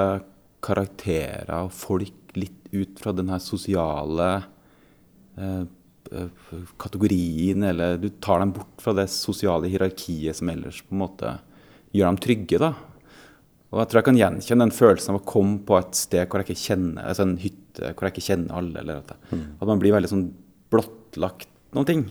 karakterer 0.64 1.50
og 1.64 1.74
folk 1.74 2.34
litt 2.38 2.60
ut 2.70 3.00
fra 3.00 3.12
den 3.16 3.30
her 3.32 3.40
sosiale 3.42 4.28
eh, 5.36 5.62
eh, 6.12 6.66
kategorien, 6.80 7.64
eller 7.66 7.98
du 7.98 8.08
tar 8.22 8.42
dem 8.42 8.52
bort 8.54 8.82
fra 8.82 8.94
det 8.96 9.08
sosiale 9.10 9.70
hierarkiet 9.70 10.38
som 10.38 10.52
ellers 10.52 10.82
på 10.84 10.94
en 10.94 11.02
måte 11.02 11.32
gjør 11.96 12.12
dem 12.12 12.20
trygge. 12.22 12.60
da. 12.62 12.72
Og 13.70 13.78
jeg 13.78 13.90
tror 13.90 14.00
jeg 14.00 14.06
kan 14.08 14.18
gjenkjenne 14.18 14.66
den 14.66 14.74
følelsen 14.74 15.12
av 15.12 15.20
å 15.20 15.28
komme 15.30 15.60
på 15.66 15.76
et 15.78 15.98
sted 15.98 16.26
hvor 16.26 16.42
jeg 16.42 16.50
ikke 16.50 16.64
kjenner 16.64 17.06
altså 17.06 17.26
en 17.26 17.36
hytte 17.38 17.92
hvor 17.94 18.06
jeg 18.06 18.16
ikke 18.16 18.26
kjenner 18.26 18.56
alle. 18.58 18.82
eller 18.82 19.04
At, 19.04 19.12
mm. 19.30 19.44
at 19.60 19.68
man 19.70 19.82
blir 19.82 19.94
veldig 19.94 20.10
sånn 20.10 20.26
blottlagt 20.72 21.50
noen 21.76 21.86
ting. 21.86 22.02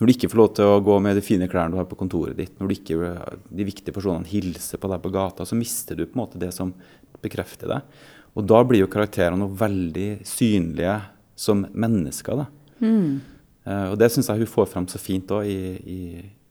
Når 0.00 0.08
du 0.08 0.14
ikke 0.14 0.30
får 0.32 0.40
lov 0.40 0.48
til 0.56 0.70
å 0.72 0.80
gå 0.82 0.96
med 1.04 1.18
de 1.18 1.22
fine 1.22 1.46
klærne 1.50 1.74
du 1.74 1.78
har 1.78 1.86
på 1.86 1.98
kontoret 2.00 2.38
ditt, 2.38 2.54
når 2.58 2.70
du 2.70 2.74
ikke, 2.74 3.10
de 3.52 3.66
viktige 3.68 3.94
personene 3.94 4.26
hilser 4.30 4.80
på 4.80 4.88
deg 4.90 5.02
på 5.04 5.12
gata, 5.12 5.44
så 5.46 5.58
mister 5.58 5.98
du 5.98 6.06
på 6.06 6.16
en 6.16 6.22
måte 6.22 6.40
det 6.40 6.50
som 6.56 6.72
bekrefter 7.20 7.70
deg. 7.70 8.00
Og 8.34 8.46
da 8.48 8.62
blir 8.64 8.82
jo 8.82 8.90
karakterene 8.90 9.50
veldig 9.60 10.08
synlige 10.26 10.96
som 11.38 11.66
mennesker. 11.70 12.40
da. 12.40 12.48
Mm. 12.80 13.20
Uh, 13.66 13.86
og 13.92 13.98
det 14.00 14.08
syns 14.10 14.30
jeg 14.32 14.40
hun 14.40 14.50
får 14.50 14.70
fram 14.72 14.88
så 14.88 14.98
fint 15.02 15.30
òg 15.36 15.46
i, 15.46 15.60
i, 15.84 16.00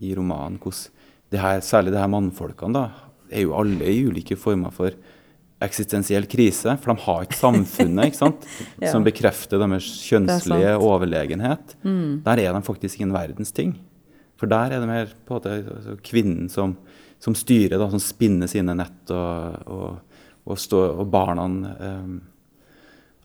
i 0.06 0.16
romanen. 0.16 0.60
hvordan 0.62 0.96
det 1.30 1.42
her, 1.42 1.62
Særlig 1.66 1.94
de 1.94 2.02
her 2.02 2.10
mannfolkene 2.10 2.74
da, 2.74 3.09
er 3.32 3.46
jo 3.46 3.56
alle 3.58 3.88
i 3.90 4.04
ulike 4.08 4.38
former 4.40 4.74
for 4.76 4.96
eksistensiell 5.64 6.24
krise, 6.32 6.76
for 6.80 6.94
de 6.94 7.04
har 7.04 7.26
ikke 7.26 7.40
samfunnet 7.40 8.10
ikke 8.10 8.20
sant? 8.20 8.48
ja. 8.84 8.94
som 8.94 9.04
bekrefter 9.04 9.60
deres 9.60 9.88
kjønnslige 10.08 10.78
overlegenhet. 10.80 11.76
Mm. 11.84 12.22
Der 12.26 12.44
er 12.46 12.56
de 12.56 12.64
faktisk 12.64 13.00
ingen 13.00 13.16
verdens 13.16 13.52
ting. 13.56 13.76
For 14.40 14.48
der 14.48 14.72
er 14.72 14.80
det 14.80 14.88
mer 14.88 15.12
på 15.28 15.36
en 15.36 15.42
måte 15.42 15.56
altså, 15.58 15.98
kvinnen 16.06 16.48
som, 16.52 16.78
som 17.20 17.36
styrer, 17.36 17.76
da, 17.76 17.90
som 17.92 18.00
spinner 18.04 18.48
sine 18.48 18.76
nett, 18.80 19.02
og, 19.12 19.68
og, 19.68 20.20
og, 20.48 20.60
stå, 20.60 20.84
og 21.02 21.08
barna 21.12 21.48
um, 21.50 22.20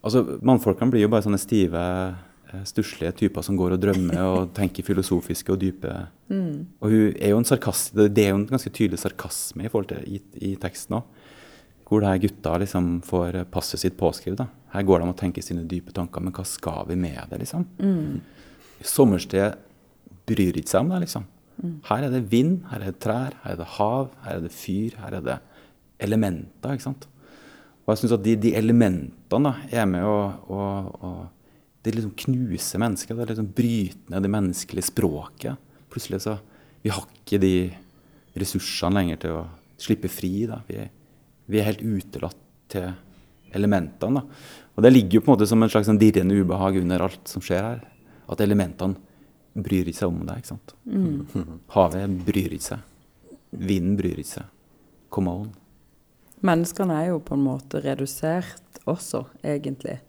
Altså, 0.04 0.20
Mannfolkene 0.44 0.92
blir 0.92 1.06
jo 1.06 1.08
bare 1.08 1.24
sånne 1.24 1.38
stive, 1.40 1.80
stusslige 2.68 3.12
typer 3.18 3.44
som 3.46 3.58
går 3.58 3.76
og 3.76 3.82
drømmer 3.82 4.22
og 4.24 4.50
tenker 4.58 4.86
filosofiske 4.86 5.52
og 5.54 5.60
dype. 5.62 5.92
Mm. 6.32 6.66
Og 6.80 6.94
hun 6.94 7.18
er 7.18 7.34
jo 7.34 7.40
en 7.42 7.48
sarkast, 7.48 7.94
Det 7.94 8.24
er 8.24 8.32
jo 8.32 8.40
en 8.42 8.48
ganske 8.48 8.70
tydelig 8.70 9.02
sarkasme 9.02 9.66
i 9.66 9.72
forhold 9.72 9.90
til 9.92 10.16
i, 10.16 10.22
i 10.52 10.56
teksten 10.60 11.00
òg 11.00 11.24
hvor 11.84 12.00
de 12.00 12.12
gutta 12.22 12.56
liksom 12.58 13.02
får 13.04 13.42
passet 13.52 13.82
sitt 13.82 13.96
påskrevet. 14.00 14.38
Da. 14.40 14.46
Her 14.72 14.86
går 14.88 15.02
de 15.02 15.08
og 15.10 15.18
tenker 15.20 15.44
sine 15.44 15.66
dype 15.68 15.92
tanker, 15.94 16.22
men 16.24 16.32
hva 16.34 16.44
skal 16.48 16.88
vi 16.88 16.96
med 16.98 17.20
det? 17.30 17.42
liksom? 17.44 17.66
Mm. 17.78 18.20
Sommersted 18.80 19.58
bryr 20.26 20.56
ikke 20.56 20.72
seg 20.72 20.84
om 20.84 20.94
det. 20.94 21.02
liksom. 21.04 21.26
Mm. 21.62 21.74
Her 21.88 22.06
er 22.06 22.14
det 22.14 22.22
vind, 22.32 22.62
her 22.70 22.80
er 22.80 22.92
det 22.92 23.02
trær, 23.04 23.36
her 23.44 23.52
er 23.52 23.60
det 23.60 23.72
hav, 23.76 24.08
her 24.24 24.38
er 24.38 24.46
det 24.46 24.52
fyr, 24.52 24.96
her 25.02 25.18
er 25.20 25.26
det 25.28 25.38
elementer. 26.00 26.72
ikke 26.72 26.88
sant? 26.88 27.08
Og 27.84 27.92
jeg 27.92 28.00
syns 28.00 28.16
at 28.16 28.24
de, 28.24 28.36
de, 28.40 28.54
elementene 28.56 29.50
da, 29.50 29.54
er 29.70 29.88
med 29.88 30.08
å, 30.08 30.18
å, 30.48 30.60
å 31.04 31.12
Det 31.84 31.92
liksom 31.92 32.14
knuser 32.24 32.80
mennesket. 32.80 33.16
Det 33.16 33.28
liksom 33.30 33.52
bryter 33.54 34.14
ned 34.14 34.24
det 34.24 34.32
menneskelige 34.32 34.88
språket. 34.88 35.72
Plutselig 35.92 36.22
så 36.24 36.38
Vi 36.84 36.90
har 36.92 37.04
ikke 37.08 37.38
de 37.40 37.54
ressursene 38.36 38.98
lenger 38.98 39.20
til 39.22 39.38
å 39.38 39.44
slippe 39.80 40.08
fri. 40.12 40.46
da. 40.48 40.58
Vi 40.68 40.82
vi 41.46 41.60
er 41.60 41.68
helt 41.68 41.82
utelatt 41.84 42.38
til 42.72 42.92
elementene. 43.54 44.20
Da. 44.20 44.62
Og 44.74 44.86
det 44.86 44.92
ligger 44.92 45.18
jo 45.18 45.24
på 45.24 45.30
en 45.30 45.36
måte 45.36 45.48
som 45.48 45.62
en 45.62 45.72
slags 45.72 45.88
sånn 45.90 46.00
dirrende 46.00 46.36
ubehag 46.40 46.80
under 46.80 47.04
alt 47.06 47.28
som 47.30 47.44
skjer 47.44 47.62
her. 47.62 47.82
At 48.30 48.40
elementene 48.40 48.96
bryr 49.54 49.90
ikke 49.90 50.00
seg 50.00 50.10
om 50.10 50.22
ikke 50.24 50.50
sant? 50.54 50.74
Mm. 50.88 51.60
Havet 51.76 52.16
bryr 52.26 52.56
ikke 52.56 52.70
seg. 52.72 52.88
Vinden 53.54 53.98
bryr 54.00 54.18
ikke 54.22 54.40
seg. 54.40 54.48
Come 55.14 55.36
on. 55.44 55.52
Menneskene 56.44 56.96
er 57.02 57.12
jo 57.12 57.20
på 57.24 57.36
en 57.36 57.44
måte 57.44 57.80
redusert 57.84 58.80
også, 58.90 59.22
egentlig. 59.46 60.00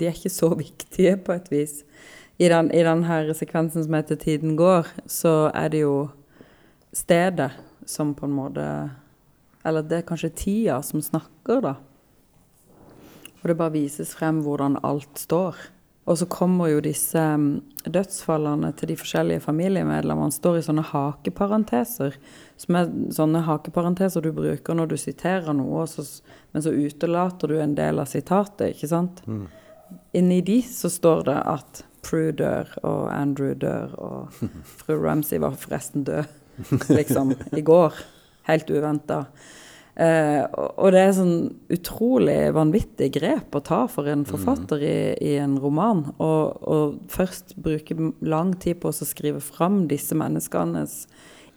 De 0.00 0.08
er 0.08 0.16
ikke 0.16 0.32
så 0.32 0.50
viktige, 0.56 1.18
på 1.20 1.36
et 1.36 1.50
vis. 1.52 1.82
I 2.40 2.48
den, 2.48 2.70
i 2.72 2.82
denne 2.86 3.34
sekvensen 3.36 3.84
som 3.84 3.94
heter 3.94 4.16
'Tiden 4.16 4.56
går', 4.56 4.88
så 5.06 5.52
er 5.54 5.68
det 5.68 5.84
jo 5.84 6.08
stedet 6.92 7.52
som 7.86 8.14
på 8.14 8.26
en 8.26 8.32
måte 8.32 8.66
eller 9.64 9.84
det 9.84 10.00
er 10.00 10.08
kanskje 10.08 10.32
tida 10.36 10.78
som 10.82 11.02
snakker, 11.04 11.60
da. 11.64 11.74
Og 13.40 13.48
det 13.48 13.56
bare 13.56 13.76
vises 13.76 14.14
frem 14.16 14.42
hvordan 14.44 14.78
alt 14.84 15.20
står. 15.20 15.58
Og 16.08 16.16
så 16.18 16.26
kommer 16.32 16.70
jo 16.72 16.80
disse 16.84 17.20
mm, 17.20 17.60
dødsfallene 17.92 18.72
til 18.76 18.90
de 18.90 18.96
forskjellige 18.98 19.44
familiemedlemmene 19.44 20.32
står 20.34 20.58
i 20.58 20.64
sånne 20.64 20.84
hakeparenteser. 20.90 22.16
Som 22.60 22.78
er 22.80 22.90
sånne 23.14 23.44
hakeparenteser 23.46 24.24
du 24.24 24.32
bruker 24.36 24.76
når 24.76 24.90
du 24.90 24.96
siterer 25.00 25.54
noe, 25.56 25.86
så, 25.88 26.04
men 26.52 26.64
så 26.64 26.72
utelater 26.72 27.52
du 27.52 27.60
en 27.60 27.76
del 27.78 28.00
av 28.02 28.10
sitatet, 28.10 28.74
ikke 28.74 28.90
sant? 28.90 29.22
Mm. 29.28 29.46
Inni 30.16 30.40
de 30.42 30.58
så 30.66 30.90
står 30.90 31.24
det 31.28 31.38
at 31.46 31.84
Prue 32.02 32.32
dør, 32.32 32.70
og 32.86 33.10
Andrew 33.12 33.52
dør, 33.54 33.92
og 34.00 34.38
fru 34.80 34.96
Ramsay 34.96 35.40
var 35.42 35.58
forresten 35.60 36.04
død, 36.08 36.24
liksom, 36.98 37.34
i 37.56 37.62
går 37.64 37.98
helt 38.48 38.70
uventa. 38.70 39.24
Eh, 40.00 40.44
og 40.80 40.94
det 40.94 41.00
er 41.02 41.14
sånn 41.16 41.34
utrolig 41.72 42.38
vanvittig 42.56 43.10
grep 43.18 43.56
å 43.56 43.62
ta 43.64 43.82
for 43.90 44.08
en 44.08 44.22
forfatter 44.28 44.80
i, 44.80 44.98
i 45.20 45.34
en 45.42 45.58
roman. 45.60 46.06
Og, 46.16 46.62
og 46.64 47.00
først 47.12 47.56
bruke 47.60 47.96
lang 48.24 48.54
tid 48.62 48.80
på 48.80 48.92
å 48.92 48.96
skrive 48.96 49.42
fram 49.44 49.84
disse 49.90 50.16
menneskenes 50.16 51.04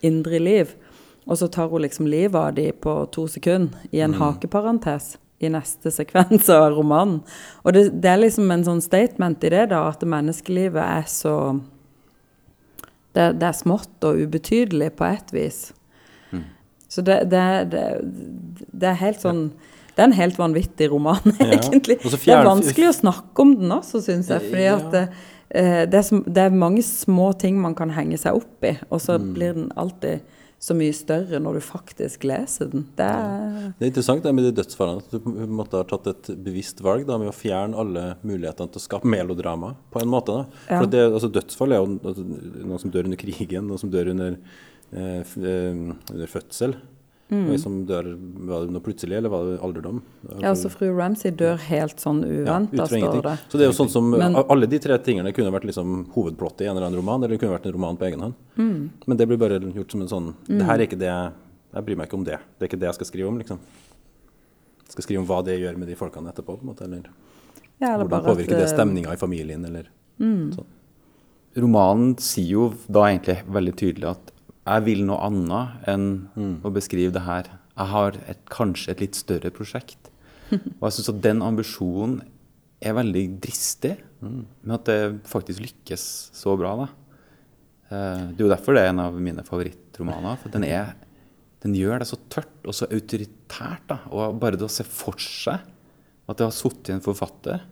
indre 0.03 0.41
liv. 0.43 0.75
Og 1.23 1.39
så 1.39 1.47
tar 1.47 1.71
hun 1.71 1.85
liksom 1.85 2.09
livet 2.11 2.35
av 2.35 2.57
dem 2.57 2.75
på 2.83 2.97
to 3.15 3.29
sekunder 3.31 3.95
i 3.95 4.03
en 4.03 4.17
hakeparentes 4.19 5.13
i 5.43 5.51
neste 5.53 5.91
sekvens 5.91 6.49
av 6.49 6.69
romanen. 6.77 7.21
Og 7.63 7.73
det, 7.75 7.85
det 8.03 8.09
er 8.11 8.21
liksom 8.23 8.51
en 8.51 8.63
sånn 8.67 8.81
statement 8.83 9.43
i 9.43 9.49
det, 9.53 9.67
da, 9.73 9.83
at 9.91 10.03
menneskelivet 10.07 10.83
er 10.83 11.05
så 11.11 11.35
det, 13.13 13.27
det 13.39 13.45
er 13.47 13.55
smått 13.57 14.05
og 14.07 14.17
ubetydelig 14.25 14.91
på 14.97 15.05
et 15.05 15.33
vis. 15.35 15.61
Så 16.93 17.01
det, 17.01 17.23
det, 17.33 17.39
er 18.85 18.97
helt 18.99 19.17
sånn 19.23 19.47
Det 19.95 20.01
er 20.03 20.07
en 20.11 20.13
helt 20.17 20.37
vanvittig 20.37 20.91
roman, 20.91 21.21
egentlig. 21.41 21.95
Fjern... 22.03 22.19
Det 22.21 22.35
er 22.35 22.45
vanskelig 22.49 22.89
å 22.91 22.97
snakke 22.99 23.41
om 23.45 23.55
den 23.57 23.73
også, 23.73 24.01
syns 24.05 24.29
jeg. 24.29 24.43
Fordi 24.49 24.63
Ja. 24.67 24.75
at 24.77 24.91
det, 24.93 25.01
eh, 25.49 25.81
det, 25.89 26.01
er 26.03 26.21
det 26.37 26.43
er 26.47 26.53
mange 26.57 26.83
små 26.85 27.31
ting 27.37 27.57
man 27.61 27.73
kan 27.77 27.93
henge 27.93 28.17
seg 28.21 28.37
opp 28.41 28.65
i, 28.69 28.75
og 28.89 29.01
så 29.01 29.17
Mm. 29.19 29.33
blir 29.33 29.53
den 29.57 29.71
alltid 29.77 30.21
så 30.63 30.75
mye 30.77 30.93
større 30.95 31.39
når 31.43 31.57
du 31.57 31.63
faktisk 31.65 32.23
leser 32.27 32.69
den. 32.71 32.85
Det 32.95 33.03
er 33.03 33.73
Det 33.75 33.83
er 33.83 33.89
interessant 33.91 34.23
det 34.23 34.31
med 34.35 34.47
de 34.47 34.53
dødsfallene. 34.61 35.03
At 35.03 35.11
du 35.11 35.47
måte 35.51 35.81
har 35.81 35.89
tatt 35.89 36.07
et 36.13 36.29
bevisst 36.45 36.79
valg 36.85 37.07
da, 37.09 37.17
med 37.19 37.33
å 37.33 37.35
fjerne 37.35 37.79
alle 37.79 38.05
mulighetene 38.23 38.71
til 38.71 38.79
å 38.79 38.85
skape 38.85 39.09
melodrama. 39.09 39.73
på 39.91 40.01
en 40.01 40.11
måte 40.13 40.37
da. 40.37 40.45
Ja. 40.69 40.79
For 40.79 40.87
det, 40.93 41.03
altså, 41.09 41.31
Dødsfall 41.35 41.75
er 41.75 41.83
jo 41.83 42.15
noen 42.63 42.79
som 42.79 42.93
dør 42.93 43.09
under 43.09 43.19
krigen, 43.19 43.67
noen 43.67 43.81
som 43.81 43.91
dør 43.91 44.13
under, 44.13 44.37
eh, 44.93 45.19
eh, 45.19 45.83
under 46.13 46.31
fødsel. 46.31 46.77
Og 47.31 47.53
en 47.55 47.57
som 47.57 47.85
dør 47.87 48.07
var 48.45 48.65
det 48.67 48.73
noe 48.75 48.83
plutselig, 48.83 49.15
eller 49.17 49.31
var 49.31 49.45
det 49.47 49.53
alderdom? 49.65 50.01
Mm. 50.21 50.41
Ja, 50.41 50.49
altså 50.51 50.69
fru 50.69 50.89
Ramsay 50.93 51.31
dør 51.31 51.57
helt 51.65 52.01
sånn 52.03 52.19
uventa, 52.21 52.75
ja, 52.77 52.85
står 52.85 53.23
det. 53.25 53.35
Så 53.49 53.57
det 53.57 53.65
er 53.65 53.71
jo 53.71 53.77
sånn 53.77 53.89
som 53.89 54.09
Men- 54.11 54.35
Alle 54.35 54.67
de 54.67 54.77
tre 54.79 54.97
tingene 54.99 55.33
kunne 55.33 55.51
vært 55.51 55.65
liksom 55.65 56.11
hovedplottet 56.13 56.61
i 56.61 56.65
en 56.65 56.75
eller 56.77 56.87
annen 56.87 56.99
roman, 56.99 57.23
eller 57.23 57.37
det 57.37 57.39
kunne 57.39 57.57
vært 57.57 57.65
en 57.65 57.73
roman 57.73 57.97
på 57.97 58.05
egen 58.05 58.19
hånd. 58.19 58.33
Mm. 58.57 58.89
Men 59.07 59.17
det 59.17 59.27
blir 59.27 59.37
bare 59.37 59.59
gjort 59.59 59.91
som 59.91 60.01
en 60.01 60.07
sånn 60.07 60.33
Det 60.47 60.61
her 60.65 60.75
er 60.75 60.85
ikke 60.87 60.99
det 60.99 61.33
Jeg 61.73 61.85
bryr 61.85 61.97
meg 61.97 62.07
ikke 62.07 62.13
om 62.19 62.23
det. 62.23 62.37
Det 62.59 62.61
er 62.61 62.67
ikke 62.69 62.79
det 62.79 62.87
jeg 62.91 62.95
skal 62.95 63.07
skrive 63.07 63.27
om, 63.27 63.39
liksom. 63.39 63.57
Jeg 64.83 64.91
skal 64.91 65.03
skrive 65.03 65.19
om 65.21 65.25
hva 65.25 65.43
det 65.43 65.59
gjør 65.59 65.77
med 65.77 65.87
de 65.87 65.95
folkene 65.95 66.29
etterpå, 66.29 66.59
på 66.59 66.61
en 66.61 66.69
måte, 66.75 66.83
eller 66.83 67.01
Ja, 67.81 67.95
eller 67.95 68.05
hvordan 68.05 68.25
påvirker 68.25 68.59
det 68.59 68.69
stemninga 68.69 69.11
i 69.11 69.15
familien, 69.17 69.65
eller 69.65 69.87
sånn. 70.19 70.65
Romanen 71.55 72.15
sier 72.19 72.49
jo 72.49 72.73
da 72.91 73.05
egentlig 73.09 73.43
veldig 73.45 73.75
tydelig 73.75 74.09
at 74.11 74.32
jeg 74.63 74.83
vil 74.85 75.01
noe 75.07 75.19
annet 75.27 75.87
enn 75.91 76.07
å 76.63 76.71
beskrive 76.73 77.11
det 77.15 77.23
her. 77.25 77.49
Jeg 77.73 77.89
har 77.91 78.17
et, 78.29 78.41
kanskje 78.53 78.93
et 78.93 79.01
litt 79.03 79.17
større 79.17 79.51
prosjekt. 79.55 80.09
Og 80.53 80.85
jeg 80.87 80.95
syns 80.99 81.09
at 81.13 81.21
den 81.25 81.41
ambisjonen 81.45 82.21
er 82.83 82.95
veldig 82.97 83.23
dristig, 83.43 83.95
men 84.23 84.73
at 84.75 84.85
det 84.87 84.99
faktisk 85.27 85.63
lykkes 85.63 86.03
så 86.35 86.53
bra. 86.59 86.75
da. 86.83 86.87
Eh, 87.89 88.23
Det 88.35 88.39
er 88.43 88.45
jo 88.47 88.51
derfor 88.51 88.75
det 88.77 88.83
er 88.85 88.91
en 88.93 89.03
av 89.03 89.15
mine 89.19 89.43
favorittromaner. 89.47 90.37
For 90.41 90.51
den, 90.53 90.63
er, 90.67 90.93
den 91.63 91.75
gjør 91.79 92.03
det 92.03 92.07
så 92.11 92.19
tørt 92.31 92.67
og 92.67 92.75
så 92.75 92.87
autoritært. 92.91 93.87
da, 93.89 93.99
Og 94.11 94.35
bare 94.39 94.59
det 94.59 94.67
å 94.67 94.71
se 94.71 94.83
for 94.87 95.15
seg 95.19 95.59
at 96.23 96.39
det 96.39 96.45
har 96.47 96.55
sittet 96.55 96.93
en 96.95 97.03
forfatter 97.03 97.63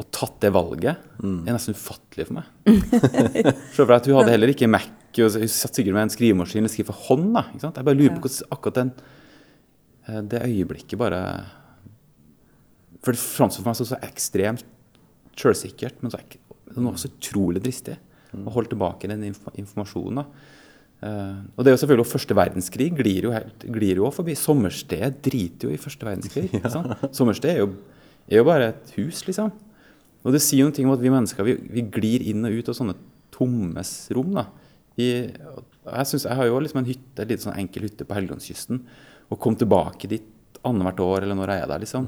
og 0.00 0.06
tatt 0.10 0.40
det 0.42 0.50
valget, 0.50 0.96
er 1.22 1.52
nesten 1.54 1.76
ufattelig 1.76 2.24
for 2.26 2.38
meg. 2.40 2.48
Se 2.66 3.76
for 3.76 3.86
deg 3.92 3.98
at 4.00 4.08
hun 4.10 4.16
hadde 4.18 4.32
heller 4.32 4.50
ikke 4.50 4.66
Mac, 4.72 4.88
og 5.22 5.36
jeg 5.38 5.50
satt 5.52 5.78
sikkert 5.78 5.94
med 5.94 6.08
en 6.08 6.12
skrivemaskin 6.12 6.66
og 6.66 6.72
skrev 6.72 6.88
for 6.90 7.06
hånd. 7.08 7.28
da, 7.36 7.44
ikke 7.52 7.62
sant? 7.66 7.76
Jeg 7.78 7.86
bare 7.86 7.98
lurer 7.98 8.16
på 8.16 8.24
hvordan 8.24 8.54
akkurat 8.56 8.80
den, 8.80 8.90
eh, 10.08 10.22
det 10.32 10.42
øyeblikket 10.42 10.98
bare 10.98 11.20
For 13.04 13.12
det 13.12 13.20
framstår 13.20 13.62
for 13.62 13.68
meg 13.68 13.76
som 13.76 13.86
så 13.86 14.00
ekstremt 14.00 14.64
sjølsikkert, 15.36 16.00
men 16.00 16.10
så 16.10 16.18
ek, 16.22 16.38
det 16.70 16.82
var 16.82 16.96
så 16.96 17.10
utrolig 17.10 17.62
dristig 17.62 17.98
å 18.34 18.52
holde 18.54 18.72
tilbake 18.72 19.10
den 19.10 19.26
informasjonen. 19.28 20.22
da. 20.22 20.26
Uh, 21.04 21.42
og 21.52 21.64
det 21.64 21.68
er 21.68 21.74
jo 21.74 21.80
selvfølgelig 21.82 22.04
også 22.06 22.14
Første 22.14 22.36
verdenskrig 22.38 22.86
glir 22.96 23.26
jo, 23.26 23.32
helt, 23.34 23.66
glir 23.76 24.00
jo 24.00 24.08
forbi. 24.14 24.34
Sommersted 24.38 25.18
driter 25.26 25.68
jo 25.68 25.74
i 25.74 25.80
første 25.80 26.06
verdenskrig. 26.06 26.48
ikke 26.54 26.70
sant? 26.72 27.04
Sommersted 27.12 27.50
er 27.52 27.60
jo, 27.60 27.70
er 28.30 28.40
jo 28.40 28.46
bare 28.48 28.70
et 28.72 28.94
hus, 28.96 29.20
liksom. 29.28 29.52
Og 30.24 30.32
det 30.32 30.40
sier 30.40 30.64
jo 30.64 30.70
noe 30.70 30.86
om 30.88 30.94
at 30.94 31.02
vi 31.04 31.12
mennesker 31.12 31.46
vi, 31.46 31.58
vi 31.76 31.84
glir 31.92 32.24
inn 32.30 32.46
og 32.48 32.56
ut 32.56 32.70
av 32.72 32.78
sånne 32.78 32.96
tomme 33.34 33.84
rom. 34.16 34.32
da. 34.38 34.46
Vi, 34.98 35.08
jeg, 35.26 36.06
synes, 36.06 36.24
jeg 36.28 36.38
har 36.38 36.46
jo 36.48 36.60
liksom 36.62 36.82
en 36.82 36.88
hytte, 36.90 37.26
en 37.26 37.42
sånn 37.48 37.58
enkel 37.64 37.88
hytte 37.88 38.06
på 38.06 38.16
Helgelandskysten. 38.16 38.84
Og 39.32 39.40
kom 39.42 39.56
tilbake 39.58 40.10
dit 40.10 40.30
annethvert 40.64 41.00
år 41.04 41.24
eller 41.26 41.36
når 41.38 41.52
jeg 41.52 41.64
er 41.64 41.72
der. 41.72 41.82
liksom. 41.84 42.06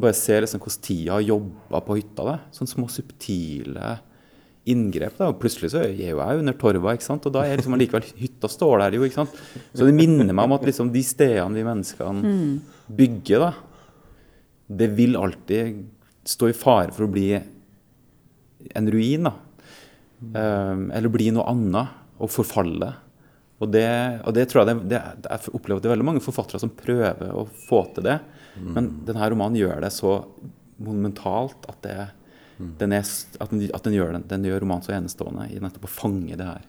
Bare 0.00 0.16
ser 0.16 0.44
liksom 0.44 0.62
hvordan 0.62 0.84
tida 0.86 1.16
har 1.16 1.26
jobba 1.26 1.82
på 1.84 1.98
hytta. 1.98 2.28
da. 2.28 2.38
Sånne 2.54 2.72
små 2.72 2.88
subtile 2.92 3.98
inngrep. 4.70 5.16
da, 5.18 5.30
og 5.32 5.38
Plutselig 5.40 5.72
så 5.72 5.82
er 5.82 5.94
jeg 5.94 6.12
jo 6.14 6.20
jeg 6.20 6.42
under 6.42 6.56
torva, 6.60 6.94
ikke 6.94 7.06
sant? 7.06 7.26
og 7.26 7.34
da 7.34 7.44
er 7.44 7.60
liksom 7.60 7.74
allikevel 7.76 8.06
hytta 8.20 8.50
står 8.50 8.84
der 8.84 8.98
jo. 8.98 9.06
ikke 9.06 9.22
sant? 9.22 9.38
Så 9.72 9.88
det 9.88 9.96
minner 9.96 10.32
meg 10.32 10.44
om 10.44 10.56
at 10.56 10.66
liksom 10.68 10.92
de 10.94 11.02
stedene 11.04 11.56
vi 11.56 11.66
menneskene 11.66 12.34
bygger, 13.00 13.46
da, 13.46 13.52
det 14.80 14.90
vil 14.94 15.16
alltid 15.18 15.80
stå 16.30 16.50
i 16.50 16.56
fare 16.56 16.92
for 16.94 17.08
å 17.08 17.12
bli 17.12 17.30
en 18.76 18.92
ruin. 18.92 19.30
da. 19.30 19.34
Um, 20.20 20.90
eller 20.92 21.08
bli 21.08 21.30
noe 21.32 21.48
annet 21.48 21.99
og 22.20 22.30
forfalle. 22.32 22.92
Og 23.60 23.68
det, 23.72 23.88
og 24.24 24.32
det 24.36 24.46
tror 24.48 24.62
jeg 24.62 24.70
det, 24.70 24.76
det, 24.94 25.00
Jeg 25.28 25.52
opplever 25.56 25.80
at 25.80 25.84
det 25.84 25.90
er 25.90 25.94
veldig 25.94 26.08
mange 26.08 26.24
forfattere 26.24 26.60
som 26.62 26.72
prøver 26.72 27.34
å 27.36 27.44
få 27.68 27.82
til 27.96 28.06
det. 28.08 28.16
Men 28.60 28.88
denne 29.08 29.28
romanen 29.32 29.58
gjør 29.60 29.82
det 29.84 29.92
så 29.94 30.14
monumentalt 30.80 31.68
at, 31.68 31.78
det, 31.84 31.96
den, 32.80 32.94
er, 32.96 33.04
at, 33.04 33.52
den, 33.52 33.66
at 33.68 33.84
den, 33.84 33.96
gjør, 33.96 34.14
den, 34.16 34.24
den 34.30 34.48
gjør 34.48 34.64
romanen 34.64 34.86
så 34.86 34.94
enestående 34.96 35.50
i 35.52 35.60
nettopp 35.60 35.86
å 35.88 35.92
fange 35.92 36.38
det 36.40 36.48
her. 36.48 36.64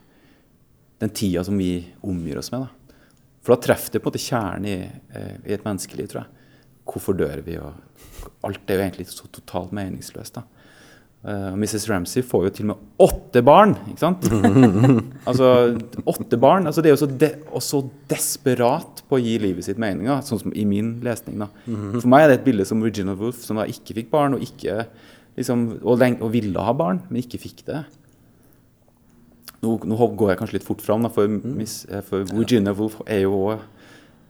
Den 1.02 1.16
tida 1.16 1.46
som 1.48 1.58
vi 1.58 1.74
omgir 2.06 2.42
oss 2.42 2.52
med. 2.54 2.68
da. 2.68 3.00
For 3.42 3.56
da 3.56 3.64
treffer 3.64 3.96
det 3.96 4.04
på 4.04 4.10
en 4.10 4.14
måte 4.14 4.22
kjernen 4.22 4.68
i, 4.70 4.76
eh, 5.18 5.38
i 5.48 5.56
et 5.56 5.64
menneskeliv, 5.66 6.12
tror 6.12 6.22
jeg. 6.22 6.48
Hvorfor 6.92 7.18
dør 7.18 7.42
vi? 7.46 7.56
og 7.58 8.44
Alt 8.46 8.70
er 8.70 8.78
jo 8.78 8.84
egentlig 8.84 9.08
så 9.10 9.30
totalt 9.34 9.74
meningsløst. 9.76 10.38
da. 10.38 10.44
Eh, 11.21 11.53
Mrs. 11.53 11.86
Ramsay 11.89 12.23
får 12.25 12.47
jo 12.47 12.51
til 12.57 12.65
og 12.65 12.71
med 12.71 13.05
åtte 13.05 13.43
barn! 13.45 13.75
ikke 13.91 14.01
sant? 14.01 14.25
altså, 15.29 15.49
åtte 16.10 16.39
barn. 16.41 16.65
altså 16.65 16.81
Det 16.81 16.89
er 16.89 16.95
jo 16.95 17.01
så, 17.03 17.10
de, 17.23 17.29
og 17.53 17.62
så 17.65 17.84
desperat 18.10 19.03
på 19.05 19.19
å 19.19 19.21
gi 19.21 19.36
livet 19.43 19.67
sitt 19.67 19.81
mening, 19.81 20.10
da, 20.10 20.17
sånn 20.25 20.41
som 20.41 20.55
i 20.57 20.65
min 20.65 20.95
lesning. 21.05 21.43
da. 21.43 21.51
For 21.67 22.10
meg 22.10 22.25
er 22.25 22.31
det 22.31 22.39
et 22.39 22.47
bilde 22.49 22.65
som 22.65 22.81
Virginia 22.81 23.13
Woolf, 23.19 23.43
som 23.45 23.62
da 23.62 23.67
ikke 23.69 23.99
fikk 23.99 24.10
barn, 24.13 24.38
og, 24.38 24.45
ikke, 24.47 24.88
liksom, 25.38 25.67
og, 25.84 26.01
og 26.10 26.29
ville 26.34 26.65
ha 26.65 26.73
barn, 26.77 27.03
men 27.12 27.21
ikke 27.21 27.43
fikk 27.45 27.65
det. 27.69 27.84
Nå, 29.62 29.75
nå 29.86 30.10
går 30.17 30.34
jeg 30.34 30.39
kanskje 30.39 30.57
litt 30.57 30.65
fort 30.65 30.81
fram, 30.81 31.05
da, 31.05 31.12
for, 31.13 31.29
Miss, 31.29 31.84
eh, 31.86 32.01
for 32.05 32.25
Virginia 32.34 32.73
Woolf 32.73 32.97
er 33.05 33.27
jo 33.27 33.36
òg 33.43 33.60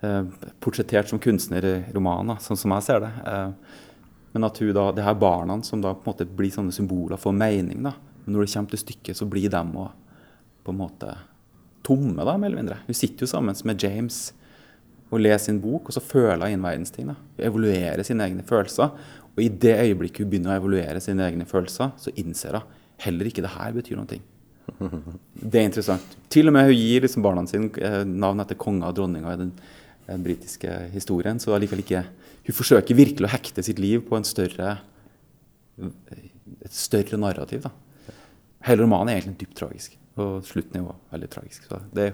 eh, 0.04 0.50
portrettert 0.60 1.08
som 1.08 1.24
kunstner 1.24 1.64
i 1.64 1.78
romanen, 1.96 2.36
sånn 2.44 2.60
som 2.60 2.76
jeg 2.76 2.88
ser 2.90 3.06
det. 3.06 3.14
Eh, 3.32 3.80
men 4.32 4.48
at 4.48 4.60
hun 4.62 4.74
da, 4.76 4.86
det 4.96 5.06
her 5.06 5.18
barna 5.20 5.58
som 5.64 5.82
da 5.84 5.94
på 5.96 6.06
en 6.06 6.14
måte 6.14 6.28
blir 6.28 6.54
sånne 6.54 6.76
symboler 6.76 7.20
for 7.20 7.36
mening, 7.36 7.84
da. 7.84 7.96
Men 8.24 8.36
når 8.36 8.46
det 8.46 8.54
kommer 8.54 8.74
til 8.74 8.84
stykket, 8.84 9.18
så 9.18 9.28
blir 9.30 9.52
de 9.52 9.62
òg 9.62 9.90
på 10.62 10.74
en 10.74 10.80
måte 10.80 11.16
tomme, 11.86 12.22
da, 12.22 12.38
mer 12.38 12.52
eller 12.52 12.62
mindre. 12.62 12.78
Hun 12.86 12.98
sitter 12.98 13.26
jo 13.26 13.32
sammen 13.32 13.58
med 13.68 13.84
James 13.84 14.20
og 15.12 15.20
leser 15.20 15.50
sin 15.50 15.60
bok, 15.64 15.90
og 15.90 15.96
så 15.96 16.04
føler 16.04 16.46
hun 16.46 16.56
inn 16.56 16.64
verdensting. 16.64 17.10
da. 17.12 17.18
Hun 17.36 17.48
evaluerer 17.50 18.06
sine 18.08 18.28
egne 18.28 18.46
følelser. 18.48 18.94
Og 19.32 19.42
i 19.44 19.50
det 19.50 19.74
øyeblikket 19.80 20.24
hun 20.24 20.30
begynner 20.32 20.54
å 20.54 20.62
evaluere 20.62 21.02
sine 21.04 21.26
egne 21.28 21.48
følelser, 21.50 21.92
så 22.00 22.14
innser 22.20 22.60
hun 22.60 22.78
heller 23.02 23.28
ikke 23.28 23.44
det 23.44 23.56
her 23.56 23.74
betyr 23.76 23.98
noe. 23.98 24.22
Det 25.34 25.60
er 25.60 25.66
interessant. 25.66 26.16
Til 26.32 26.48
og 26.48 26.56
med 26.56 26.70
hun 26.70 26.78
gir 26.78 27.04
liksom 27.04 27.24
barna 27.26 27.44
sine 27.50 27.72
eh, 27.82 28.04
navn 28.06 28.44
etter 28.44 28.60
konger 28.60 28.92
og 28.92 28.98
dronninger 29.00 29.34
i 29.34 29.40
den 29.42 30.24
britiske 30.24 30.70
historien. 30.94 31.40
Så 31.42 31.56
allikevel 31.56 31.84
ikke 31.84 32.06
Hun 32.48 32.58
forsøker 32.58 32.98
virkelig 32.98 33.28
å 33.28 33.34
hekte 33.36 33.64
sitt 33.66 33.80
liv 33.82 34.02
på 34.08 34.20
større, 34.26 34.80
et 35.82 36.74
større 36.76 37.20
narrativ. 37.22 37.68
da. 37.68 37.72
Hele 38.66 38.86
romanen 38.86 39.14
er 39.14 39.22
egentlig 39.22 39.46
dypt 39.46 39.58
tragisk, 39.58 39.98
og 40.18 40.42
slutten 40.46 40.80
er 40.80 40.84
jo 40.86 40.96
veldig 41.14 41.30
tragisk. 41.34 41.70
Så 41.70 41.82
det, 41.94 42.12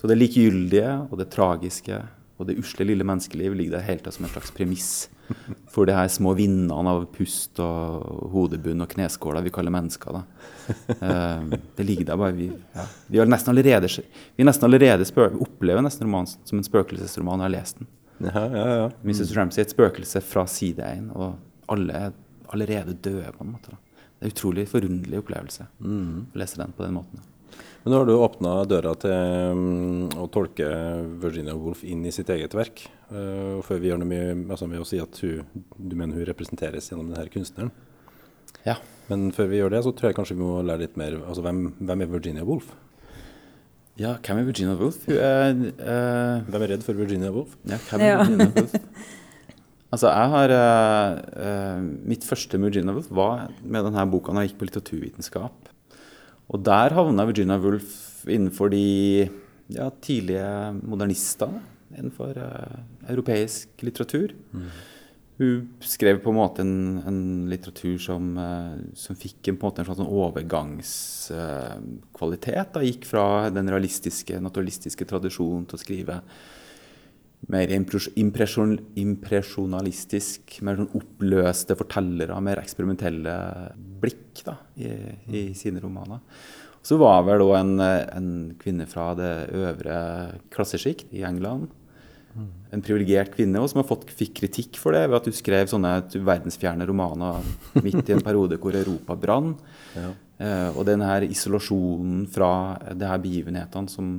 så 0.00 0.10
det 0.10 0.18
likegyldige 0.18 0.96
og 1.08 1.18
det 1.20 1.30
tragiske 1.32 2.00
og 2.42 2.48
det 2.48 2.58
usle 2.58 2.86
lille 2.88 3.06
menneskeliv 3.06 3.54
ligger 3.54 3.76
der 3.76 3.86
hele 3.86 4.02
tatt 4.02 4.16
som 4.16 4.26
en 4.26 4.32
slags 4.32 4.50
premiss 4.56 4.90
for 5.72 5.86
de 5.88 5.94
her 5.94 6.08
små 6.10 6.34
vindene 6.36 6.74
av 6.90 7.04
pust 7.14 7.60
og 7.62 8.32
hodebunn 8.32 8.82
og 8.82 8.90
kneskåler 8.90 9.44
vi 9.46 9.52
kaller 9.54 9.74
mennesker. 9.74 10.22
Eh, 10.62 11.54
det 11.76 11.84
ligger 11.86 12.06
der 12.06 12.18
bare 12.20 12.34
Vi, 12.36 12.48
ja. 12.74 12.84
vi, 13.06 13.18
nesten 13.26 13.50
allerede, 13.50 13.88
vi 14.36 14.46
nesten 14.46 14.66
allerede 14.68 15.06
spør, 15.08 15.34
opplever 15.42 15.82
nesten 15.82 16.06
romanen 16.06 16.30
som 16.30 16.58
en 16.58 16.66
spøkelsesroman 16.66 17.40
og 17.40 17.48
har 17.48 17.54
lest 17.56 17.80
den. 17.80 17.88
Ja, 18.22 18.42
ja, 18.46 18.66
ja. 18.82 18.90
Mrs. 19.02 19.32
Ramsay 19.36 19.64
er 19.64 19.68
et 19.68 19.74
spøkelse 19.74 20.22
fra 20.24 20.46
side 20.50 20.86
én, 20.86 21.08
og 21.16 21.34
alle 21.72 21.98
er 22.06 22.14
allerede 22.52 22.94
døde. 22.94 23.32
på 23.34 23.44
en 23.44 23.52
måte. 23.54 23.74
Da. 23.74 23.98
Det 24.22 24.28
er 24.28 24.30
en 24.30 24.36
utrolig 24.36 24.68
forunderlig 24.70 25.18
opplevelse 25.18 25.66
å 25.66 26.38
lese 26.38 26.60
den 26.60 26.74
på 26.76 26.84
den 26.84 26.94
måten. 26.94 27.28
Men 27.82 27.92
nå 27.92 27.98
har 27.98 28.06
du 28.06 28.12
åpna 28.14 28.52
døra 28.70 28.92
til 29.02 29.12
um, 29.50 30.04
å 30.22 30.28
tolke 30.30 30.68
Virginia 31.22 31.56
Woolf 31.58 31.82
inn 31.82 32.04
i 32.06 32.12
sitt 32.14 32.30
eget 32.30 32.54
verk. 32.54 32.84
Uh, 33.10 33.58
og 33.58 33.64
før 33.66 33.82
vi 33.82 33.90
gjør 33.90 33.98
noe 33.98 34.10
mye 34.12 34.36
altså 34.54 34.68
med 34.70 34.84
å 34.84 34.86
si 34.86 35.00
at 35.02 35.18
hun, 35.24 35.42
du 35.74 35.96
mener 35.98 36.14
hun 36.14 36.28
representeres 36.28 36.92
gjennom 36.92 37.10
denne 37.10 37.32
kunstneren. 37.32 37.72
Ja. 38.62 38.76
Men 39.10 39.32
før 39.34 39.50
vi 39.50 39.58
gjør 39.58 39.74
det, 39.74 39.82
så 39.82 39.90
tror 39.96 40.12
jeg 40.12 40.18
kanskje 40.20 40.38
vi 40.38 40.46
må 40.46 40.62
lære 40.62 40.84
litt 40.84 40.98
mer 41.00 41.18
altså 41.18 41.42
Hvem, 41.42 41.64
hvem 41.82 42.04
er 42.04 42.12
Virginia 42.12 42.46
Woolf? 42.46 42.70
Ja, 44.00 44.14
hvem 44.24 44.38
er 44.40 44.46
Virginia 44.48 44.74
Woolf? 44.78 45.02
Hun 45.04 45.18
er 45.20 45.50
uh, 45.52 46.46
Hvem 46.48 46.62
er 46.64 46.70
redd 46.72 46.84
for 46.86 46.96
Virginia 46.96 47.32
Woolf? 47.34 47.58
Ja, 47.68 47.76
hvem 47.90 48.00
er 48.00 48.06
Ja. 48.08 48.22
Virginia 48.22 48.52
Woolf? 48.56 48.78
Altså, 49.92 50.08
jeg 50.08 50.28
har 50.32 50.52
uh, 50.56 51.18
uh, 51.36 51.80
Mitt 52.08 52.24
første 52.24 52.56
med 52.56 52.70
Virginia 52.70 52.94
Woolf 52.96 53.10
var 53.12 53.50
med 53.60 53.84
denne 53.84 54.06
boka 54.08 54.32
da 54.32 54.40
jeg 54.40 54.54
gikk 54.54 54.62
på 54.62 54.68
litteraturvitenskap. 54.70 55.68
Og 56.48 56.62
der 56.64 56.94
havna 56.96 57.26
Virginia 57.28 57.58
Woolf 57.60 58.24
innenfor 58.24 58.72
de 58.72 59.28
ja, 59.76 59.90
tidlige 60.00 60.48
modernistene 60.80 61.60
innenfor 61.92 62.40
uh, 62.40 62.78
europeisk 63.12 63.84
litteratur. 63.84 64.32
Hun 65.42 65.74
skrev 65.82 66.20
på 66.22 66.30
en 66.30 66.36
måte 66.38 66.62
en, 66.62 67.02
en 67.08 67.48
litteratur 67.50 67.96
som, 67.98 68.38
eh, 68.38 68.76
som 68.98 69.16
fikk 69.18 69.48
en, 69.50 69.56
på 69.58 69.66
en, 69.66 69.70
måte 69.70 69.80
en 69.82 69.86
slags 69.88 69.98
sånn 69.98 70.16
overgangskvalitet. 70.22 72.68
da 72.76 72.82
gikk 72.86 73.04
fra 73.08 73.24
den 73.50 73.70
realistiske, 73.72 74.34
naturalistiske 74.44 75.04
tradisjonen 75.10 75.64
til 75.66 75.76
å 75.78 75.82
skrive 75.82 76.14
mer 77.50 77.66
impresjon, 77.74 78.76
impresjonalistisk, 79.02 80.62
mer 80.62 80.76
sånn 80.78 80.94
oppløste 80.94 81.74
fortellere, 81.78 82.40
mer 82.44 82.58
eksperimentelle 82.62 83.34
blikk 84.02 84.44
da, 84.46 84.54
i, 84.78 84.90
i 85.26 85.54
sine 85.58 85.80
romaner. 85.82 86.20
Så 86.86 86.94
var 87.02 87.22
vel 87.26 87.42
òg 87.44 87.54
en, 87.58 87.80
en 87.82 88.54
kvinne 88.62 88.86
fra 88.90 89.14
det 89.18 89.50
øvre 89.54 89.94
klassesjikt 90.54 91.06
i 91.14 91.22
England. 91.26 91.66
En 92.72 92.80
privilegert 92.84 93.34
kvinne 93.34 93.60
og 93.60 93.68
som 93.68 93.82
har 93.82 93.88
fått, 93.88 94.06
fikk 94.16 94.38
kritikk 94.40 94.78
for 94.80 94.96
det 94.96 95.04
ved 95.04 95.18
at 95.18 95.26
hun 95.28 95.36
skrev 95.36 95.68
sånne 95.68 95.94
verdensfjerne 96.16 96.86
romaner 96.88 97.44
midt 97.84 98.08
i 98.08 98.14
en 98.16 98.24
periode 98.24 98.56
hvor 98.62 98.76
Europa 98.78 99.16
brann. 99.20 99.54
Ja. 99.96 100.12
Eh, 100.42 100.70
og 100.72 100.86
den 100.88 101.04
her 101.04 101.26
isolasjonen 101.26 102.24
fra 102.32 102.78
det 102.96 103.08
her 103.10 103.20
begivenhetene 103.22 103.92
som 103.92 104.14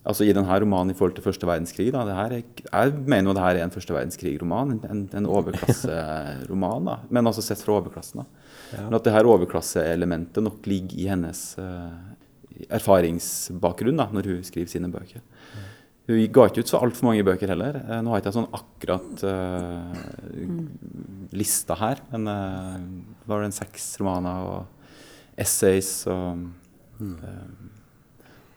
Altså 0.00 0.24
I 0.24 0.32
denne 0.32 0.48
romanen 0.62 0.94
i 0.94 0.96
forhold 0.96 1.12
til 1.18 1.24
første 1.26 1.44
verdenskrig 1.44 1.90
da, 1.92 2.06
det 2.08 2.14
her 2.16 2.32
er, 2.32 2.44
Jeg 2.72 2.92
mener 3.04 3.28
jo 3.30 3.34
det 3.36 3.42
her 3.44 3.58
er 3.58 3.66
en 3.66 3.72
første 3.74 3.92
verdenskrig-roman. 3.92 4.78
En, 4.88 5.02
en 5.12 5.26
overklasseroman. 5.28 6.86
da, 6.88 6.94
Men 7.12 7.28
altså 7.28 7.44
sett 7.44 7.60
fra 7.60 7.76
overklassen. 7.76 8.22
da. 8.22 8.46
Ja. 8.72 8.86
Men 8.86 8.96
at 8.96 9.04
det 9.04 9.12
her 9.12 9.28
overklasseelementet 9.28 10.42
nok 10.46 10.64
ligger 10.72 10.96
i 10.96 11.10
hennes 11.12 11.42
eh, 11.60 12.64
erfaringsbakgrunn 12.80 14.00
da, 14.00 14.08
når 14.08 14.30
hun 14.32 14.42
skriver 14.48 14.72
sine 14.72 14.88
bøker. 14.92 15.20
Hun 16.10 16.22
ga 16.34 16.46
ikke 16.48 16.64
ut 16.64 16.70
så 16.72 16.80
altfor 16.82 17.06
mange 17.06 17.24
bøker 17.26 17.52
heller. 17.52 17.80
Eh, 17.84 18.00
nå 18.02 18.10
har 18.10 18.18
jeg 18.18 18.26
ikke 18.26 18.34
sånn 18.34 18.56
akkurat 18.56 19.24
uh, 19.30 19.94
lista 21.38 21.76
her, 21.78 22.02
men 22.10 22.26
det 22.26 23.28
var 23.30 23.38
vel 23.38 23.46
en 23.46 23.54
seks 23.54 23.92
romaner 24.00 24.48
og 24.48 25.38
essays 25.40 25.92
og 26.10 26.48
uh, 26.98 27.68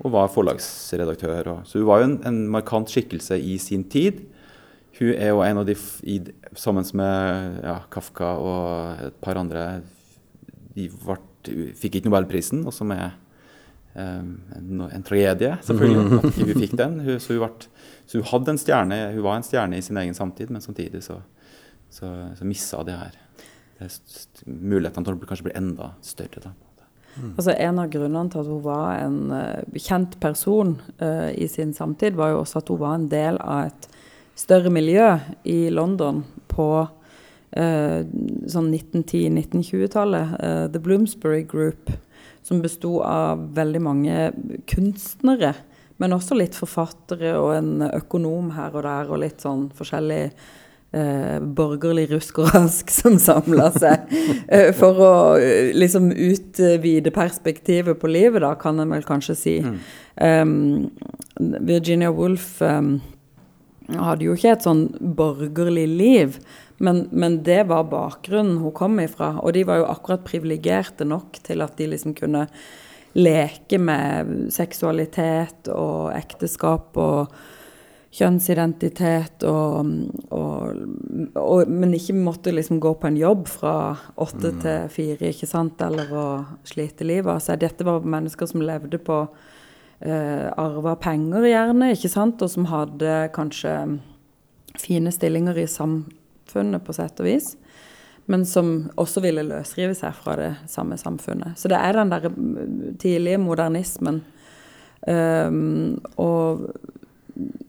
og 0.04 0.12
var 0.12 0.32
forlagsredaktør. 0.32 1.50
Og, 1.54 1.68
så 1.68 1.80
hun 1.80 1.88
var 1.88 2.02
jo 2.02 2.10
en, 2.10 2.18
en 2.28 2.40
markant 2.52 2.90
skikkelse 2.92 3.40
i 3.40 3.58
sin 3.62 3.86
tid. 3.92 4.24
Hun 5.00 5.14
er 5.16 5.32
jo 5.32 5.42
en 5.46 5.62
av 5.62 5.68
de, 5.68 5.76
i, 6.06 6.20
sammen 6.60 6.86
med 7.00 7.60
ja, 7.64 7.80
Kafka 7.94 8.36
og 8.38 9.06
et 9.08 9.16
par 9.24 9.40
andre 9.42 9.82
De 10.74 10.86
ble, 10.90 11.18
fikk 11.78 11.98
ikke 11.98 12.10
Nobelprisen, 12.10 12.62
og 12.68 12.76
som 12.76 12.92
er 12.94 13.16
en, 13.96 14.82
en 14.90 15.04
tragedie, 15.06 15.58
selvfølgelig, 15.62 16.18
at 16.18 16.30
ikke 16.32 16.48
hun 16.50 16.62
fikk 16.66 16.78
den. 16.80 17.00
Hun, 17.06 17.20
så, 17.20 17.34
hun 17.34 17.44
ble, 17.44 17.70
så 18.10 18.20
hun 18.20 18.30
hadde 18.32 18.56
en 18.56 18.62
stjerne, 18.62 19.02
hun 19.14 19.26
var 19.26 19.38
en 19.38 19.48
stjerne 19.48 19.78
i 19.78 19.86
sin 19.86 20.00
egen 20.02 20.18
samtid, 20.18 20.50
men 20.54 20.62
samtidig 20.66 21.04
så, 21.06 21.20
så, 21.94 22.10
så 22.38 22.48
missa 22.48 22.84
det 22.88 22.98
her 22.98 23.20
det 23.84 23.90
mulighetene 24.48 25.06
til 25.06 25.16
å 25.16 25.20
bli- 25.20 25.28
kanskje 25.28 25.48
bli 25.50 25.58
enda 25.60 25.90
større. 26.06 26.44
da. 26.46 26.54
Altså 27.38 27.54
En 27.58 27.80
av 27.80 27.90
grunnene 27.94 28.32
til 28.32 28.42
at 28.42 28.50
hun 28.50 28.62
var 28.64 29.04
en 29.04 29.18
uh, 29.32 29.78
kjent 29.78 30.16
person 30.22 30.80
uh, 31.02 31.30
i 31.36 31.48
sin 31.48 31.74
samtid, 31.74 32.16
var 32.18 32.34
jo 32.34 32.40
også 32.42 32.62
at 32.64 32.72
hun 32.74 32.80
var 32.82 32.96
en 32.98 33.10
del 33.12 33.38
av 33.38 33.68
et 33.70 33.90
større 34.40 34.72
miljø 34.74 35.20
i 35.46 35.70
London 35.70 36.24
på 36.50 36.70
uh, 36.88 38.00
sånn 38.50 38.72
1910-1920-tallet. 38.74 40.34
eh, 40.40 40.66
The 40.74 40.82
Bloomsbury 40.82 41.44
Group, 41.44 41.92
som 42.44 42.62
besto 42.64 42.98
av 43.06 43.46
veldig 43.56 43.82
mange 43.84 44.18
kunstnere. 44.70 45.54
Men 46.02 46.16
også 46.16 46.36
litt 46.36 46.58
forfattere 46.58 47.36
og 47.40 47.54
en 47.56 47.88
økonom 47.88 48.52
her 48.58 48.76
og 48.76 48.84
der, 48.84 49.10
og 49.12 49.22
litt 49.24 49.44
sånn 49.44 49.70
forskjellig 49.78 50.24
eh, 50.94 51.38
borgerlig 51.40 52.08
rusk 52.12 52.42
og 52.44 52.52
rask 52.56 52.92
som 53.00 53.18
samla 53.22 53.70
seg 53.76 54.14
eh, 54.48 54.72
for 54.76 55.00
å 55.00 55.14
eh, 55.38 55.72
liksom 55.78 56.12
utvide 56.12 57.14
perspektivet 57.16 58.00
på 58.02 58.12
livet, 58.12 58.42
da, 58.46 58.54
kan 58.60 58.82
en 58.82 58.94
vel 58.94 59.06
kanskje 59.08 59.38
si. 59.40 59.56
Um, 60.18 60.92
Virginia 61.40 62.12
Woolf 62.14 62.62
um, 62.62 62.98
hadde 63.90 64.28
jo 64.28 64.36
ikke 64.38 64.54
et 64.54 64.66
sånn 64.66 64.86
borgerlig 65.18 65.88
liv, 65.90 66.38
men, 66.78 67.08
men 67.12 67.42
det 67.44 67.64
var 67.70 67.90
bakgrunnen 67.92 68.58
hun 68.64 68.74
kom 68.76 69.00
ifra. 69.04 69.36
Og 69.44 69.54
de 69.54 69.66
var 69.68 69.82
jo 69.82 69.90
akkurat 69.92 70.26
privilegerte 70.26 71.06
nok 71.08 71.38
til 71.46 71.64
at 71.66 71.78
de 71.78 71.90
liksom 71.94 72.16
kunne 72.18 72.48
leke 73.14 73.78
med 73.78 74.50
seksualitet 74.54 75.70
og 75.70 76.14
ekteskap 76.18 76.98
og 76.98 77.36
kjønnsidentitet 78.14 79.46
og, 79.50 79.90
og, 80.34 80.82
og 81.40 81.70
Men 81.70 81.96
ikke 81.98 82.16
måtte 82.18 82.54
liksom 82.54 82.82
gå 82.82 82.94
på 83.02 83.10
en 83.10 83.18
jobb 83.18 83.48
fra 83.50 83.76
åtte 84.22 84.54
til 84.62 84.90
fire, 84.94 85.32
ikke 85.32 85.50
sant, 85.50 85.82
eller 85.82 86.14
å 86.14 86.28
slite 86.68 87.08
livet 87.08 87.32
av 87.34 87.42
seg. 87.42 87.62
Dette 87.64 87.86
var 87.88 88.06
mennesker 88.06 88.50
som 88.50 88.66
levde 88.66 89.02
på 89.02 89.20
uh, 89.26 90.48
arva 90.62 90.96
penger, 91.02 91.50
gjerne, 91.50 91.94
ikke 91.96 92.14
sant, 92.14 92.42
og 92.46 92.54
som 92.54 92.70
hadde 92.70 93.16
kanskje 93.34 93.78
fine 94.78 95.14
stillinger 95.14 95.58
i 95.58 95.70
samfunnet, 96.54 96.84
på 96.84 96.94
sett 96.94 97.20
og 97.20 97.28
vis. 97.28 97.56
Men 98.26 98.46
som 98.46 98.90
også 98.96 99.22
ville 99.22 99.44
løsrive 99.44 99.96
seg 99.96 100.14
fra 100.16 100.36
det 100.40 100.52
samme 100.72 100.98
samfunnet. 100.98 101.58
Så 101.58 101.68
det 101.68 101.78
er 101.78 101.94
den 101.94 102.12
der 102.12 102.30
mm, 102.30 102.98
tidlige 103.00 103.38
modernismen. 103.38 104.24
Um, 105.04 106.00
og 106.16 106.70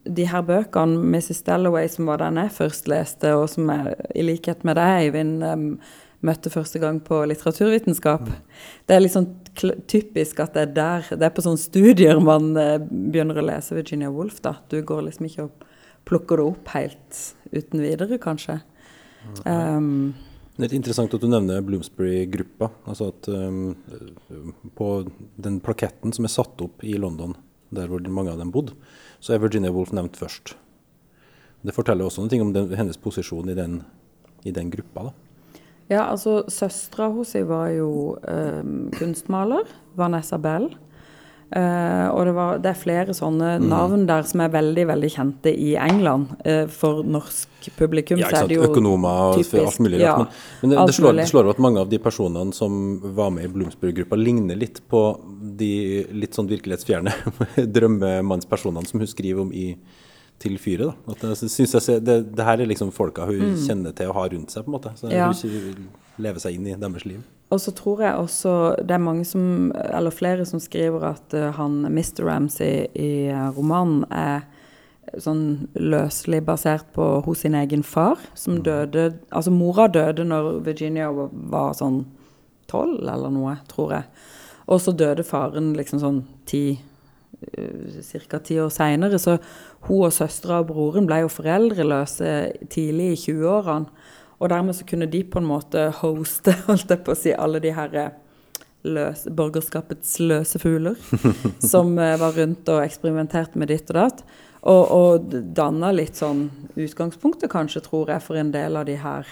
de 0.06 0.26
her 0.28 0.42
bøkene, 0.42 1.00
'Mrs. 1.02 1.42
Dalloway', 1.42 1.88
som 1.88 2.06
var 2.06 2.18
den 2.18 2.36
jeg 2.36 2.50
først 2.52 2.88
leste, 2.88 3.34
og 3.34 3.48
som 3.48 3.68
jeg, 3.70 3.94
i 4.14 4.22
likhet 4.22 4.64
med 4.64 4.76
deg, 4.76 5.08
Eivind, 5.08 5.42
um, 5.42 5.78
møtte 6.22 6.50
første 6.50 6.78
gang 6.78 7.00
på 7.04 7.24
litteraturvitenskap. 7.26 8.28
Det 8.86 8.94
er 8.94 9.02
litt 9.02 9.12
sånn 9.12 9.32
typisk 9.86 10.40
at 10.40 10.54
det 10.54 10.62
er 10.62 10.72
der 10.74 11.16
Det 11.18 11.26
er 11.26 11.34
på 11.34 11.42
sånne 11.44 11.60
studier 11.60 12.18
man 12.20 12.56
eh, 12.56 12.78
begynner 12.80 13.38
å 13.38 13.44
lese 13.44 13.76
Virginia 13.76 14.08
Woolf. 14.10 14.40
da. 14.40 14.54
Du 14.70 14.80
går 14.82 15.02
liksom 15.02 15.26
ikke 15.26 15.42
og 15.42 15.66
plukker 16.08 16.40
det 16.40 16.46
opp 16.46 16.68
helt 16.74 17.20
uten 17.52 17.82
videre, 17.82 18.18
kanskje. 18.18 18.62
Um, 19.44 20.14
Det 20.56 20.68
er 20.68 20.76
interessant 20.78 21.14
at 21.14 21.22
du 21.22 21.26
nevner 21.26 21.64
Bloomsbury-gruppa. 21.66 22.68
Altså 22.86 23.10
at 23.10 23.28
um, 23.28 23.74
på 24.78 24.90
den 25.36 25.58
plaketten 25.64 26.14
som 26.14 26.28
er 26.28 26.34
satt 26.34 26.62
opp 26.62 26.84
i 26.86 26.94
London, 27.00 27.34
der 27.74 27.90
hvor 27.90 28.04
mange 28.06 28.30
av 28.30 28.38
dem 28.38 28.52
bodde, 28.54 28.76
så 29.18 29.34
er 29.34 29.42
Virginia 29.42 29.72
Woolf 29.74 29.90
nevnt 29.96 30.18
først. 30.20 30.54
Det 31.64 31.74
forteller 31.74 32.06
også 32.06 32.22
noe 32.22 32.44
om 32.44 32.52
den, 32.54 32.70
hennes 32.76 33.00
posisjon 33.00 33.48
i 33.50 33.56
den, 33.56 33.80
i 34.44 34.52
den 34.52 34.70
gruppa. 34.70 35.08
da. 35.08 35.14
Ja, 35.90 36.06
altså 36.06 36.44
søstera 36.48 37.10
hennes 37.12 37.44
var 37.48 37.68
jo 37.74 38.16
um, 38.22 38.90
kunstmaler, 38.94 39.68
Vanessa 39.98 40.38
Bell. 40.40 40.70
Eh, 41.52 42.06
og 42.10 42.24
det, 42.26 42.32
var, 42.34 42.58
det 42.58 42.70
er 42.72 42.78
flere 42.80 43.14
sånne 43.14 43.58
Mm. 43.60 43.68
navn 43.68 44.06
der 44.06 44.22
som 44.26 44.40
er 44.40 44.48
veldig 44.50 44.86
veldig 44.88 45.10
kjente 45.12 45.52
i 45.54 45.74
England. 45.76 46.28
Uh, 46.46 46.66
for 46.66 47.02
norsk 47.04 47.68
publikum 47.76 48.18
Ja, 48.18 48.26
så 48.26 48.30
ikke 48.30 48.36
er 48.36 48.40
sant? 48.40 48.48
det 48.48 48.56
jo 48.56 48.62
Økonomer 48.72 49.20
og 49.28 49.36
typisk, 49.38 49.66
alt 49.66 49.78
mulig 49.80 50.00
ja. 50.00 50.16
Men, 50.18 50.26
men 50.62 50.70
det, 50.70 50.86
det, 50.86 50.94
slår, 50.96 51.16
det 51.20 51.28
slår 51.30 51.50
at 51.50 51.58
mange 51.62 51.78
av 51.80 51.88
de 51.92 51.98
personene 51.98 52.52
som 52.52 53.00
var 53.14 53.30
med 53.30 53.44
i 53.44 53.48
Bloomsbury-gruppa, 53.54 54.16
ligner 54.16 54.56
litt 54.58 54.80
på 54.90 55.04
de 55.60 56.06
litt 56.12 56.34
sånn 56.34 56.48
virkelighetsfjerne 56.50 57.12
drømmemannspersonene 57.76 58.86
som 58.88 59.00
hun 59.04 59.06
skriver 59.10 59.40
om 59.46 59.52
i 59.52 59.76
Til 60.42 60.56
fyret. 60.58 60.90
da. 61.06 61.12
At 61.14 61.22
jeg 61.22 61.48
synes 61.52 61.72
jeg 61.76 61.82
ser, 61.84 62.00
det, 62.02 62.34
det 62.34 62.44
her 62.44 62.58
er 62.58 62.66
liksom 62.66 62.90
folka 62.92 63.24
hun 63.28 63.54
kjenner 63.62 63.94
til 63.94 64.08
og 64.10 64.16
har 64.18 64.32
rundt 64.34 64.50
seg, 64.50 64.64
på 64.66 64.72
en 64.72 64.74
måte. 64.74 64.90
Så 64.98 65.06
Mm. 65.06 65.14
Ja. 65.14 65.28
hun 65.30 65.86
lever 66.18 66.40
seg 66.42 66.54
inn 66.58 66.66
i 66.66 66.74
deres 66.74 67.04
liv. 67.06 67.20
Og 67.54 67.60
så 67.62 67.70
tror 67.76 68.02
jeg 68.02 68.18
også 68.18 68.54
det 68.82 68.96
er 68.96 69.02
mange 69.02 69.24
som, 69.28 69.70
eller 69.84 70.14
flere 70.14 70.46
som 70.48 70.62
skriver 70.62 71.06
at 71.12 71.36
eh, 71.36 71.52
han 71.54 71.84
Mr. 71.86 72.24
Ramsay 72.26 72.88
i 72.98 73.28
eh, 73.30 73.48
romanen 73.54 74.02
er 74.10 74.44
sånn 75.20 75.68
løselig 75.78 76.40
basert 76.46 76.88
på 76.96 77.04
hos 77.22 77.44
sin 77.44 77.54
egen 77.54 77.84
far, 77.86 78.18
som 78.34 78.62
døde 78.64 79.12
Altså 79.30 79.52
mora 79.54 79.86
døde 79.86 80.24
når 80.26 80.64
Virginia 80.66 81.10
var, 81.14 81.30
var 81.30 81.76
sånn 81.78 82.02
tolv 82.70 83.04
eller 83.04 83.30
noe, 83.30 83.58
tror 83.70 83.94
jeg. 83.98 84.08
Og 84.72 84.80
så 84.80 84.94
døde 84.96 85.26
faren 85.26 85.74
liksom 85.78 86.02
sånn 86.02 86.24
ti 86.48 86.64
Ca. 87.44 88.38
ti 88.40 88.56
år 88.56 88.70
seinere. 88.72 89.18
Så 89.20 89.36
hun 89.88 90.06
og 90.06 90.14
søstera 90.16 90.62
og 90.62 90.70
broren 90.70 91.04
ble 91.08 91.20
jo 91.24 91.32
foreldreløse 91.32 92.30
tidlig 92.72 93.10
i 93.12 93.18
20-årene. 93.26 94.03
Og 94.44 94.50
dermed 94.52 94.76
så 94.76 94.84
kunne 94.84 95.08
de 95.08 95.22
på 95.24 95.40
en 95.40 95.48
måte 95.48 95.88
hoste, 96.02 96.52
holdt 96.68 96.92
jeg 96.92 97.04
på 97.04 97.14
å 97.14 97.18
si, 97.18 97.32
alle 97.32 97.62
de 97.64 97.72
her 97.72 97.94
løs, 98.84 99.24
borgerskapets 99.32 100.18
løse 100.20 100.60
fugler 100.60 100.98
som 101.72 101.96
eh, 101.98 102.18
var 102.20 102.36
rundt 102.36 102.68
og 102.68 102.82
eksperimenterte 102.84 103.60
med 103.60 103.72
ditt 103.72 103.88
og 103.94 104.02
datt. 104.02 104.26
Og, 104.64 104.82
og 104.96 105.32
danna 105.56 105.90
litt 105.92 106.20
sånn 106.20 106.46
utgangspunktet, 106.76 107.50
kanskje, 107.52 107.82
tror 107.84 108.12
jeg, 108.12 108.24
for 108.24 108.40
en 108.40 108.52
del 108.52 108.76
av 108.80 108.86
de 108.88 108.96
her 109.00 109.28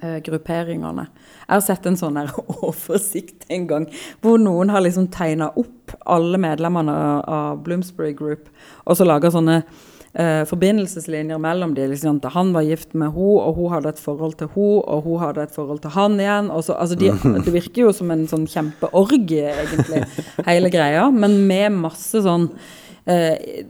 eh, 0.00 0.18
grupperingene. 0.24 1.06
Jeg 1.42 1.52
har 1.52 1.64
sett 1.64 1.88
en 1.88 1.98
sånn 2.00 2.20
her 2.20 2.32
oversikt 2.68 3.48
en 3.52 3.68
gang 3.70 3.88
hvor 4.24 4.40
noen 4.40 4.72
har 4.72 4.84
liksom 4.84 5.08
tegna 5.12 5.48
opp 5.60 5.96
alle 6.08 6.40
medlemmene 6.40 6.98
av 7.24 7.64
Bloomsbury 7.64 8.12
Group, 8.16 8.52
og 8.84 9.00
så 9.00 9.08
laga 9.08 9.32
sånne 9.32 9.62
eh, 10.14 10.42
forbindelseslinjer 10.48 11.38
mellom 11.38 11.74
de, 11.74 11.86
liksom, 11.88 12.20
Han 12.34 12.52
var 12.52 12.62
gift 12.62 12.94
med 12.94 13.08
hun, 13.08 13.40
og 13.40 13.54
hun 13.56 13.72
hadde 13.72 13.88
et 13.88 14.02
forhold 14.02 14.36
til 14.40 14.52
hun, 14.54 14.82
og 14.84 15.02
hun 15.02 15.20
hadde 15.20 15.42
et 15.42 15.54
forhold 15.54 15.82
til 15.84 15.94
han 15.96 16.20
igjen. 16.20 16.52
Så, 16.62 16.76
altså 16.76 16.98
de, 16.98 17.12
det 17.44 17.52
virker 17.54 17.86
jo 17.86 17.92
som 17.96 18.10
en 18.10 18.26
sånn 18.30 18.46
kjempeorgie, 18.46 19.48
egentlig, 19.64 20.04
hele 20.46 20.70
greia, 20.72 21.08
men 21.10 21.42
med 21.48 21.80
masse 21.82 22.22
sånn 22.24 22.50
eh, 23.06 23.64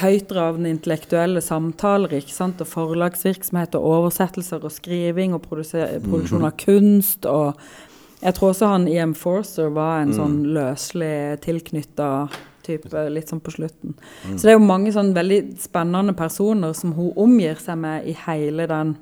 høytravende 0.00 0.70
intellektuelle 0.72 1.42
samtaler 1.44 2.18
ikke 2.20 2.34
sant? 2.34 2.62
og 2.62 2.70
forlagsvirksomhet 2.70 3.76
og 3.78 3.90
oversettelser 3.98 4.64
og 4.64 4.74
skriving 4.74 5.36
og 5.36 5.44
produksjon 5.48 6.46
av 6.46 6.56
kunst. 6.60 7.26
og 7.26 7.58
Jeg 8.22 8.34
tror 8.34 8.52
også 8.52 8.72
han 8.74 8.88
EM 8.88 9.14
Forcer 9.18 9.72
var 9.74 10.02
en 10.02 10.14
sånn 10.16 10.40
løselig 10.56 11.40
tilknytta 11.44 12.28
type 12.68 13.04
litt 13.10 13.32
sånn 13.32 13.42
på 13.44 13.54
slutten. 13.56 13.96
Så 14.28 14.44
det 14.44 14.54
er 14.54 14.58
jo 14.58 14.64
mange 14.68 14.92
sånn 14.94 15.14
veldig 15.16 15.42
spennende 15.60 16.14
personer 16.18 16.76
som 16.76 16.94
hun 16.96 17.10
omgir 17.18 17.60
seg 17.62 17.80
med 17.80 18.08
i 18.08 18.14
hele 18.26 18.68
den 18.70 18.94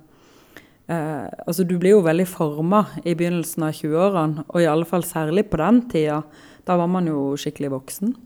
eh, 0.88 1.26
altså 1.46 1.66
Du 1.66 1.76
blir 1.78 1.96
jo 1.96 2.06
veldig 2.06 2.28
forma 2.30 2.84
i 3.04 3.14
begynnelsen 3.18 3.66
av 3.66 3.76
20-årene, 3.76 4.46
og 4.48 4.62
i 4.62 4.70
alle 4.70 4.88
fall 4.88 5.04
særlig 5.06 5.48
på 5.50 5.60
den 5.60 5.82
tida. 5.92 6.22
Da 6.66 6.78
var 6.78 6.90
man 6.90 7.06
jo 7.10 7.34
skikkelig 7.38 7.74
voksen. 7.74 8.16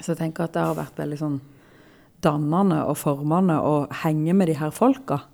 Så 0.00 0.12
jeg 0.12 0.20
tenker 0.20 0.46
at 0.46 0.54
det 0.54 0.64
har 0.64 0.78
vært 0.78 1.00
veldig 1.00 1.18
sånn 1.20 1.40
dannende 2.22 2.84
og 2.86 2.96
formende 3.00 3.58
å 3.60 3.74
henge 4.04 4.34
med 4.36 4.48
de 4.48 4.56
her 4.60 4.72
folka. 4.74 5.24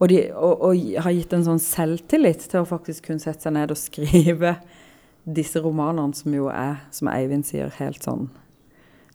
Og, 0.00 0.08
de, 0.08 0.20
og, 0.32 0.62
og 0.64 0.84
har 1.04 1.12
gitt 1.12 1.32
en 1.36 1.46
sånn 1.46 1.60
selvtillit 1.62 2.46
til 2.50 2.62
å 2.62 2.68
faktisk 2.68 3.10
kunne 3.10 3.22
sette 3.22 3.44
seg 3.44 3.54
ned 3.54 3.72
og 3.72 3.78
skrive 3.78 4.54
disse 5.26 5.60
romanene 5.60 6.14
som 6.16 6.32
jo 6.34 6.48
er, 6.48 6.80
som 6.90 7.08
Eivind 7.12 7.44
sier, 7.44 7.70
helt 7.78 8.02
sånn 8.02 8.28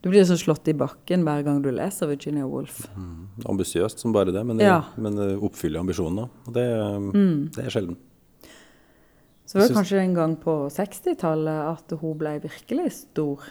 Du 0.04 0.10
blir 0.12 0.24
så 0.24 0.36
slått 0.38 0.68
i 0.70 0.74
bakken 0.78 1.24
hver 1.26 1.42
gang 1.44 1.64
du 1.66 1.72
leser 1.74 2.06
Virginia 2.12 2.46
Woolf. 2.46 2.84
Ambisiøst 3.50 4.00
som 4.04 4.14
bare 4.14 4.32
det, 4.32 4.44
men, 4.46 4.58
det, 4.58 4.66
Ja. 4.68 4.84
men 5.02 5.16
det 5.18 5.32
oppfyller 5.42 5.80
ambisjonene. 5.82 6.28
Og 6.46 6.54
det, 6.54 6.66
det 7.56 7.66
er 7.66 7.70
sjelden. 7.74 7.98
Så 9.48 9.58
det 9.58 9.62
var 9.62 9.68
synes- 9.72 9.78
kanskje 9.80 10.02
en 10.04 10.14
gang 10.14 10.36
på 10.38 10.54
60-tallet 10.70 11.72
at 11.72 11.98
hun 12.00 12.18
ble 12.18 12.36
virkelig 12.44 12.92
stor. 13.00 13.42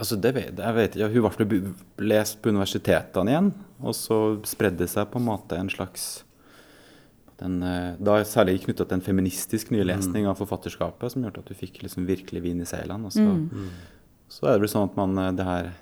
Altså, 0.00 0.16
det 0.20 0.32
vet, 0.34 0.56
jeg 0.56 0.74
vet 0.74 0.94
ikke. 0.96 1.08
Hun 1.12 1.48
ble 1.48 2.08
lest 2.08 2.38
på 2.42 2.48
universitetene 2.52 3.28
igjen, 3.34 3.50
og 3.84 3.92
så 3.96 4.20
spredde 4.48 4.78
det 4.84 4.88
seg 4.92 5.10
på 5.12 5.20
en 5.20 5.26
måte 5.28 5.58
en 5.60 5.68
slags 5.72 6.22
den, 7.40 7.62
eh, 7.62 7.94
Da 8.00 8.20
særlig 8.24 8.60
knytta 8.64 8.84
til 8.84 8.98
en 8.98 9.04
feministisk 9.04 9.72
nylesning 9.72 10.28
av 10.28 10.38
forfatterskapet, 10.40 11.12
som 11.12 11.24
gjorde 11.24 11.42
at 11.44 11.48
du 11.48 11.56
fikk 11.56 11.82
liksom 11.84 12.06
virkelig 12.08 12.42
vin 12.44 12.60
i 12.60 12.68
seilene. 12.68 13.08
Og 13.08 13.12
så, 13.16 13.26
så 14.28 14.46
er 14.50 14.58
det 14.58 14.66
vel 14.66 14.72
sånn 14.72 14.90
at 14.90 15.00
man 15.00 15.16
eh, 15.18 15.32
det 15.38 15.48
her 15.48 15.72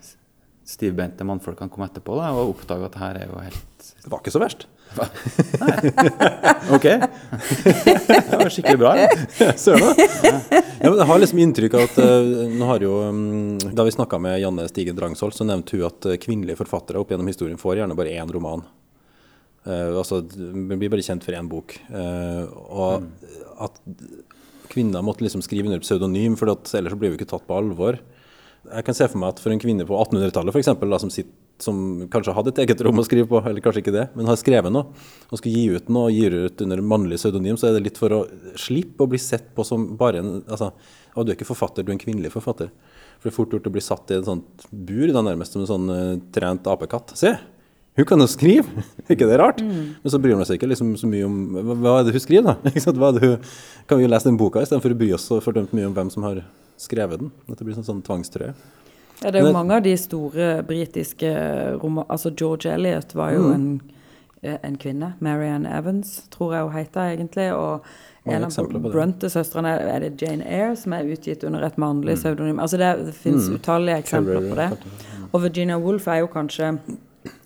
stivbeinte 0.69 1.25
mannfolkene 1.25 1.73
kom 1.73 1.87
etterpå 1.87 2.19
da, 2.19 2.29
og 2.37 2.51
oppdaga 2.53 2.91
at 2.91 2.93
det 2.93 3.01
her 3.01 3.19
er 3.23 3.31
jo 3.31 3.39
helt 3.41 3.87
Det 4.05 4.11
var 4.13 4.21
ikke 4.21 4.35
så 4.35 4.43
verst. 4.43 4.67
OK! 6.77 6.85
Det 6.85 8.37
var 8.37 8.51
skikkelig 8.53 8.81
bra. 8.81 8.93
Ja. 9.01 9.09
Søren, 9.63 9.89
òg. 9.89 10.03
Ja, 10.79 10.93
jeg 10.93 11.09
har 11.11 11.23
liksom 11.23 11.41
inntrykk 11.43 11.77
av 11.79 11.87
at 11.89 12.01
eh, 12.05 12.33
nå 12.53 12.69
har 12.69 12.85
jo, 12.85 12.99
mm, 13.13 13.73
Da 13.77 13.87
vi 13.89 13.97
snakka 13.97 14.21
med 14.23 14.39
Janne 14.45 14.69
Stigen 14.71 14.99
Drangsholt, 14.99 15.37
så 15.37 15.49
nevnte 15.49 15.77
hun 15.77 15.89
at 15.89 16.13
kvinnelige 16.23 16.61
forfattere 16.61 17.01
opp 17.01 17.11
gjennom 17.13 17.33
historien 17.33 17.61
får 17.61 17.81
gjerne 17.81 17.97
bare 17.99 18.15
én 18.21 18.33
roman. 18.37 18.63
Eh, 19.69 19.97
altså, 20.01 20.23
man 20.39 20.81
blir 20.81 20.93
bare 20.93 21.05
kjent 21.05 21.27
for 21.27 21.37
én 21.37 21.49
bok. 21.51 21.77
Uh, 21.93 22.45
og 22.73 23.09
at 23.69 23.81
kvinner 24.73 25.05
måtte 25.05 25.25
liksom 25.25 25.43
skrive 25.45 25.69
under 25.69 25.83
pseudonym, 25.85 26.37
for 26.39 26.51
ellers 26.53 26.95
så 26.95 27.01
blir 27.01 27.13
vi 27.13 27.21
ikke 27.21 27.33
tatt 27.33 27.47
på 27.49 27.59
alvor. 27.59 28.01
Jeg 28.69 28.85
kan 28.85 28.97
se 28.97 29.07
for 29.09 29.21
meg 29.21 29.33
at 29.33 29.43
for 29.43 29.55
en 29.55 29.61
kvinne 29.61 29.87
på 29.89 29.97
1800-tallet 29.97 30.53
for 30.53 30.61
eksempel, 30.61 30.91
da, 30.93 30.99
som, 31.01 31.13
som 31.63 31.79
kanskje 32.13 32.35
hadde 32.37 32.53
et 32.53 32.61
eget 32.65 32.83
rom 32.85 33.01
å 33.01 33.05
skrive 33.07 33.29
på, 33.31 33.41
eller 33.41 33.65
kanskje 33.65 33.85
ikke 33.85 33.95
det, 33.95 34.07
men 34.19 34.29
har 34.29 34.37
skrevet 34.41 34.75
noe, 34.75 34.91
og 35.31 35.41
skal 35.41 35.55
gi 35.55 35.63
ut 35.73 35.93
noe 35.95 36.11
og 36.11 36.17
gir 36.17 36.37
ut 36.37 36.65
under 36.67 36.83
mannlig 36.85 37.21
pseudonym, 37.21 37.57
så 37.61 37.71
er 37.71 37.79
det 37.79 37.85
litt 37.87 38.01
for 38.01 38.13
å 38.13 38.23
slippe 38.61 39.07
å 39.07 39.11
bli 39.11 39.21
sett 39.23 39.55
på 39.57 39.65
som 39.65 39.87
bare 40.01 40.21
en 40.21 40.33
altså, 40.41 40.73
å, 41.15 41.25
du 41.25 41.33
er 41.33 41.39
ikke 41.39 41.49
forfatter, 41.49 41.87
du 41.87 41.95
er 41.95 41.97
en 41.97 42.03
kvinnelig 42.03 42.35
forfatter. 42.35 42.73
For 43.19 43.29
det 43.29 43.33
er 43.33 43.39
fort 43.39 43.55
gjort 43.57 43.71
å 43.71 43.75
bli 43.75 43.83
satt 43.83 44.13
i 44.13 44.19
et 44.19 44.29
sånt 44.29 44.69
bur, 44.71 45.07
da, 45.15 45.25
nærmest 45.25 45.55
som 45.55 45.65
en 45.65 45.71
sånn 45.71 45.89
uh, 45.95 46.19
trent 46.35 46.69
apekatt. 46.71 47.17
Se! 47.19 47.33
Hun 47.99 48.07
kan 48.07 48.23
jo 48.23 48.29
skrive! 48.31 48.85
Er 49.09 49.17
ikke 49.17 49.27
det 49.27 49.39
rart? 49.41 49.61
Men 49.65 50.13
så 50.13 50.21
bryr 50.23 50.37
hun 50.39 50.47
seg 50.47 50.61
ikke 50.61 50.69
liksom 50.71 50.93
så 51.01 51.09
mye 51.11 51.27
om 51.27 51.37
hva, 51.81 51.99
er 51.99 52.07
det 52.07 52.13
hun 52.15 52.23
skriver, 52.23 52.45
da? 52.47 52.71
Hva 52.95 53.09
er 53.09 53.17
det 53.17 53.31
hun, 53.31 53.47
kan 53.89 53.99
vi 53.99 54.05
jo 54.05 54.11
lese 54.13 54.29
den 54.29 54.39
boka 54.39 54.63
istedenfor 54.63 54.95
å 54.95 54.99
bry 55.01 55.09
oss 55.17 55.25
så 55.27 55.41
fordømt 55.43 55.73
mye 55.75 55.89
om 55.89 55.97
hvem 55.97 56.13
som 56.13 56.27
har 56.29 56.43
skrevet 56.79 57.25
den. 57.25 57.33
Dette 57.49 57.67
blir 57.67 57.75
sånn, 57.75 57.87
sånn 57.89 58.03
tvangstrøye. 58.07 58.53
Ja, 59.23 59.33
det 59.33 59.41
er 59.41 59.49
jo 59.49 59.55
mange 59.57 59.81
av 59.81 59.83
de 59.83 59.97
store 59.99 60.51
britiske 60.69 61.33
roman... 61.83 62.07
Altså 62.07 62.31
George 62.31 62.71
Eliot 62.71 63.17
var 63.19 63.33
jo 63.35 63.49
en, 63.51 63.67
eh, 64.45 64.61
en 64.63 64.77
kvinne. 64.79 65.15
Marianne 65.25 65.73
Evans, 65.75 66.21
tror 66.31 66.55
jeg 66.55 66.69
hun 66.69 66.77
heter 66.77 67.17
egentlig. 67.17 67.49
Og 67.57 67.89
Mange 68.29 68.37
en 68.37 68.47
av. 68.47 68.79
Brunte-søstrene 68.93 69.75
er, 69.75 69.89
er 69.97 70.07
det 70.07 70.13
Jane 70.23 70.47
Eyre, 70.47 70.77
som 70.79 70.95
er 70.95 71.11
utgitt 71.11 71.43
under 71.49 71.67
et 71.67 71.81
mannlig 71.83 72.15
pseudonym. 72.21 72.63
Altså 72.63 72.79
det, 72.79 72.93
det 73.09 73.19
finnes 73.19 73.51
utallige 73.51 74.05
eksempler 74.05 74.53
på 74.53 74.61
det. 74.61 74.71
Og 75.33 75.43
Virginia 75.49 75.81
Woolf 75.83 76.07
er 76.07 76.23
jo 76.23 76.31
kanskje 76.31 76.77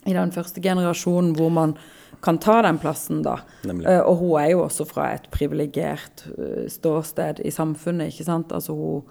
i 0.06 0.14
den 0.16 0.32
første 0.34 0.62
generasjonen 0.62 1.34
hvor 1.38 1.52
man 1.52 1.76
kan 2.22 2.38
ta 2.38 2.60
den 2.62 2.78
plassen, 2.78 3.22
da. 3.24 3.40
Eh, 3.66 4.00
og 4.00 4.20
hun 4.20 4.36
er 4.40 4.52
jo 4.52 4.62
også 4.66 4.86
fra 4.86 5.08
et 5.16 5.26
privilegert 5.34 6.24
eh, 6.36 6.68
ståsted 6.70 7.42
i 7.42 7.50
samfunnet, 7.54 8.12
ikke 8.12 8.28
sant. 8.28 8.52
Altså 8.54 8.76
hun, 8.78 9.02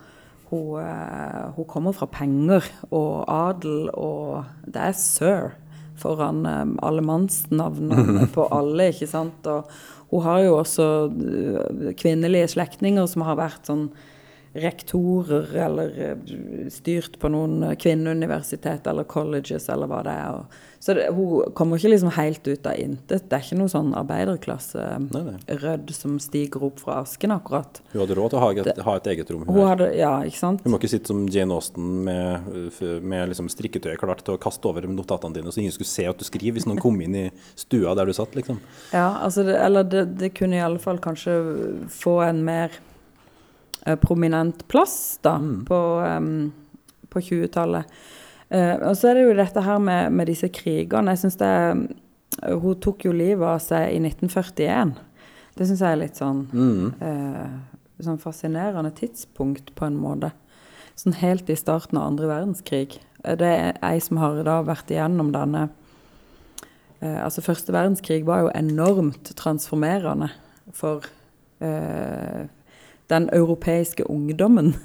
hun, 0.51 0.79
eh, 0.79 1.49
hun 1.57 1.67
kommer 1.67 1.95
fra 1.97 2.07
penger 2.11 2.67
og 2.89 3.25
adel, 3.27 3.89
og 3.93 4.47
det 4.63 4.85
er 4.87 4.95
sir 4.95 5.51
foran 5.99 6.45
eh, 6.47 6.63
alle 6.87 7.03
mannsnavnene 7.03 8.29
på 8.31 8.47
alle, 8.59 8.91
ikke 8.93 9.11
sant. 9.11 9.51
Og 9.51 9.67
hun 10.13 10.25
har 10.27 10.45
jo 10.45 10.55
også 10.61 10.87
kvinnelige 11.99 12.53
slektninger 12.55 13.11
som 13.11 13.27
har 13.27 13.39
vært 13.39 13.67
sånn 13.67 13.89
rektorer 14.51 15.53
eller 15.63 15.93
styrt 16.71 17.13
på 17.19 17.29
noen 17.31 17.69
kvinneuniversitet 17.79 18.87
eller 18.91 19.07
colleges 19.07 19.69
eller 19.71 19.87
hva 19.87 20.01
det 20.03 20.15
er. 20.15 20.41
Og, 20.41 20.57
så 20.81 20.93
det, 20.97 21.03
hun 21.13 21.51
kommer 21.53 21.77
ikke 21.77 21.91
liksom 21.91 22.09
helt 22.15 22.47
ut 22.47 22.65
av 22.65 22.79
intet. 22.81 23.27
Det 23.29 23.35
er 23.37 23.43
ikke 23.45 23.57
noe 23.59 23.69
sånn 23.69 23.91
arbeiderklasse-rødd 23.99 25.91
som 25.93 26.15
stiger 26.17 26.63
opp 26.65 26.79
fra 26.81 26.95
asken, 27.03 27.33
akkurat. 27.35 27.83
Hun 27.91 27.99
hadde 28.01 28.15
råd 28.17 28.31
til 28.33 28.39
å 28.39 28.41
ha 28.41 28.47
et, 28.63 28.79
ha 28.87 28.95
et 28.97 29.09
eget 29.13 29.29
rom. 29.29 29.43
Hun, 29.45 29.59
Hun 29.59 29.67
hadde, 29.69 29.91
ja, 29.99 30.09
ikke 30.25 30.39
sant? 30.39 30.63
hun 30.65 30.73
må 30.73 30.79
ikke 30.81 30.89
sitte 30.89 31.11
som 31.11 31.19
Jane 31.29 31.53
Austen 31.53 31.91
med, 32.07 32.47
med 33.05 33.29
liksom 33.29 33.51
strikketøyet 33.53 34.01
klart 34.01 34.23
til 34.25 34.33
å 34.33 34.41
kaste 34.41 34.71
over 34.71 34.87
notatene 34.89 35.37
dine, 35.37 35.53
så 35.53 35.61
ingen 35.61 35.75
skulle 35.75 35.91
se 35.91 36.07
at 36.09 36.17
du 36.17 36.25
skriver 36.25 36.57
hvis 36.57 36.65
noen 36.65 36.81
kom 36.81 36.97
inn 37.05 37.19
i 37.19 37.27
stua 37.53 37.93
der 37.99 38.09
du 38.09 38.15
satt. 38.17 38.33
liksom. 38.39 38.57
Ja, 38.89 39.19
altså 39.21 39.45
det, 39.45 39.59
eller 39.61 39.85
det, 39.85 40.07
det 40.17 40.31
kunne 40.39 40.57
i 40.57 40.63
alle 40.65 40.81
fall 40.81 40.97
kanskje 41.03 41.35
få 41.93 42.15
en 42.25 42.41
mer 42.47 42.73
eh, 43.85 43.99
prominent 44.01 44.65
plass 44.65 44.97
da, 45.21 45.37
på, 45.69 45.83
um, 46.01 46.49
på 47.13 47.21
20-tallet. 47.29 48.01
Eh, 48.51 48.75
og 48.83 48.95
så 48.99 49.09
er 49.09 49.17
det 49.17 49.25
jo 49.25 49.35
dette 49.37 49.63
her 49.63 49.79
med, 49.79 50.11
med 50.11 50.27
disse 50.27 50.49
krigene. 50.51 51.13
Jeg 51.15 51.23
synes 51.23 51.39
det 51.39 51.51
Hun 52.41 52.79
tok 52.79 53.03
jo 53.05 53.11
livet 53.11 53.43
av 53.45 53.59
seg 53.59 53.91
i 53.91 53.99
1941. 53.99 54.93
Det 55.57 55.67
syns 55.67 55.81
jeg 55.83 55.91
er 55.91 55.99
litt 55.99 56.15
sånn, 56.19 56.45
eh, 57.03 57.49
sånn 58.01 58.19
fascinerende 58.19 58.91
tidspunkt, 58.95 59.73
på 59.75 59.85
en 59.85 59.97
måte. 59.99 60.31
Sånn 60.95 61.17
helt 61.19 61.49
i 61.51 61.57
starten 61.59 61.99
av 61.99 62.07
andre 62.07 62.27
verdenskrig. 62.31 62.97
Eh, 63.23 63.35
Det 63.35 63.51
er 63.51 63.77
ei 63.83 63.99
som 63.99 64.17
har 64.17 64.43
da 64.43 64.61
vært 64.63 64.89
igjennom 64.91 65.31
denne 65.31 65.69
altså 67.01 67.41
Første 67.41 67.73
verdenskrig 67.73 68.25
var 68.27 68.41
jo 68.43 68.49
enormt 68.53 69.31
transformerende 69.35 70.27
for 70.71 71.01
eh, 71.59 72.45
den 73.09 73.29
europeiske 73.33 74.05
ungdommen. 74.09 74.75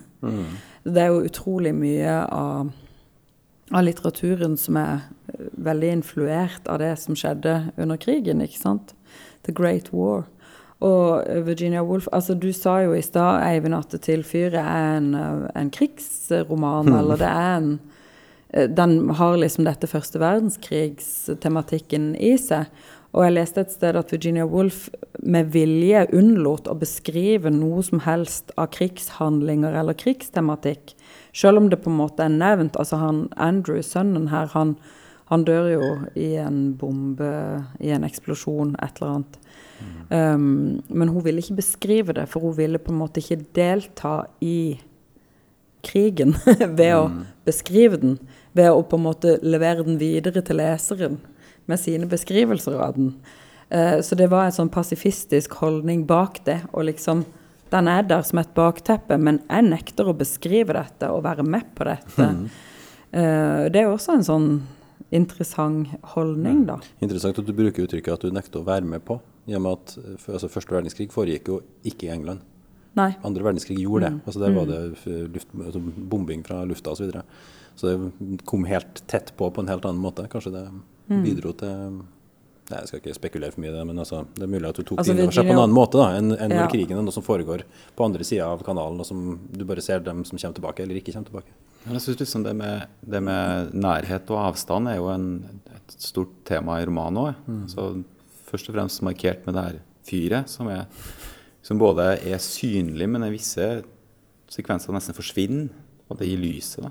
Det 0.85 1.03
er 1.03 1.11
jo 1.13 1.27
utrolig 1.29 1.75
mye 1.75 2.15
av, 2.33 2.71
av 3.75 3.83
litteraturen 3.87 4.57
som 4.61 4.79
er 4.81 5.01
eh, 5.33 5.51
veldig 5.67 5.91
influert 5.99 6.69
av 6.71 6.81
det 6.83 6.95
som 7.03 7.19
skjedde 7.19 7.59
under 7.77 8.01
krigen, 8.01 8.43
ikke 8.45 8.61
sant? 8.61 8.95
The 9.47 9.55
Great 9.55 9.93
War. 9.95 10.27
Og 10.85 11.25
Virginia 11.47 11.81
Woolf 11.81 12.05
altså 12.13 12.35
Du 12.37 12.53
sa 12.53 12.83
jo 12.85 12.93
i 12.93 13.01
stad 13.01 13.41
'Eivind 13.41 13.75
Attetil-fyret' 13.75 14.61
er 14.61 14.97
en, 14.99 15.15
en 15.57 15.71
krigsroman, 15.71 16.87
mm. 16.87 16.99
eller 16.99 17.17
det 17.17 17.31
er 17.31 17.57
en 17.57 17.81
Den 18.77 19.11
har 19.11 19.37
liksom 19.37 19.65
dette 19.65 19.87
første 19.87 20.21
verdenskrigstematikken 20.21 22.15
i 22.17 22.37
seg. 22.39 22.65
Og 23.13 23.25
jeg 23.25 23.33
leste 23.33 23.61
et 23.65 23.73
sted 23.73 23.97
at 23.97 24.13
Virginia 24.13 24.45
Woolf 24.45 24.91
med 25.25 25.51
vilje 25.55 26.07
unnlot 26.13 26.69
å 26.69 26.77
beskrive 26.77 27.51
noe 27.51 27.83
som 27.83 28.03
helst 28.05 28.53
av 28.57 28.71
krigshandlinger 28.77 29.73
eller 29.81 29.97
krigstematikk. 29.97 30.93
Selv 31.37 31.61
om 31.61 31.69
det 31.71 31.83
på 31.85 31.91
en 31.93 31.99
måte 31.99 32.25
er 32.25 32.33
nevnt. 32.33 32.79
Altså 32.81 32.97
han 33.01 33.27
Andrew, 33.37 33.83
sønnen 33.85 34.31
her, 34.33 34.49
han, 34.55 34.77
han 35.29 35.45
dør 35.45 35.69
jo 35.75 35.91
i 36.17 36.33
en 36.41 36.71
bombe, 36.81 37.29
i 37.81 37.93
en 37.93 38.07
eksplosjon, 38.09 38.77
et 38.81 39.01
eller 39.01 39.19
annet. 39.19 39.39
Mm. 39.77 39.95
Um, 40.09 40.83
men 40.89 41.13
hun 41.13 41.25
ville 41.27 41.43
ikke 41.45 41.59
beskrive 41.61 42.17
det, 42.17 42.29
for 42.33 42.41
hun 42.41 42.57
ville 42.57 42.81
på 42.81 42.95
en 42.95 43.01
måte 43.03 43.21
ikke 43.21 43.43
delta 43.57 44.23
i 44.41 44.79
krigen 45.87 46.33
ved 46.79 46.95
å 46.97 47.09
mm. 47.13 47.23
beskrive 47.45 48.01
den. 48.01 48.19
Ved 48.57 48.73
å 48.73 48.81
på 48.89 48.97
en 48.97 49.05
måte 49.05 49.37
levere 49.45 49.85
den 49.85 50.01
videre 50.01 50.41
til 50.41 50.63
leseren 50.63 51.21
med 51.69 51.83
sine 51.83 52.09
beskrivelser 52.09 52.81
av 52.81 52.97
den. 52.97 53.13
Uh, 53.69 54.01
så 54.01 54.17
det 54.17 54.31
var 54.33 54.49
en 54.49 54.57
sånn 54.57 54.73
pasifistisk 54.73 55.59
holdning 55.61 56.07
bak 56.09 56.41
det. 56.49 56.63
og 56.73 56.89
liksom 56.89 57.27
den 57.77 57.91
er 57.93 58.07
der 58.09 58.25
som 58.27 58.41
et 58.43 58.55
bakteppe, 58.57 59.19
men 59.21 59.43
jeg 59.47 59.67
nekter 59.69 60.09
å 60.11 60.17
beskrive 60.17 60.77
dette 60.77 61.11
og 61.13 61.25
være 61.27 61.47
med 61.47 61.75
på 61.77 61.91
dette. 61.93 62.33
Mm. 62.37 62.49
Uh, 63.17 63.69
det 63.73 63.79
er 63.81 63.87
også 63.87 64.17
en 64.17 64.25
sånn 64.27 64.47
interessant 65.15 65.93
holdning, 66.13 66.65
da. 66.67 66.75
Interessant 67.01 67.39
at 67.39 67.47
du 67.47 67.53
bruker 67.57 67.87
uttrykket 67.87 68.13
at 68.13 68.25
du 68.27 68.35
nekter 68.35 68.61
å 68.61 68.67
være 68.67 68.85
med 68.91 69.05
på. 69.07 69.15
I 69.47 69.55
og 69.57 69.63
med 69.63 69.77
at 69.79 69.95
altså, 70.35 70.51
Første 70.53 70.75
verdenskrig 70.75 71.07
foregikk 71.15 71.49
jo 71.53 71.61
ikke 71.87 72.09
i 72.09 72.11
England. 72.13 72.43
Nei. 72.99 73.13
Andre 73.25 73.47
verdenskrig 73.47 73.79
gjorde 73.79 74.09
det. 74.09 74.13
Mm. 74.17 74.21
Altså, 74.27 74.43
der 74.43 74.57
var 74.59 74.67
mm. 74.67 74.75
det 74.75 75.15
luft, 75.37 75.55
altså, 75.55 75.85
bombing 76.13 76.43
fra 76.45 76.59
lufta 76.67 76.93
osv. 76.93 76.99
Så, 76.99 77.07
videre. 77.07 77.25
så 77.79 77.95
det 77.95 78.43
kom 78.51 78.67
helt 78.69 79.01
tett 79.07 79.33
på 79.39 79.49
på 79.55 79.65
en 79.65 79.73
helt 79.73 79.87
annen 79.87 80.03
måte. 80.03 80.27
Kanskje 80.33 80.57
det 80.59 80.67
Mm. 81.07 81.23
bidro 81.23 81.53
til 81.55 82.01
Nei, 82.67 82.81
Jeg 82.83 82.89
skal 82.91 83.01
ikke 83.01 83.15
spekulere 83.15 83.55
for 83.55 83.63
mye 83.63 83.71
i 83.71 83.77
det, 83.77 83.83
men 83.87 84.03
altså, 84.03 84.25
det 84.35 84.43
er 84.43 84.51
mulig 84.51 84.67
at 84.67 84.79
du 84.79 84.83
tok 84.83 84.99
altså, 84.99 85.15
det 85.15 85.21
inn 85.23 85.29
over 85.29 85.37
seg 85.37 85.47
på 85.47 85.55
en 85.55 85.61
annen 85.63 85.77
måte 85.77 86.01
da, 86.01 86.07
enn, 86.19 86.33
enn 86.35 86.55
ja. 86.55 86.65
når 86.65 86.73
krigen 86.73 86.99
er 86.99 87.05
noe 87.07 87.15
som 87.15 87.23
foregår 87.23 87.63
på 87.95 88.07
andre 88.07 88.27
sida 88.27 88.49
av 88.51 88.65
kanalen, 88.67 88.99
og 89.03 89.07
som 89.07 89.21
du 89.55 89.63
bare 89.69 89.85
ser 89.85 90.03
dem 90.03 90.25
som 90.27 90.41
kommer 90.41 90.59
tilbake 90.59 90.83
eller 90.83 90.99
ikke 90.99 91.15
kommer 91.15 91.31
tilbake. 91.31 91.55
Jeg 91.87 92.03
synes 92.03 92.19
liksom 92.25 92.43
det 92.43 92.57
med, 92.59 92.89
det 93.07 93.21
med 93.23 93.71
nærhet 93.79 94.33
og 94.35 94.41
avstand 94.49 94.91
er 94.91 94.99
jo 94.99 95.07
en, 95.13 95.29
et 95.77 95.95
stort 95.95 96.33
tema 96.49 96.81
i 96.83 96.89
romanen 96.89 97.23
òg. 97.23 97.45
Mm. 97.47 97.63
Så 97.71 97.87
først 98.49 98.73
og 98.73 98.75
fremst 98.75 99.05
markert 99.07 99.47
med 99.47 99.55
det 99.55 99.67
her 99.69 99.79
fyret, 100.07 100.51
som, 100.51 100.67
er, 100.73 100.89
som 101.63 101.79
både 101.79 102.09
er 102.19 102.43
synlig, 102.43 103.07
men 103.13 103.29
i 103.29 103.31
visse 103.37 103.69
sekvenser 104.51 104.95
nesten 104.97 105.15
forsvinner. 105.15 105.71
Og 106.11 106.19
det 106.19 106.27
gir 106.29 106.39
lyset. 106.39 106.85
da. 106.87 106.91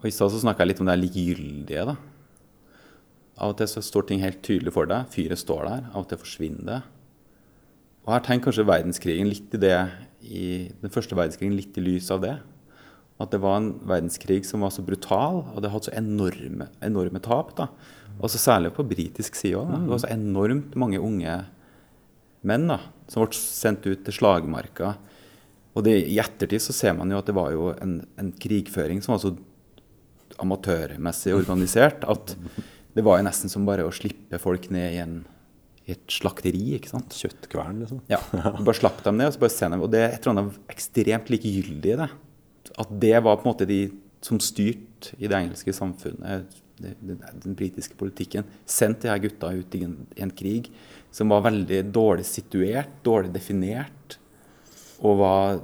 Og 0.00 0.04
I 0.06 0.14
stad 0.14 0.34
snakka 0.34 0.62
jeg 0.62 0.74
litt 0.74 0.82
om 0.82 0.90
det 0.90 1.00
likegyldige. 1.00 1.86
da 1.86 1.96
av 3.36 3.52
og 3.52 3.58
til 3.60 3.68
så 3.68 3.82
står 3.84 4.08
ting 4.08 4.22
helt 4.24 4.42
tydelig 4.44 4.72
for 4.72 4.88
deg. 4.88 5.08
Fyret 5.12 5.40
står 5.40 5.66
der. 5.68 5.88
Av 5.92 6.04
og 6.04 6.10
til 6.10 6.20
forsvinner 6.20 6.68
det. 6.70 6.82
Og 8.06 8.12
her 8.14 8.22
tenker 8.24 8.48
kanskje 8.48 8.68
verdenskrigen 8.68 9.28
litt 9.28 9.56
i 9.56 9.60
det 9.60 9.78
i 10.26 10.44
den 10.80 10.92
første 10.92 11.16
verdenskrigen 11.18 11.56
litt 11.58 11.76
i 11.76 11.84
lys 11.84 12.08
av 12.14 12.22
det. 12.22 12.36
At 13.22 13.32
det 13.32 13.40
var 13.42 13.58
en 13.58 13.72
verdenskrig 13.88 14.42
som 14.46 14.64
var 14.64 14.72
så 14.74 14.84
brutal, 14.84 15.42
og 15.54 15.62
det 15.64 15.70
hadde 15.72 15.88
så 15.88 15.96
enorme, 15.96 16.68
enorme 16.84 17.20
tap. 17.24 17.54
da. 17.58 17.68
Også 18.20 18.40
særlig 18.40 18.72
på 18.76 18.86
britisk 18.88 19.36
side 19.36 19.60
òg. 19.60 19.72
Det 19.72 19.92
var 19.92 20.02
så 20.04 20.12
enormt 20.12 20.76
mange 20.78 21.00
unge 21.00 21.36
menn 22.46 22.68
da, 22.70 22.78
som 23.10 23.24
ble 23.24 23.36
sendt 23.36 23.88
ut 23.88 24.04
til 24.06 24.16
slagmarka. 24.16 24.94
Og 25.76 25.84
det, 25.84 25.96
i 26.08 26.16
ettertid 26.22 26.62
så 26.64 26.72
ser 26.76 26.96
man 26.96 27.10
jo 27.12 27.18
at 27.20 27.28
det 27.28 27.36
var 27.36 27.52
jo 27.52 27.68
en, 27.74 27.98
en 28.16 28.32
krigføring 28.32 29.02
som 29.04 29.16
var 29.16 29.24
så 29.24 29.34
amatørmessig 30.42 31.34
organisert 31.36 32.04
at 32.08 32.34
det 32.96 33.04
var 33.04 33.20
jo 33.20 33.26
nesten 33.26 33.52
som 33.52 33.66
bare 33.68 33.84
å 33.84 33.92
slippe 33.92 34.38
folk 34.40 34.70
ned 34.72 34.94
i, 34.94 35.00
en, 35.02 35.16
i 35.84 35.92
et 35.92 36.04
slakteri. 36.12 36.64
ikke 36.78 36.94
sant? 36.94 37.12
Kjøttkvern, 37.12 37.82
liksom. 37.84 38.00
Ja. 38.08 38.22
Bare 38.56 38.76
slapp 38.78 39.02
dem 39.04 39.18
ned, 39.20 39.28
og 39.28 39.36
så 39.36 39.42
bare 39.42 39.52
se 39.52 39.68
dem. 39.68 39.82
Og 39.84 39.90
det 39.92 40.00
er 40.00 40.14
et 40.14 40.24
eller 40.24 40.46
annet 40.46 40.72
ekstremt 40.72 41.32
likegyldig 41.32 41.92
i 41.92 41.98
det. 42.00 42.08
At 42.80 42.94
det 43.04 43.16
var 43.20 43.36
på 43.36 43.44
en 43.44 43.52
måte 43.52 43.68
de 43.68 43.80
som 44.24 44.40
styrte 44.42 45.12
i 45.20 45.28
det 45.28 45.36
engelske 45.36 45.74
samfunnet, 45.76 46.56
den, 46.80 47.20
den 47.44 47.56
britiske 47.56 47.96
politikken, 48.00 48.48
sendte 48.68 49.06
de 49.06 49.12
her 49.12 49.22
gutta 49.22 49.52
ut 49.52 49.76
i 49.76 49.84
en, 49.86 49.96
i 50.16 50.24
en, 50.24 50.32
krig 50.36 50.68
som 51.14 51.30
var 51.32 51.44
veldig 51.46 51.82
dårlig 51.94 52.26
situert, 52.28 52.98
dårlig 53.06 53.32
definert, 53.36 54.18
og 55.04 55.20
var 55.20 55.60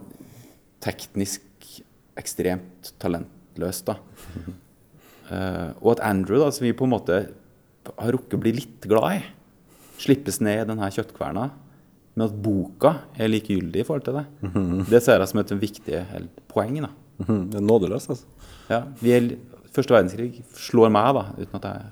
teknisk 0.84 1.68
ekstremt 2.20 2.92
talentløs. 3.00 3.82
da. 3.88 3.96
Uh, 5.30 5.72
og 5.80 5.94
at 5.96 6.04
Andrew, 6.10 6.40
da, 6.42 6.50
som 6.54 6.66
vi 6.66 6.74
på 6.76 6.88
en 6.88 6.94
måte 6.94 7.18
har 7.92 8.14
rukket 8.14 8.38
å 8.38 8.42
bli 8.42 8.54
litt 8.56 8.88
glad 8.90 9.18
i, 9.18 9.22
slippes 10.02 10.40
ned 10.42 10.64
i 10.64 10.68
denne 10.72 10.90
kjøttkverna. 10.92 11.48
Men 12.12 12.26
at 12.26 12.34
boka 12.44 12.96
er 13.16 13.30
likegyldig 13.32 13.82
i 13.82 13.86
forhold 13.88 14.04
til 14.04 14.18
det. 14.18 14.26
Mm 14.42 14.52
-hmm. 14.52 14.90
Det 14.90 15.02
ser 15.02 15.18
jeg 15.18 15.28
som 15.28 15.40
et 15.40 15.50
viktig 15.50 16.06
poeng. 16.48 16.80
da. 16.80 16.90
Mm 17.18 17.26
-hmm. 17.26 17.50
Det 17.50 17.56
er 17.56 17.60
nådeløst, 17.60 18.10
altså. 18.10 18.24
Ja, 18.68 18.82
er, 19.02 19.36
Første 19.72 19.94
verdenskrig 19.94 20.42
slår 20.54 20.90
meg, 20.90 21.14
da, 21.14 21.24
uten 21.38 21.56
at 21.56 21.64
jeg 21.64 21.82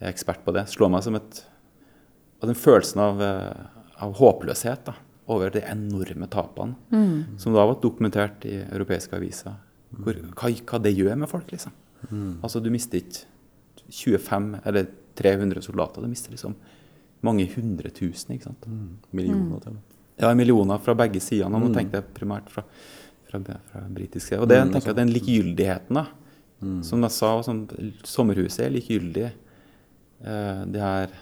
er 0.00 0.08
ekspert 0.08 0.44
på 0.44 0.52
det, 0.52 0.68
slår 0.68 0.90
meg 0.92 1.02
som 1.02 1.14
et 1.14 1.46
av 2.42 2.50
den 2.50 2.54
følelsen 2.54 3.00
av, 3.00 3.22
eh, 3.22 4.02
av 4.04 4.12
håpløshet 4.18 4.84
da, 4.84 4.94
over 5.26 5.50
de 5.50 5.62
enorme 5.64 6.28
tapene 6.30 6.74
mm. 6.92 7.38
som 7.38 7.54
da 7.56 7.64
var 7.66 7.80
dokumentert 7.80 8.44
i 8.44 8.58
europeiske 8.60 9.16
aviser. 9.16 9.56
Hvor, 9.90 10.18
hva, 10.34 10.50
hva, 10.50 10.80
det 10.82 10.94
gjør 10.96 11.18
med 11.20 11.30
folk, 11.30 11.50
liksom. 11.52 11.74
Mm. 12.10 12.32
Altså, 12.44 12.60
du 12.62 12.70
mister 12.74 13.00
ikke 13.00 13.26
25 13.86 14.48
eller 14.66 14.88
300 15.16 15.62
soldater, 15.64 16.04
du 16.04 16.10
mister 16.10 16.34
liksom 16.34 16.56
mange 17.24 17.46
hundre 17.54 17.90
tusen. 17.94 18.34
ikke 18.34 18.50
sant? 18.50 18.66
Mm. 18.68 18.98
Millioner 19.16 19.62
til. 19.64 19.78
Ja, 20.20 20.32
millioner 20.36 20.80
fra 20.82 20.94
begge 20.96 21.20
sider. 21.20 21.48
Nå 21.52 21.60
mm. 21.62 21.72
tenkte 21.74 22.00
jeg 22.00 22.12
primært 22.16 22.50
fra, 22.52 22.64
fra, 23.28 23.40
fra 23.70 23.82
britisk 23.92 24.28
side. 24.28 24.42
Og 24.42 24.50
det, 24.50 24.60
mm, 24.62 24.74
tenker 24.74 24.92
jeg, 24.92 24.98
den 25.00 25.14
likegyldigheten, 25.14 26.00
da, 26.00 26.06
mm. 26.60 26.78
som 26.86 27.06
jeg 27.06 27.16
sa, 27.16 27.32
som 27.46 27.64
sommerhuset 28.06 28.66
er 28.66 28.76
likegyldig. 28.76 29.26
Eh, 30.26 30.62
de 30.72 30.80
her 30.82 31.16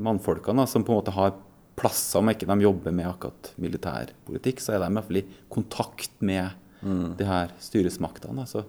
mannfolkene 0.00 0.66
som 0.68 0.84
på 0.84 0.92
en 0.92 1.00
måte 1.00 1.14
har 1.16 1.36
plasser, 1.80 2.20
om 2.20 2.28
ikke 2.32 2.48
de 2.48 2.66
jobber 2.66 2.92
med 2.92 3.08
akkurat 3.08 3.52
militærpolitikk, 3.60 4.60
så 4.60 4.74
er 4.74 4.82
de 4.82 4.90
i 4.90 4.98
hvert 4.98 5.08
fall 5.08 5.20
i 5.22 5.28
kontakt 5.52 6.12
med 6.24 6.56
mm. 6.82 7.16
de 7.18 7.26
her 7.28 7.54
styresmaktene. 7.62 8.44
Altså, 8.44 8.64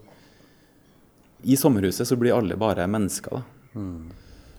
I 1.43 1.57
sommerhuset 1.57 2.07
så 2.07 2.17
blir 2.19 2.35
alle 2.37 2.57
bare 2.59 2.87
mennesker. 2.89 3.41
da. 3.41 3.79
Mm. 3.79 4.11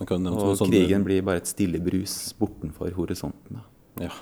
Og 0.03 0.57
sånn 0.59 0.73
krigen 0.73 1.05
blir 1.07 1.23
bare 1.27 1.43
et 1.43 1.51
stille 1.51 1.79
brus 1.83 2.33
bortenfor 2.39 2.95
horisonten. 2.97 3.61
Ja. 4.01 4.09
ja. 4.09 4.15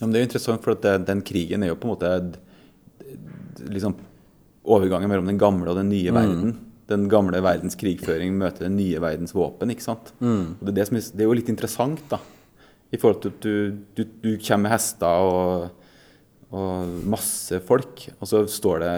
men 0.00 0.12
Det 0.12 0.18
er 0.18 0.24
jo 0.24 0.28
interessant, 0.30 0.62
for 0.62 0.78
det, 0.78 0.98
den 1.08 1.24
krigen 1.26 1.64
er 1.64 1.72
jo 1.72 1.78
på 1.80 1.88
en 1.88 1.94
måte 1.96 2.12
liksom, 3.72 3.96
overgangen 4.64 5.10
mellom 5.10 5.26
den 5.32 5.40
gamle 5.40 5.72
og 5.72 5.80
den 5.80 5.90
nye 5.92 6.12
mm. 6.12 6.20
verden. 6.20 6.54
Den 6.90 7.08
gamle 7.08 7.40
verdens 7.42 7.78
krigføring 7.80 8.36
møter 8.38 8.68
den 8.68 8.76
nye 8.78 9.00
verdens 9.02 9.34
våpen. 9.34 9.72
ikke 9.72 9.86
sant? 9.86 10.12
Mm. 10.20 10.60
Det, 10.60 10.68
er 10.68 10.76
det, 10.76 10.86
er, 10.86 11.00
det, 11.00 11.24
er 11.24 11.30
jo 11.30 11.38
litt 11.40 11.52
interessant, 11.52 12.04
da. 12.12 12.20
I 12.92 13.00
forhold 13.00 13.24
til 13.24 13.32
at 13.32 13.42
du, 13.42 13.78
du, 13.96 14.04
du 14.22 14.30
kommer 14.38 14.68
med 14.68 14.76
hester 14.76 15.30
og 15.32 15.83
og 16.54 16.98
masse 17.10 17.60
folk. 17.66 18.06
Og 18.20 18.30
så 18.30 18.44
står 18.50 18.84
det 18.84 18.94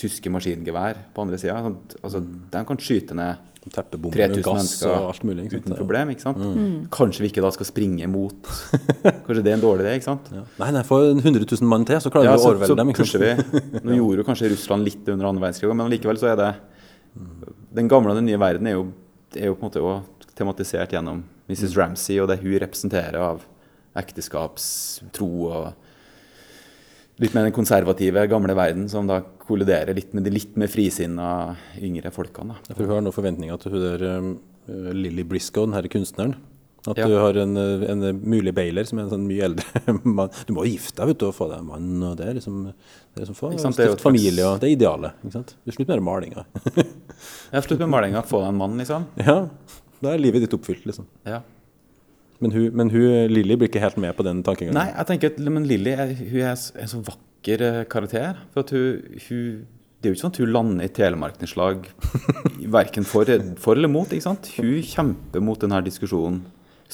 tyske 0.00 0.30
maskingevær 0.32 0.98
på 1.14 1.24
andre 1.24 1.38
sida. 1.38 1.60
Altså, 2.02 2.20
de 2.20 2.62
kan 2.66 2.80
skyte 2.82 3.16
ned 3.18 3.50
3000 3.72 4.44
mennesker 4.44 5.20
mulig, 5.24 5.46
uten 5.54 5.72
problem. 5.72 6.10
ikke 6.12 6.24
sant? 6.26 6.40
Mm. 6.40 6.88
Kanskje 6.92 7.24
vi 7.24 7.30
ikke 7.32 7.44
da 7.44 7.50
skal 7.54 7.68
springe 7.68 8.08
mot 8.12 8.50
Kanskje 9.24 9.40
det 9.40 9.54
er 9.54 9.56
en 9.56 9.62
dårlig 9.62 9.86
idé? 9.86 9.94
ikke 9.96 10.08
sant? 10.10 10.28
Ja. 10.34 10.42
Nei, 10.60 10.68
nei, 10.76 10.82
for 10.84 11.06
100 11.14 11.46
000 11.46 11.70
mann 11.70 11.86
til, 11.88 11.96
så 12.02 12.12
klarer 12.12 12.28
ja, 12.28 12.34
vi 12.36 12.44
å 12.44 12.50
overvelde 12.50 12.76
dem. 12.82 12.92
ikke 12.92 13.06
sant? 13.08 13.56
Vi, 13.64 13.80
nå 13.86 13.96
gjorde 13.96 14.20
jo 14.20 14.26
kanskje 14.28 14.50
Russland 14.52 14.84
litt 14.84 15.08
under 15.08 15.30
andre 15.30 15.46
verdenskrig, 15.46 15.72
men 15.80 15.94
likevel 15.94 16.20
så 16.20 16.34
er 16.34 16.42
det 16.42 16.50
Den 17.74 17.88
gamle 17.88 18.12
og 18.12 18.20
den 18.20 18.28
nye 18.28 18.42
verden 18.42 18.68
er 18.68 18.76
jo, 18.76 18.84
er 19.38 19.48
jo 19.48 19.56
på 19.56 19.64
en 19.64 19.70
måte 19.70 19.80
også 19.80 20.34
tematisert 20.34 20.92
gjennom 20.92 21.22
Mrs. 21.48 21.72
Ramsey 21.78 22.18
og 22.20 22.28
det 22.28 22.40
hun 22.42 22.58
representerer 22.58 23.20
av 23.22 23.44
ekteskapstro 23.96 25.30
og 25.46 25.83
litt 27.22 27.34
med 27.34 27.46
den 27.46 27.54
konservative, 27.54 28.26
gamle 28.30 28.56
verden 28.58 28.88
som 28.90 29.06
da 29.06 29.20
kolliderer 29.44 29.94
litt 29.94 30.14
med 30.16 30.26
de 30.26 30.32
litt 30.34 30.56
mer 30.58 30.70
frisinna 30.72 31.28
yngre 31.78 32.10
folkene. 32.14 32.56
Da. 32.66 32.74
For 32.74 32.86
Hun 32.86 32.96
har 32.96 33.04
nå 33.04 33.12
forventninger 33.14 33.60
til 33.62 33.76
hun 33.76 33.84
der 33.84 34.04
um, 34.18 34.34
Lilly 34.96 35.26
Briscoe, 35.28 35.68
den 35.70 35.92
kunstneren. 35.92 36.34
At 36.84 36.98
ja. 37.00 37.06
du 37.08 37.14
har 37.16 37.36
en, 37.40 37.56
en, 37.56 38.02
mulig 38.20 38.52
bailer 38.52 38.84
som 38.84 38.98
er 38.98 39.06
en 39.06 39.12
sånn 39.14 39.24
mye 39.24 39.46
eldre 39.46 39.94
mann. 40.18 40.32
Du 40.44 40.52
må 40.52 40.66
jo 40.66 40.74
gifte 40.74 40.98
deg 40.98 41.14
vet 41.14 41.22
du, 41.22 41.26
og 41.30 41.36
få 41.36 41.48
deg 41.48 41.62
en 41.62 41.70
mann. 41.70 41.86
og 42.10 42.18
Det 42.18 42.26
er 42.28 42.36
liksom, 42.36 42.58
det 42.68 43.16
er 43.16 43.24
liksom 43.24 43.38
for, 43.38 43.54
det 43.56 43.86
er 43.86 43.96
familie 44.02 44.50
og 44.50 44.60
det 44.60 44.68
er 44.68 44.74
idealet. 44.74 45.22
ikke 45.22 45.38
sant? 45.38 45.54
Du 45.64 45.72
slutt 45.72 45.88
med 45.88 46.04
malinga. 46.04 46.44
ja, 47.54 47.62
slutt 47.64 47.80
med 47.80 47.88
malinga, 47.94 48.24
få 48.28 48.42
deg 48.42 48.52
en 48.52 48.60
mann, 48.60 48.76
liksom. 48.82 49.08
Ja, 49.16 49.38
da 50.04 50.12
er 50.12 50.20
livet 50.20 50.44
ditt 50.44 50.58
oppfylt, 50.58 50.84
liksom. 50.90 51.08
Ja. 51.24 51.40
Men, 52.44 52.52
hun, 52.52 52.64
men 52.76 52.90
hun, 52.92 53.04
Lilly 53.32 53.56
blir 53.56 53.70
ikke 53.70 53.80
helt 53.80 53.96
med 54.02 54.12
på 54.18 54.24
den 54.26 54.42
tankegangen? 54.44 54.76
Nei, 54.76 54.90
jeg 54.90 55.08
tenker 55.08 55.32
at 55.32 55.38
men 55.48 55.64
Lilly 55.68 55.94
er, 55.96 56.10
hun 56.18 56.42
er 56.42 56.50
en 56.52 56.90
så 56.90 57.00
vakker 57.06 57.62
eh, 57.64 57.78
karakter. 57.88 58.42
For 58.52 58.66
at 58.66 58.72
hun, 58.76 59.20
hun, 59.28 59.46
Det 59.96 60.10
er 60.10 60.12
jo 60.12 60.18
ikke 60.18 60.24
sånn 60.26 60.34
at 60.34 60.40
hun 60.42 60.50
lander 60.52 60.84
i 60.84 60.92
telemarknedslag 60.92 61.86
verken 62.76 63.08
for, 63.08 63.30
for, 63.56 63.78
eller 63.80 63.88
mot. 63.88 64.12
ikke 64.12 64.26
sant? 64.26 64.50
Hun 64.58 64.76
kjemper 64.84 65.44
mot 65.44 65.64
denne 65.64 65.80
diskusjonen 65.86 66.42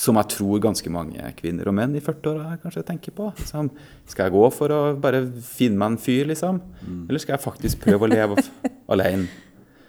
som 0.01 0.16
jeg 0.20 0.30
tror 0.32 0.61
ganske 0.62 0.90
mange 0.94 1.32
kvinner 1.36 1.68
og 1.68 1.74
menn 1.76 1.96
i 1.98 2.03
40-åra 2.05 2.55
kanskje 2.62 2.84
tenker 2.86 3.14
på. 3.16 3.26
Liksom, 3.40 3.72
skal 4.09 4.28
jeg 4.28 4.36
gå 4.36 4.44
for 4.55 4.72
å 4.72 4.78
bare 5.03 5.24
finne 5.44 5.80
meg 5.80 5.96
en 5.96 5.98
fyr, 6.01 6.30
liksom? 6.30 6.61
Mm. 6.84 7.01
Eller 7.09 7.20
skal 7.20 7.34
jeg 7.34 7.44
faktisk 7.44 7.82
prøve 7.82 8.07
å 8.07 8.12
leve 8.12 8.38
alene? 8.94 9.26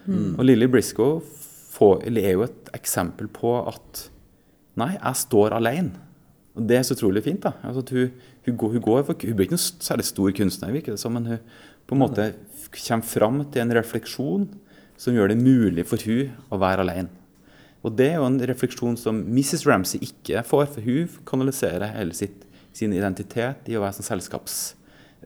Mm. 0.07 0.34
Og 0.34 0.41
Lilly 0.47 0.72
Briscoe 0.74 1.22
er 1.82 2.34
jo 2.34 2.43
et 2.45 2.74
eksempel 2.78 3.30
på 3.32 3.53
at 3.70 4.07
Nei, 4.80 4.93
jeg 4.95 5.19
står 5.26 5.57
alene. 5.57 6.07
Og 6.55 6.65
det 6.67 6.78
er 6.78 6.84
så 6.84 6.95
utrolig 6.97 7.24
fint. 7.24 7.43
da. 7.43 7.53
Altså 7.63 7.84
hun, 7.95 8.11
hun, 8.45 8.57
går, 8.57 8.74
hun, 8.76 8.82
går, 8.82 9.03
hun, 9.07 9.15
blir 9.36 9.47
ikke 9.47 9.55
noen 9.55 9.86
særlig 9.88 10.07
stor 10.07 10.34
kunstner, 10.36 10.74
virker 10.76 10.95
det 10.95 11.01
som, 11.01 11.15
men 11.15 11.28
hun 11.28 11.39
på 11.88 11.95
en 11.95 12.03
måte 12.03 12.28
kommer 12.72 13.07
fram 13.07 13.41
til 13.51 13.65
en 13.65 13.74
refleksjon 13.76 14.45
som 14.99 15.15
gjør 15.15 15.32
det 15.32 15.41
mulig 15.41 15.84
for 15.89 15.99
hun 16.07 16.32
å 16.51 16.59
være 16.61 16.86
alene. 16.86 17.09
Og 17.82 17.95
det 17.97 18.11
er 18.11 18.19
jo 18.19 18.28
en 18.28 18.38
refleksjon 18.51 18.97
som 18.99 19.24
Mrs. 19.26 19.65
Ramsey 19.65 20.03
ikke 20.05 20.43
får, 20.45 20.67
for 20.76 20.86
hun 20.86 21.09
kanaliserer 21.28 21.95
hele 21.95 22.13
sitt, 22.13 22.45
sin 22.78 22.93
identitet 22.93 23.67
i 23.72 23.78
å 23.78 23.84
være 23.84 23.99
sånn 23.99 24.11
selskaps... 24.13 24.61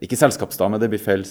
Ikke 0.04 0.16
selskapsdame, 0.20 0.76
det 0.80 0.90
blir 0.92 1.00
feil. 1.00 1.22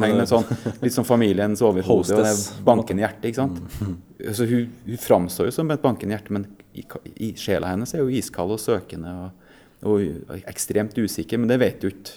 Men 0.00 0.22
sånn, 0.28 0.46
litt 0.84 0.94
som 0.94 1.04
familiens 1.04 1.60
overhode 1.64 2.16
og 2.16 2.24
det 2.24 2.32
bankende 2.64 3.04
hjertet. 3.04 3.26
ikke 3.28 3.42
sant? 3.42 3.58
Mm. 3.84 3.98
Så 4.32 4.46
hun, 4.48 4.70
hun 4.86 5.02
framstår 5.02 5.50
jo 5.50 5.56
som 5.58 5.68
et 5.74 5.82
bankende 5.82 6.16
hjerte, 6.16 6.32
men 6.32 6.46
i, 6.72 6.86
i, 7.14 7.34
sjela 7.36 7.74
hennes 7.74 7.92
er 7.92 8.00
jo 8.00 8.08
iskald 8.08 8.54
og 8.56 8.62
søkende 8.62 9.12
og, 9.12 9.44
og, 9.84 10.32
ekstremt 10.48 10.96
usikker. 10.96 11.40
Men 11.40 11.52
det 11.52 11.60
vet 11.60 11.84
jo 11.84 11.92
ikke 11.92 12.16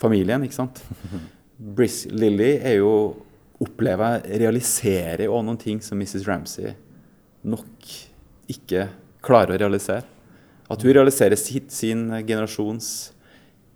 familien, 0.00 0.42
ikke 0.46 0.58
sant? 0.58 0.82
Briss 1.78 2.06
Lilly 2.10 2.56
er 2.56 2.80
jo 2.80 2.92
opplever 3.60 4.24
realiserer 4.40 5.26
jo 5.26 5.38
noen 5.44 5.58
ting 5.60 5.82
som 5.84 6.00
Mrs. 6.00 6.24
Ramsay 6.26 6.72
nok 7.46 7.90
ikke 8.50 8.88
klarer 9.22 9.54
å 9.54 9.62
realisere. 9.62 10.06
At 10.70 10.82
hun 10.82 10.94
realiserer 10.96 11.38
sitt, 11.38 11.70
sin 11.74 12.08
generasjons 12.26 13.12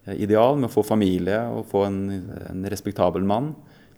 ideal 0.06 0.58
med 0.58 0.68
å 0.68 0.74
få 0.74 0.84
familie 0.86 1.38
og 1.48 1.66
få 1.70 1.86
en, 1.88 2.00
en 2.50 2.66
respektabel 2.70 3.24
mann. 3.24 3.54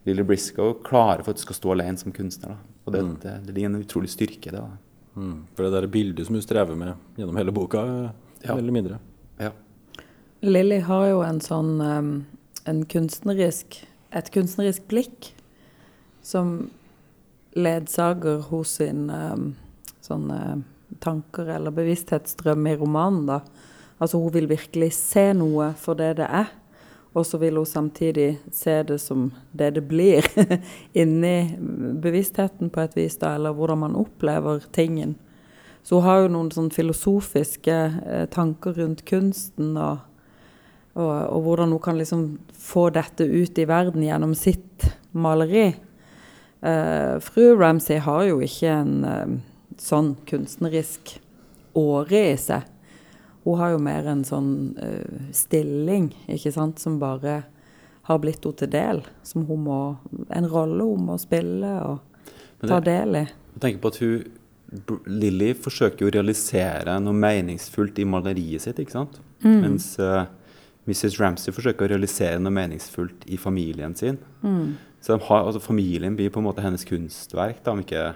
Lille 0.06 0.24
Briscoe 0.24 0.76
klarer 0.86 1.24
for 1.24 1.34
at 1.34 1.40
du 1.40 1.42
skal 1.42 1.58
stå 1.58 1.72
alene 1.74 1.98
som 1.98 2.14
kunstner. 2.14 2.54
Da. 2.54 2.74
Og 2.86 2.94
det, 2.94 3.02
mm. 3.02 3.14
det, 3.22 3.34
det, 3.46 3.54
ligger 3.56 3.72
en 3.72 3.80
utrolig 3.82 4.10
styrke 4.12 4.52
i 4.52 4.54
det. 4.54 4.62
Mm. 5.16 5.36
For 5.56 5.66
det 5.66 5.72
der 5.74 5.88
bildet 5.90 6.28
som 6.28 6.38
hun 6.38 6.44
strever 6.44 6.78
med 6.78 7.18
gjennom 7.18 7.40
hele 7.40 7.54
boka, 7.54 7.82
ja. 8.44 8.54
eller 8.54 8.72
mindre. 8.72 9.00
Ja. 9.42 9.50
Lilly 10.46 10.78
har 10.86 11.08
jo 11.10 11.22
en 11.26 11.42
sånn 11.42 11.80
um, 11.82 12.12
en 12.70 12.84
kunstnerisk, 12.86 13.80
et 14.14 14.30
kunstnerisk 14.34 14.86
blikk 14.90 15.32
som 16.22 16.68
ledsager 17.56 18.44
hos 18.50 18.76
sin 18.78 19.08
um, 19.10 19.54
sånne 20.04 20.60
tanker 21.02 21.48
eller 21.56 21.74
bevissthetsdrøm 21.74 22.66
i 22.70 22.76
romanen. 22.78 23.26
da. 23.26 23.40
Altså 23.98 24.18
Hun 24.20 24.32
vil 24.34 24.48
virkelig 24.48 24.92
se 24.92 25.30
noe 25.36 25.72
for 25.80 25.96
det 25.98 26.16
det 26.18 26.26
er, 26.28 26.50
og 27.16 27.24
så 27.24 27.38
vil 27.40 27.56
hun 27.56 27.66
samtidig 27.66 28.38
se 28.52 28.82
det 28.84 28.98
som 29.00 29.30
det 29.56 29.70
det 29.78 29.86
blir 29.88 30.26
inni 31.00 31.56
bevisstheten 32.02 32.68
på 32.70 32.82
et 32.84 32.96
vis, 32.96 33.16
da, 33.16 33.34
eller 33.34 33.56
hvordan 33.56 33.80
man 33.86 33.96
opplever 33.96 34.60
tingen. 34.72 35.16
Så 35.82 35.96
hun 35.96 36.04
har 36.04 36.20
jo 36.24 36.34
noen 36.34 36.50
sånn 36.52 36.68
filosofiske 36.74 37.78
eh, 38.04 38.26
tanker 38.28 38.76
rundt 38.76 39.04
kunsten, 39.08 39.76
og, 39.80 40.04
og, 40.98 41.12
og, 41.30 41.40
hvordan 41.46 41.72
hun 41.72 41.80
kan 41.80 41.96
liksom 41.96 42.24
få 42.52 42.88
dette 42.90 43.24
ut 43.24 43.58
i 43.58 43.68
verden 43.70 44.04
gjennom 44.04 44.34
sitt 44.36 44.90
maleri. 45.16 45.70
Eh, 46.60 47.16
fru 47.22 47.54
Ramsay 47.56 48.02
har 48.02 48.26
jo 48.28 48.42
ikke 48.44 48.72
en 48.82 48.96
eh, 49.06 49.36
sånn 49.80 50.16
kunstnerisk 50.28 51.16
åre 51.78 52.24
i 52.32 52.40
seg. 52.40 52.66
Hun 53.46 53.60
har 53.60 53.76
jo 53.76 53.82
mer 53.82 54.08
en 54.10 54.24
sånn 54.26 54.50
uh, 54.74 55.26
stilling, 55.34 56.10
ikke 56.26 56.50
sant, 56.54 56.82
som 56.82 56.98
bare 56.98 57.44
har 58.08 58.18
blitt 58.22 58.42
henne 58.42 58.58
til 58.58 58.72
del. 58.72 59.04
Som 59.26 59.46
hun 59.46 59.62
må 59.66 59.80
En 60.34 60.48
rolle 60.50 60.82
hun 60.86 61.06
må 61.06 61.18
spille 61.22 61.70
og 61.86 62.00
det, 62.60 62.68
ta 62.68 62.80
del 62.82 63.22
i. 63.22 63.24
Jeg 63.56 63.62
tenker 63.62 63.84
på 63.84 63.94
at 63.94 64.02
hun 64.02 64.26
Lilly 65.06 65.52
forsøker 65.54 66.08
å 66.08 66.10
realisere 66.10 66.96
noe 66.98 67.14
meningsfullt 67.14 68.00
i 68.02 68.06
maleriet 68.08 68.64
sitt, 68.64 68.80
ikke 68.82 68.96
sant? 68.96 69.20
Mm. 69.44 69.60
Mens 69.62 69.92
Mrs. 70.86 71.18
Ramsay 71.20 71.54
forsøker 71.54 71.86
å 71.86 71.92
realisere 71.94 72.38
noe 72.42 72.54
meningsfullt 72.54 73.26
i 73.30 73.38
familien 73.40 73.94
sin. 73.98 74.18
Mm. 74.42 74.76
Så 75.02 75.18
har, 75.18 75.46
altså, 75.46 75.62
familien 75.62 76.16
blir 76.18 76.32
på 76.34 76.42
en 76.42 76.46
måte 76.48 76.62
hennes 76.64 76.86
kunstverk. 76.86 77.62
Da, 77.62 77.74
om 77.74 77.82
ikke, 77.82 78.08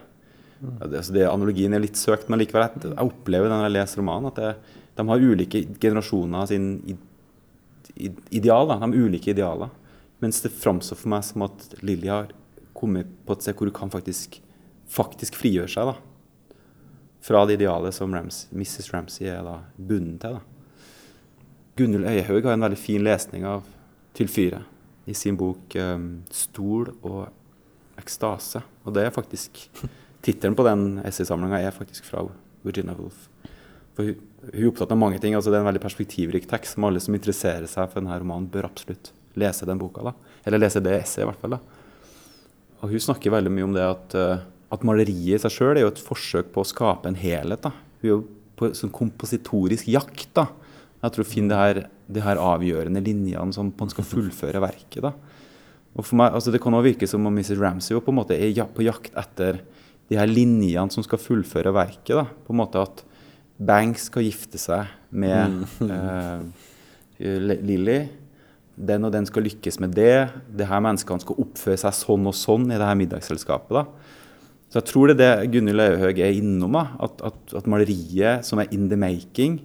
mm. 0.59 0.77
altså, 0.89 1.15
det, 1.15 1.27
Analogien 1.31 1.75
er 1.75 1.83
litt 1.83 1.99
søkt, 1.99 2.31
men 2.31 2.43
likevel 2.43 2.67
jeg, 2.67 2.85
jeg 2.89 3.11
opplever 3.13 3.51
når 3.51 3.67
jeg 3.67 3.77
leser 3.77 4.03
romanen, 4.03 4.31
at 4.31 4.41
det, 4.43 4.80
de 4.97 5.09
har 5.09 5.23
ulike 5.23 5.65
generasjoner 5.81 6.43
av 6.43 6.51
sin 6.51 6.99
ideal. 8.31 8.69
Da, 8.69 8.79
de 8.81 8.91
har 8.91 9.07
ulike 9.07 9.31
idealer. 9.31 9.71
Mens 10.21 10.43
det 10.45 10.53
framstår 10.53 11.01
for 11.01 11.13
meg 11.15 11.25
som 11.25 11.47
at 11.47 11.67
Lilly 11.81 12.11
har 12.13 12.33
kommet 12.77 13.09
på 13.27 13.35
et 13.35 13.45
sted 13.45 13.57
hvor 13.57 13.71
hun 13.71 13.77
kan 13.77 13.93
faktisk, 13.93 14.41
faktisk 14.91 15.39
frigjøre 15.41 15.71
seg 15.73 15.91
da, 15.91 15.97
fra 17.25 17.43
det 17.49 17.59
idealet 17.59 17.97
som 17.97 18.13
Rams, 18.15 18.47
Mrs. 18.53 18.93
Ramsay 18.93 19.29
er 19.33 19.45
da, 19.45 19.59
bundet 19.77 20.21
til. 20.23 20.39
da. 20.39 20.45
Gunhild 21.81 22.09
Øyehaug 22.09 22.45
har 22.45 22.57
en 22.57 22.67
veldig 22.67 22.81
fin 22.81 23.05
lesning 23.05 23.47
av 23.49 23.65
Tylfyre 24.17 24.63
i 25.09 25.15
sin 25.15 25.37
bok 25.39 25.77
um, 25.81 26.23
'Stol 26.29 26.91
og 27.03 27.29
ekstase'. 28.01 28.63
Og 28.85 28.95
det 28.95 29.07
er 29.07 29.15
faktisk 29.15 29.61
Tittelen 30.25 30.57
på 30.57 30.65
den 30.67 30.99
essaysamlinga 31.09 31.63
er 31.65 31.73
faktisk 31.73 32.05
fra 32.05 32.27
Virginia 32.63 32.93
Woolf. 32.93 33.29
For 34.01 34.09
hun, 34.09 34.21
hun, 34.47 34.53
er 34.57 34.69
opptatt 34.71 34.93
av 34.95 34.99
mange 35.01 35.21
ting. 35.21 35.37
altså 35.37 35.53
Det 35.53 35.59
er 35.59 35.65
en 35.65 35.69
veldig 35.69 35.85
perspektivrik 35.85 36.49
tekst 36.49 36.77
som 36.77 36.87
alle 36.89 37.03
som 37.05 37.15
interesserer 37.17 37.69
seg 37.69 37.91
for 37.91 38.01
denne 38.01 38.17
romanen, 38.17 38.49
bør 38.49 38.71
absolutt 38.71 39.13
lese 39.39 39.69
den 39.69 39.81
boka. 39.81 40.03
da. 40.09 40.15
Eller 40.47 40.65
lese 40.65 40.81
det 40.81 40.97
essayet, 40.97 41.27
i 41.27 41.29
hvert 41.29 41.43
fall. 41.43 41.59
da. 41.59 41.61
Og 42.81 42.95
Hun 42.95 43.05
snakker 43.05 43.37
veldig 43.37 43.53
mye 43.53 43.69
om 43.69 43.77
det 43.77 43.85
at, 43.85 44.17
uh, 44.17 44.45
at 44.73 44.87
maleriet 44.89 45.37
i 45.37 45.43
seg 45.43 45.53
sjøl 45.53 45.77
er 45.77 45.85
jo 45.85 45.93
et 45.93 46.01
forsøk 46.01 46.55
på 46.55 46.65
å 46.65 46.71
skape 46.71 47.11
en 47.11 47.21
helhet. 47.21 47.61
da. 47.61 47.75
Hun 48.01 48.09
er 48.09 48.15
jo 48.15 48.23
på 48.57 48.73
sånn 48.73 48.93
kompositorisk 48.93 49.89
jakt. 49.93 50.33
da. 50.35 50.49
Jeg 51.03 51.13
tror 51.13 51.25
å 51.25 51.33
finne 51.33 51.53
det 51.53 51.61
her 51.61 51.91
de 52.11 52.23
her 52.25 52.41
avgjørende 52.43 53.03
linjene 53.05 53.55
som 53.55 53.73
man 53.77 53.93
skal 53.93 54.09
fullføre 54.09 54.65
verket. 54.65 55.03
da. 55.05 55.13
Og 55.97 56.07
for 56.07 56.17
meg, 56.17 56.33
altså 56.33 56.53
Det 56.53 56.63
kan 56.63 56.73
også 56.73 56.89
virke 56.89 57.09
som 57.09 57.27
om 57.27 57.35
Mrs. 57.35 57.59
Ramsay 57.61 58.01
på 58.01 58.13
en 58.13 58.21
måte 58.21 58.39
er 58.39 58.65
på 58.65 58.87
jakt 58.87 59.13
etter 59.15 59.61
de 60.09 60.17
her 60.17 60.27
linjene 60.27 60.91
som 60.91 61.03
skal 61.03 61.19
fullføre 61.19 61.73
verket. 61.73 62.17
da. 62.17 62.25
På 62.25 62.53
en 62.53 62.61
måte 62.63 62.81
At 62.81 63.05
Banks 63.61 64.09
skal 64.09 64.25
gifte 64.25 64.59
seg 64.61 64.89
med 65.13 65.61
mm. 65.61 65.93
eh, 67.21 67.59
Lilly. 67.61 68.01
Den 68.81 69.05
og 69.05 69.13
den 69.13 69.27
skal 69.29 69.45
lykkes 69.45 69.77
med 69.83 69.93
det. 69.99 70.31
Det 70.57 70.69
her 70.69 70.81
menneskene 70.81 71.21
skal 71.21 71.43
oppføre 71.43 71.81
seg 71.83 71.97
sånn 71.99 72.31
og 72.31 72.37
sånn 72.37 72.71
i 72.71 72.79
det 72.81 72.87
her 72.89 72.97
middagsselskapet. 72.97 73.77
da. 73.77 73.85
Så 74.71 74.79
jeg 74.79 74.87
tror 74.87 75.11
det 75.11 75.19
er 75.19 75.43
det 75.43 75.51
Gunhild 75.53 75.83
Auhaug 75.83 76.23
er 76.23 76.37
innom. 76.39 76.79
da, 76.79 76.87
at, 77.05 77.21
at, 77.27 77.55
at 77.59 77.69
maleriet 77.69 78.47
som 78.47 78.63
er 78.63 78.71
in 78.73 78.89
the 78.89 78.97
making, 78.97 79.59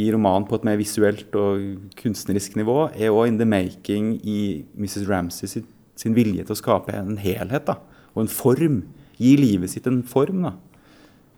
i 0.00 0.08
romanen 0.12 0.46
på 0.48 0.56
et 0.56 0.64
mer 0.64 0.78
visuelt 0.80 1.34
og 1.36 1.92
kunstnerisk 1.98 2.54
nivå, 2.56 2.90
er 2.94 3.12
òg 3.12 3.28
in 3.28 3.38
the 3.40 3.48
making 3.48 4.14
i 4.24 4.64
Mrs. 4.78 5.08
Ramsey 5.08 5.50
sin, 5.50 5.66
sin, 5.96 6.14
vilje 6.16 6.46
til 6.46 6.54
å 6.54 6.60
skape 6.60 6.94
en 6.96 7.18
helhet 7.20 7.66
da, 7.68 7.78
og 8.14 8.24
en 8.24 8.32
form. 8.32 8.82
Gi 9.18 9.34
livet 9.38 9.72
sitt 9.72 9.88
en 9.88 10.02
form. 10.08 10.46
da. 10.46 10.54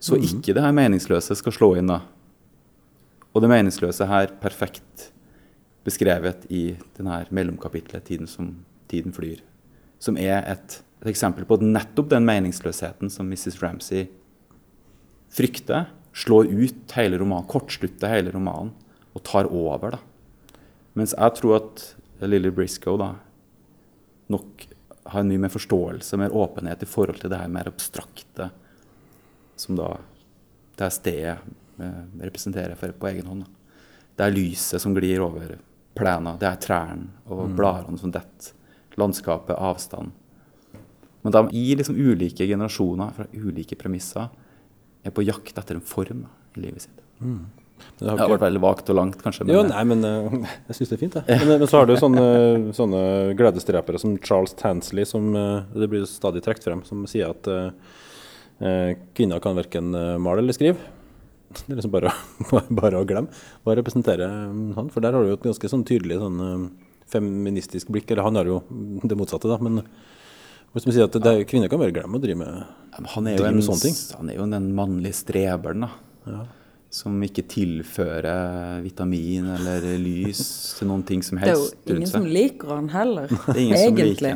Så 0.05 0.19
mm. 0.19 0.25
ikke 0.29 0.53
det 0.57 0.65
her 0.65 0.75
meningsløse 0.77 1.37
skal 1.39 1.55
slå 1.57 1.71
inn. 1.81 1.89
da. 1.89 2.03
Og 3.33 3.43
det 3.43 3.51
meningsløse 3.51 4.07
her 4.09 4.35
perfekt 4.43 5.11
beskrevet 5.85 6.45
i 6.53 6.77
denne 6.97 7.25
mellomkapitlet 7.31 8.05
'Tiden 8.05 8.29
som 8.29 8.55
tiden 8.89 9.13
flyr', 9.13 9.43
som 9.99 10.17
er 10.17 10.45
et, 10.45 10.83
et 11.03 11.09
eksempel 11.09 11.45
på 11.49 11.59
nettopp 11.61 12.11
den 12.13 12.25
meningsløsheten 12.25 13.11
som 13.11 13.29
Mrs. 13.29 13.63
Ramsay 13.63 14.07
frykter 15.33 15.89
slår 16.15 16.53
ut 16.53 16.95
hele 16.95 17.19
romanen, 17.19 17.49
kortslutter 17.49 18.13
hele 18.13 18.33
romanen 18.33 18.73
og 19.15 19.25
tar 19.25 19.49
over. 19.51 19.97
da. 19.97 19.99
Mens 20.95 21.15
jeg 21.17 21.35
tror 21.41 21.57
at 21.57 21.95
Lilly 22.23 22.53
Briscoe 22.55 22.99
da, 23.01 23.15
nok 24.31 24.67
har 25.11 25.21
en 25.21 25.29
mye 25.29 25.43
mer 25.43 25.53
forståelse, 25.53 26.17
mer 26.17 26.33
åpenhet 26.33 26.83
i 26.83 26.89
forhold 26.89 27.21
til 27.21 27.33
det 27.33 27.41
her 27.41 27.49
mer 27.49 27.69
abstrakte 27.69 28.51
som 29.57 29.79
da 29.79 29.93
det 30.75 30.89
er 30.89 30.95
stedet 30.95 31.37
representerer 32.23 32.75
for 32.79 32.95
på 32.99 33.11
egen 33.11 33.31
hånd. 33.31 33.47
Det 34.15 34.27
er 34.27 34.35
lyset 34.35 34.83
som 34.83 34.95
glir 34.95 35.23
over 35.23 35.57
plena, 35.95 36.35
det 36.39 36.49
er 36.49 36.61
trærne 36.63 37.11
og 37.31 37.49
mm. 37.51 37.57
bladene 37.59 38.01
som 38.01 38.13
detter, 38.15 38.55
landskapet, 38.99 39.57
avstand. 39.59 40.13
Men 41.25 41.35
de, 41.35 41.43
i 41.57 41.75
liksom 41.79 41.97
ulike 41.97 42.47
generasjoner, 42.47 43.15
fra 43.17 43.27
ulike 43.33 43.79
premisser, 43.81 44.29
er 45.05 45.15
på 45.15 45.25
jakt 45.25 45.57
etter 45.61 45.79
en 45.79 45.85
form 45.85 46.27
i 46.55 46.65
livet 46.67 46.87
sitt. 46.87 47.05
Mm. 47.21 47.45
Det 47.99 48.07
har 48.07 48.17
Det 48.17 48.23
har 48.23 48.31
vært 48.31 48.45
veldig 48.45 48.63
vagt 48.63 48.91
og 48.91 48.97
langt, 48.97 49.17
kanskje. 49.23 49.47
Jo, 49.51 49.63
nei, 49.67 49.83
men 49.89 50.05
uh, 50.07 50.37
jeg 50.69 50.79
syns 50.79 50.93
det 50.93 50.97
er 50.97 51.03
fint, 51.03 51.19
jeg. 51.19 51.41
Men, 51.49 51.59
men 51.63 51.71
så 51.71 51.81
har 51.81 51.89
du 51.89 51.95
sånne, 51.99 52.27
sånne 52.77 53.03
gledesdrepere 53.39 54.01
som 54.01 54.15
Charles 54.23 54.55
Tansley, 54.59 55.07
som 55.09 55.33
uh, 55.35 55.67
det 55.75 55.91
blir 55.91 56.07
stadig 56.09 56.45
trukket 56.45 56.69
frem, 56.69 56.85
som 56.87 57.03
sier 57.11 57.35
at 57.35 57.51
eh, 57.51 57.73
kvinner 58.59 59.41
kan 59.43 59.57
verken 59.57 59.95
eh, 59.95 60.19
male 60.19 60.45
eller 60.45 60.57
skrive. 60.57 60.79
Det 61.55 61.71
er 61.71 61.79
liksom 61.79 61.93
bare, 61.95 62.13
bare 62.81 63.01
å 63.01 63.07
glemme. 63.09 63.45
Hva 63.65 63.77
representerer 63.79 64.27
eh, 64.27 64.57
han? 64.79 64.91
For 64.93 65.05
der 65.05 65.17
har 65.17 65.25
du 65.25 65.33
jo 65.33 65.39
et 65.39 65.47
ganske 65.47 65.71
sånn 65.71 65.87
tydelig 65.87 66.21
sånn 66.23 66.43
eh, 66.45 66.67
feministisk 67.11 67.93
blikk. 67.95 68.11
Eller 68.11 68.27
han 68.27 68.41
har 68.41 68.51
jo 68.51 68.61
det 69.03 69.19
motsatte, 69.19 69.51
da. 69.51 69.59
Men 69.63 69.83
hvis 70.75 70.89
man 70.89 70.97
sier 70.97 71.07
at 71.07 71.21
det, 71.23 71.37
kvinner 71.51 71.71
kan 71.71 71.83
bare 71.83 71.95
glemme 71.95 72.19
å 72.19 72.23
drive 72.23 72.41
med 72.41 72.51
Ja, 72.51 73.07
han 73.15 73.31
er 73.31 73.39
jo 73.39 73.47
en, 73.47 73.63
sånne 73.63 73.87
ting. 73.87 73.99
han 74.19 74.31
er 74.31 74.39
jo 74.41 74.51
den 74.51 74.71
mannlige 74.75 75.21
streberen, 75.21 75.87
da. 75.87 76.45
Som 76.95 77.19
ikke 77.27 77.43
tilfører 77.51 78.79
vitamin 78.85 79.49
eller 79.57 79.87
lys 79.99 80.43
til 80.79 80.87
noen 80.93 81.03
ting 81.07 81.25
som 81.27 81.41
helst 81.43 81.75
Det 81.83 81.91
er 81.91 81.97
jo 81.97 82.03
ingen 82.05 82.11
som 82.11 82.27
liker 82.27 82.71
han 82.71 82.91
heller, 82.93 83.35
er 83.51 83.59
ingen 83.59 83.81
som 83.81 83.99
egentlig. 83.99 84.35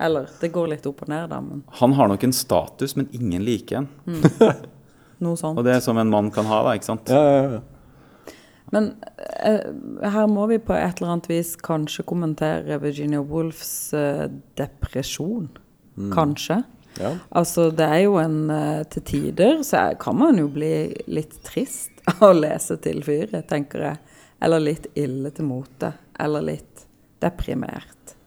Eller 0.00 0.28
det 0.40 0.52
går 0.54 0.70
litt 0.74 0.86
opp 0.86 1.02
og 1.02 1.10
ned, 1.10 1.30
da, 1.32 1.40
men 1.42 1.64
Han 1.80 1.96
har 1.98 2.10
nok 2.10 2.24
en 2.24 2.34
status, 2.36 2.94
men 2.96 3.08
ingen 3.12 3.42
liker 3.46 3.82
han. 3.82 3.88
noe 5.24 5.38
sånt. 5.38 5.58
Og 5.58 5.66
det 5.66 5.74
er 5.74 5.82
som 5.82 5.98
en 5.98 6.10
mann 6.12 6.30
kan 6.34 6.46
ha, 6.46 6.62
da, 6.66 6.76
ikke 6.78 6.92
sant? 6.92 7.10
Ja, 7.10 7.22
ja, 7.26 7.58
ja. 7.58 7.66
Men 8.70 8.90
eh, 9.44 9.64
her 10.12 10.26
må 10.28 10.46
vi 10.50 10.58
på 10.60 10.74
et 10.76 11.00
eller 11.00 11.14
annet 11.14 11.30
vis 11.30 11.54
kanskje 11.64 12.04
kommentere 12.08 12.76
Virginia 12.82 13.22
Woolfs 13.24 13.94
eh, 13.96 14.26
depresjon. 14.60 15.48
Kanskje. 16.12 16.60
ja. 17.00 17.14
Altså, 17.34 17.70
det 17.74 17.86
er 17.90 18.02
jo 18.04 18.18
en 18.22 18.52
eh, 18.54 18.84
Til 18.92 19.02
tider 19.02 19.64
så 19.66 19.80
er, 19.80 19.96
kan 19.98 20.14
man 20.20 20.38
jo 20.38 20.46
bli 20.52 20.92
litt 21.10 21.40
trist 21.46 22.04
av 22.12 22.22
å 22.28 22.36
lese 22.36 22.76
til 22.84 23.00
fyret, 23.06 23.48
tenker 23.50 23.86
jeg. 23.88 24.20
Eller 24.44 24.62
litt 24.62 24.86
ille 24.94 25.32
til 25.34 25.48
motet. 25.48 25.98
Eller 26.20 26.44
litt 26.52 26.86
deprimert. 27.24 28.17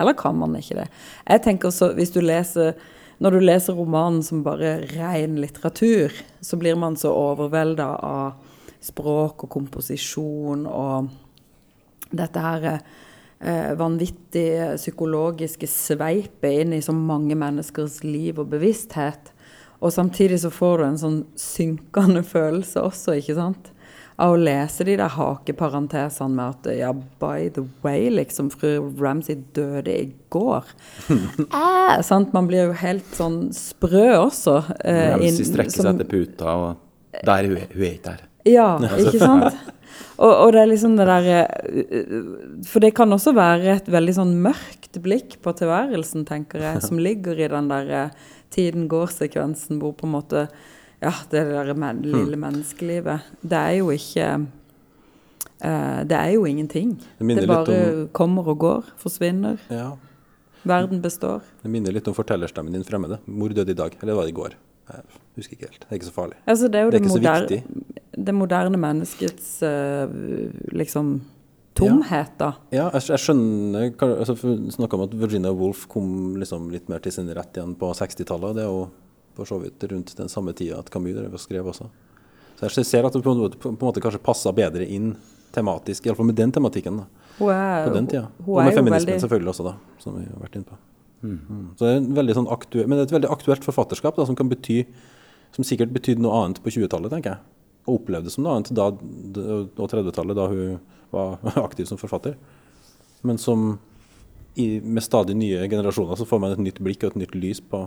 Eller 0.00 0.16
kan 0.18 0.36
man 0.38 0.56
ikke 0.58 0.80
det? 0.80 0.88
Jeg 1.28 1.42
tenker 1.44 1.74
så, 1.74 1.92
hvis 1.94 2.14
du 2.14 2.20
leser 2.24 2.74
Når 3.22 3.30
du 3.30 3.44
leser 3.44 3.76
romanen 3.78 4.24
som 4.26 4.40
bare 4.42 4.80
ren 4.90 5.36
litteratur, 5.38 6.10
så 6.42 6.56
blir 6.58 6.74
man 6.74 6.96
så 6.98 7.12
overvelda 7.14 7.86
av 8.02 8.32
språk 8.82 9.44
og 9.46 9.52
komposisjon 9.54 10.64
og 10.66 11.12
dette 12.10 12.42
her 12.42 12.66
eh, 12.72 13.70
vanvittige 13.78 14.72
psykologiske 14.80 15.68
sveipet 15.70 16.64
inn 16.64 16.74
i 16.74 16.82
så 16.82 16.92
mange 16.92 17.38
menneskers 17.38 18.00
liv 18.02 18.42
og 18.42 18.50
bevissthet. 18.52 19.30
Og 19.78 19.94
samtidig 19.94 20.40
så 20.42 20.50
får 20.52 20.78
du 20.82 20.84
en 20.88 21.00
sånn 21.06 21.20
synkende 21.38 22.24
følelse 22.34 22.82
også, 22.82 23.18
ikke 23.22 23.38
sant? 23.38 23.70
Av 24.16 24.30
å 24.30 24.38
lese 24.38 24.84
de 24.86 24.94
der 25.00 25.10
hakeparentesene 25.10 26.36
med 26.36 26.52
at 26.52 26.68
ja, 26.78 26.92
by 27.18 27.48
the 27.56 27.64
way, 27.82 28.06
liksom, 28.14 28.50
fru 28.54 28.76
Ramsay 29.00 29.40
døde 29.56 29.90
i 29.90 30.04
går. 30.30 30.68
eh, 31.10 32.00
sant? 32.10 32.30
Man 32.36 32.46
blir 32.46 32.68
jo 32.68 32.76
helt 32.78 33.08
sånn 33.18 33.48
sprø 33.56 34.06
også. 34.20 34.60
eh, 34.84 35.08
Ramsay 35.16 35.48
strekker 35.50 35.74
seg 35.80 35.90
etter 35.96 36.10
puta, 36.12 36.54
og 36.54 37.24
der 37.26 37.48
hun 37.48 37.56
er 37.58 37.66
hun 37.74 37.82
er 37.88 37.96
ikke 37.96 38.12
der. 38.12 38.22
ja, 38.46 38.68
ikke 39.02 39.18
sant? 39.18 39.58
Og, 40.18 40.30
og 40.30 40.52
det 40.54 40.60
er 40.62 40.68
liksom 40.70 40.94
det 40.98 41.04
derre 41.06 41.38
For 42.66 42.82
det 42.82 42.92
kan 42.94 43.10
også 43.14 43.32
være 43.34 43.76
et 43.76 43.88
veldig 43.90 44.14
sånn 44.16 44.32
mørkt 44.42 44.98
blikk 45.02 45.36
på 45.42 45.52
tilværelsen, 45.58 46.22
tenker 46.28 46.62
jeg, 46.62 46.82
som 46.86 47.02
ligger 47.02 47.38
i 47.38 47.50
den 47.50 47.70
derre 47.70 48.04
tiden 48.54 48.86
går-sekvensen 48.90 49.80
hvor 49.82 49.96
på 49.98 50.06
en 50.06 50.14
måte 50.14 50.44
Ja, 51.04 51.12
det 51.30 51.44
der 51.50 51.74
men, 51.78 52.02
lille 52.06 52.38
menneskelivet. 52.40 53.26
Det 53.44 53.58
er 53.60 53.76
jo 53.78 53.90
ikke 53.92 54.28
uh, 54.40 56.00
Det 56.08 56.16
er 56.18 56.32
jo 56.34 56.44
ingenting. 56.48 56.96
Det 57.18 57.36
Det 57.36 57.48
bare 57.48 57.66
bare 57.66 58.08
kommer 58.12 58.48
og 58.48 58.58
går, 58.58 58.92
forsvinner. 58.96 59.58
ja. 59.70 59.92
Verden 60.64 61.02
består. 61.04 61.42
Det 61.60 61.68
minner 61.68 61.92
litt 61.92 62.06
om 62.08 62.14
fortellerstemmen 62.16 62.72
din 62.72 62.84
fremmede. 62.88 63.18
Mor 63.28 63.52
døde 63.52 63.74
i 63.74 63.76
dag, 63.76 63.98
eller 64.00 64.14
var 64.16 64.24
det 64.24 64.30
i 64.32 64.36
går? 64.38 64.54
Jeg 64.88 65.02
husker 65.36 65.56
ikke 65.58 65.66
helt. 65.68 65.80
Det 65.82 65.90
er 65.90 65.98
ikke 65.98 66.06
så 66.08 66.14
farlig. 66.14 66.36
Altså, 66.46 66.68
det 66.72 66.80
er 66.80 66.84
jo 66.86 66.90
Det 66.90 67.02
det, 67.02 67.10
er 67.10 67.12
så 67.12 67.20
viktig. 67.20 67.84
det 68.24 68.34
moderne 68.34 68.80
menneskets 68.80 69.50
uh, 69.62 70.08
liksom 70.72 71.20
tomhet, 71.76 72.32
da. 72.38 72.52
Ja, 72.72 72.88
jeg, 72.94 73.02
jeg 73.10 73.18
skjønner 73.18 73.90
altså, 74.06 74.36
Snakka 74.70 74.96
om 74.96 75.04
at 75.04 75.14
Virginia 75.20 75.52
Woolf 75.52 75.86
kom 75.90 76.36
liksom 76.40 76.70
litt 76.72 76.88
mer 76.88 77.02
til 77.04 77.12
sin 77.12 77.28
rett 77.34 77.56
igjen 77.56 77.74
på 77.76 77.90
60-tallet. 77.92 78.54
Det 78.56 78.62
er 78.64 78.70
jo 78.70 78.84
for 79.36 79.48
så 79.48 79.58
vidt 79.62 79.84
rundt 79.90 80.14
den 80.16 80.30
samme 80.32 80.54
tida 80.56 80.78
at 80.80 80.90
Camus 80.92 81.16
drev 81.16 81.34
og 81.34 81.42
skrev 81.42 81.70
også. 81.70 81.88
Så 82.58 82.70
jeg 82.70 82.86
ser 82.86 83.06
at 83.06 83.12
det 83.12 83.22
på 83.24 83.34
en 83.34 83.42
måte, 83.42 83.58
på 83.60 83.72
en 83.72 83.78
måte 83.80 84.02
kanskje 84.02 84.22
passa 84.22 84.52
bedre 84.54 84.86
inn 84.86 85.14
tematisk, 85.54 86.06
iallfall 86.06 86.28
med 86.30 86.38
den 86.38 86.52
tematikken. 86.54 87.02
da, 87.02 87.30
Hun 87.38 87.50
er, 87.50 87.88
På 87.88 87.94
den 87.94 88.06
tida. 88.06 88.28
hun 88.44 88.54
Og 88.54 88.64
med 88.64 88.74
feminismen 88.74 89.06
veldig 89.06 89.20
selvfølgelig 89.20 89.50
også, 89.54 89.64
da, 89.64 89.74
som 89.98 90.18
vi 90.18 90.24
har 90.26 90.40
vært 90.42 90.56
inne 90.58 90.70
på. 90.70 90.78
Mm. 91.24 91.74
Så 91.78 91.86
det 91.86 91.90
er 91.90 92.00
en 92.02 92.14
veldig 92.18 92.36
sånn 92.36 92.50
aktuell, 92.52 92.86
men 92.86 92.98
det 92.98 93.04
er 93.04 93.08
et 93.08 93.16
veldig 93.16 93.32
aktuelt 93.32 93.64
forfatterskap 93.64 94.16
da, 94.16 94.26
som 94.28 94.36
kan 94.36 94.50
bety 94.50 94.84
som 95.54 95.64
sikkert 95.66 95.94
betydde 95.94 96.22
noe 96.22 96.34
annet 96.42 96.60
på 96.62 96.72
20-tallet, 96.74 97.12
tenker 97.12 97.34
jeg. 97.36 97.40
Og 97.86 98.00
opplevdes 98.00 98.36
som 98.36 98.44
noe 98.44 98.58
annet 98.58 98.72
da, 98.74 98.90
og 98.90 99.90
30-tallet, 99.90 100.36
da 100.36 100.48
hun 100.50 100.78
var 101.14 101.38
aktiv 101.66 101.88
som 101.90 102.00
forfatter. 102.00 102.36
Men 103.22 103.38
som 103.40 103.78
i, 104.60 104.80
med 104.80 105.02
stadig 105.02 105.36
nye 105.38 105.68
generasjoner 105.70 106.18
så 106.18 106.26
får 106.28 106.42
man 106.42 106.54
et 106.54 106.62
nytt 106.62 106.80
blikk 106.84 107.04
og 107.04 107.14
et 107.14 107.22
nytt 107.24 107.36
lys 107.38 107.62
på, 107.62 107.86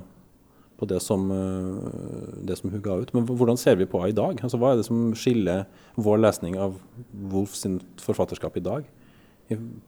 på 0.78 0.86
det, 0.86 1.00
som, 1.02 1.32
øh, 1.32 2.46
det 2.46 2.58
som 2.58 2.70
hun 2.70 2.82
ga 2.82 3.00
ut. 3.02 3.14
Men 3.14 3.26
hvordan 3.26 3.58
ser 3.58 3.76
vi 3.76 3.86
på 3.90 4.02
henne 4.02 4.14
i 4.14 4.18
dag? 4.18 4.44
Altså, 4.44 4.60
hva 4.62 4.72
er 4.72 4.82
det 4.82 4.86
som 4.86 5.14
skiller 5.18 5.66
vår 5.96 6.22
lesning 6.22 6.58
av 6.62 6.78
Wolf 7.32 7.56
sin 7.58 7.80
forfatterskap 8.02 8.58
i 8.58 8.66
dag? 8.66 8.86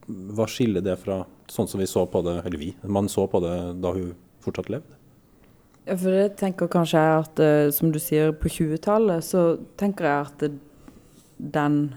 Hva 0.08 0.46
skiller 0.48 0.82
det 0.82 0.96
fra 1.02 1.22
sånn 1.50 1.68
som 1.68 1.80
vi 1.80 1.86
så 1.86 2.06
på 2.10 2.22
det, 2.26 2.40
eller 2.44 2.58
vi, 2.58 2.72
man 2.82 3.10
så 3.12 3.26
på 3.30 3.42
det 3.44 3.56
da 3.84 3.94
hun 3.94 4.14
fortsatt 4.42 4.70
levde? 4.72 4.96
Ja, 5.86 5.96
For 5.96 6.10
det 6.10 6.36
tenker 6.40 6.70
kanskje 6.70 7.00
jeg 7.00 7.24
at, 7.24 7.40
eh, 7.40 7.70
som 7.70 7.92
du 7.92 7.98
sier, 7.98 8.32
på 8.32 8.48
20-tallet, 8.48 9.24
så 9.24 9.58
tenker 9.80 10.04
jeg 10.04 10.26
at 10.26 10.44
den 11.38 11.94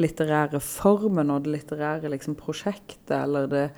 litterære 0.00 0.60
formen 0.64 1.30
og 1.30 1.44
det 1.44 1.58
litterære 1.58 2.10
liksom, 2.12 2.36
prosjektet, 2.38 3.16
eller 3.16 3.50
det, 3.50 3.70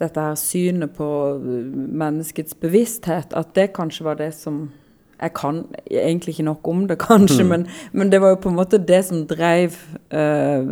dette 0.00 0.20
her 0.20 0.38
synet 0.38 0.94
på 0.96 1.08
eh, 1.38 1.74
menneskets 2.02 2.56
bevissthet, 2.60 3.34
at 3.36 3.52
det 3.54 3.72
kanskje 3.76 4.08
var 4.08 4.18
det 4.22 4.32
som 4.38 4.66
Jeg 5.14 5.30
kan 5.32 5.60
egentlig 5.86 6.32
ikke 6.34 6.44
nok 6.44 6.68
om 6.68 6.88
det, 6.88 6.98
kanskje, 7.08 7.44
men, 7.46 7.68
men 7.92 8.10
det 8.10 8.20
var 8.20 8.34
jo 8.34 8.40
på 8.42 8.50
en 8.50 8.56
måte 8.56 8.80
det 8.82 9.04
som 9.06 9.22
drev 9.30 9.76
eh, 10.10 10.66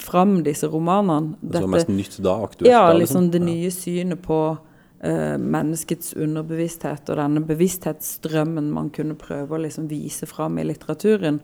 fram 0.00 0.38
disse 0.46 0.70
romanene. 0.70 1.34
Det 1.42 1.60
som 1.60 1.66
var 1.66 1.74
mest 1.74 1.90
nytt 1.90 2.16
da? 2.22 2.36
Aktuelt 2.46 2.70
Ja, 2.70 2.86
da? 2.86 2.94
liksom 2.96 3.30
det 3.34 3.42
nye 3.42 3.70
synet 3.74 4.22
på 4.22 4.38
eh, 5.02 5.34
menneskets 5.42 6.14
underbevissthet 6.14 7.10
og 7.10 7.18
denne 7.18 7.42
bevissthetsstrømmen 7.48 8.70
man 8.72 8.92
kunne 8.94 9.18
prøve 9.18 9.58
å 9.58 9.62
liksom 9.66 9.90
vise 9.90 10.30
fram 10.30 10.62
i 10.62 10.68
litteraturen. 10.70 11.42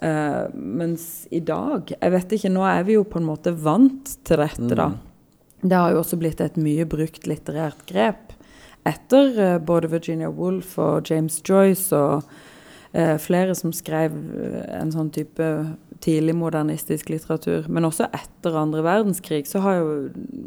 Uh, 0.00 0.48
mens 0.56 1.26
i 1.28 1.42
dag 1.44 1.90
Jeg 1.92 2.12
vet 2.14 2.30
ikke, 2.32 2.48
nå 2.48 2.62
er 2.64 2.86
vi 2.88 2.94
jo 2.94 3.02
på 3.04 3.18
en 3.20 3.26
måte 3.26 3.52
vant 3.52 4.14
til 4.24 4.40
dette, 4.40 4.72
da. 4.72 4.86
Det 5.60 5.76
har 5.76 5.92
jo 5.92 6.00
også 6.00 6.16
blitt 6.20 6.40
et 6.40 6.56
mye 6.60 6.86
brukt 6.88 7.26
litterært 7.28 7.82
grep. 7.88 8.32
Etter 8.88 9.36
eh, 9.36 9.58
både 9.60 9.90
Virginia 9.92 10.30
Woolf 10.32 10.78
og 10.80 11.10
James 11.10 11.36
Joyce 11.44 11.92
og 11.96 12.30
eh, 12.96 13.18
flere 13.20 13.54
som 13.58 13.74
skrev 13.76 14.16
eh, 14.40 14.62
en 14.78 14.92
sånn 14.94 15.10
type 15.12 15.50
tidlig 16.00 16.34
modernistisk 16.40 17.12
litteratur. 17.12 17.68
Men 17.68 17.88
også 17.88 18.08
etter 18.16 18.56
andre 18.56 18.84
verdenskrig 18.86 19.44
så 19.50 19.60
har 19.66 19.82
jo 19.82 19.90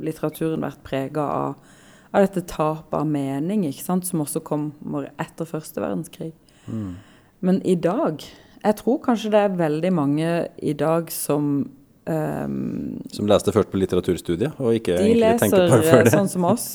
litteraturen 0.02 0.66
vært 0.66 0.82
prega 0.88 1.28
av, 1.30 1.76
av 2.10 2.26
dette 2.26 2.46
tapet 2.50 2.98
av 2.98 3.06
mening, 3.06 3.68
ikke 3.70 3.86
sant? 3.86 4.10
som 4.10 4.26
også 4.26 4.42
kommer 4.46 5.12
etter 5.22 5.50
første 5.50 5.84
verdenskrig. 5.84 6.34
Men 7.44 7.60
i 7.68 7.76
dag 7.76 8.24
Jeg 8.64 8.78
tror 8.80 9.02
kanskje 9.04 9.30
det 9.34 9.40
er 9.44 9.56
veldig 9.60 9.90
mange 9.92 10.28
i 10.64 10.72
dag 10.72 11.10
som 11.12 11.66
ehm, 12.10 13.02
Som 13.14 13.28
leste 13.30 13.54
først 13.56 13.72
på 13.72 13.80
litteraturstudiet, 13.82 14.60
og 14.60 14.76
ikke 14.78 14.98
de 14.98 15.12
egentlig 15.12 15.40
tenkte 15.40 15.62
leser 15.62 15.72
på 15.72 15.78
det 15.82 15.92
før 15.92 16.00
eh, 16.00 16.04
det. 16.08 16.14
sånn 16.18 16.32
som 16.32 16.48
oss. 16.50 16.66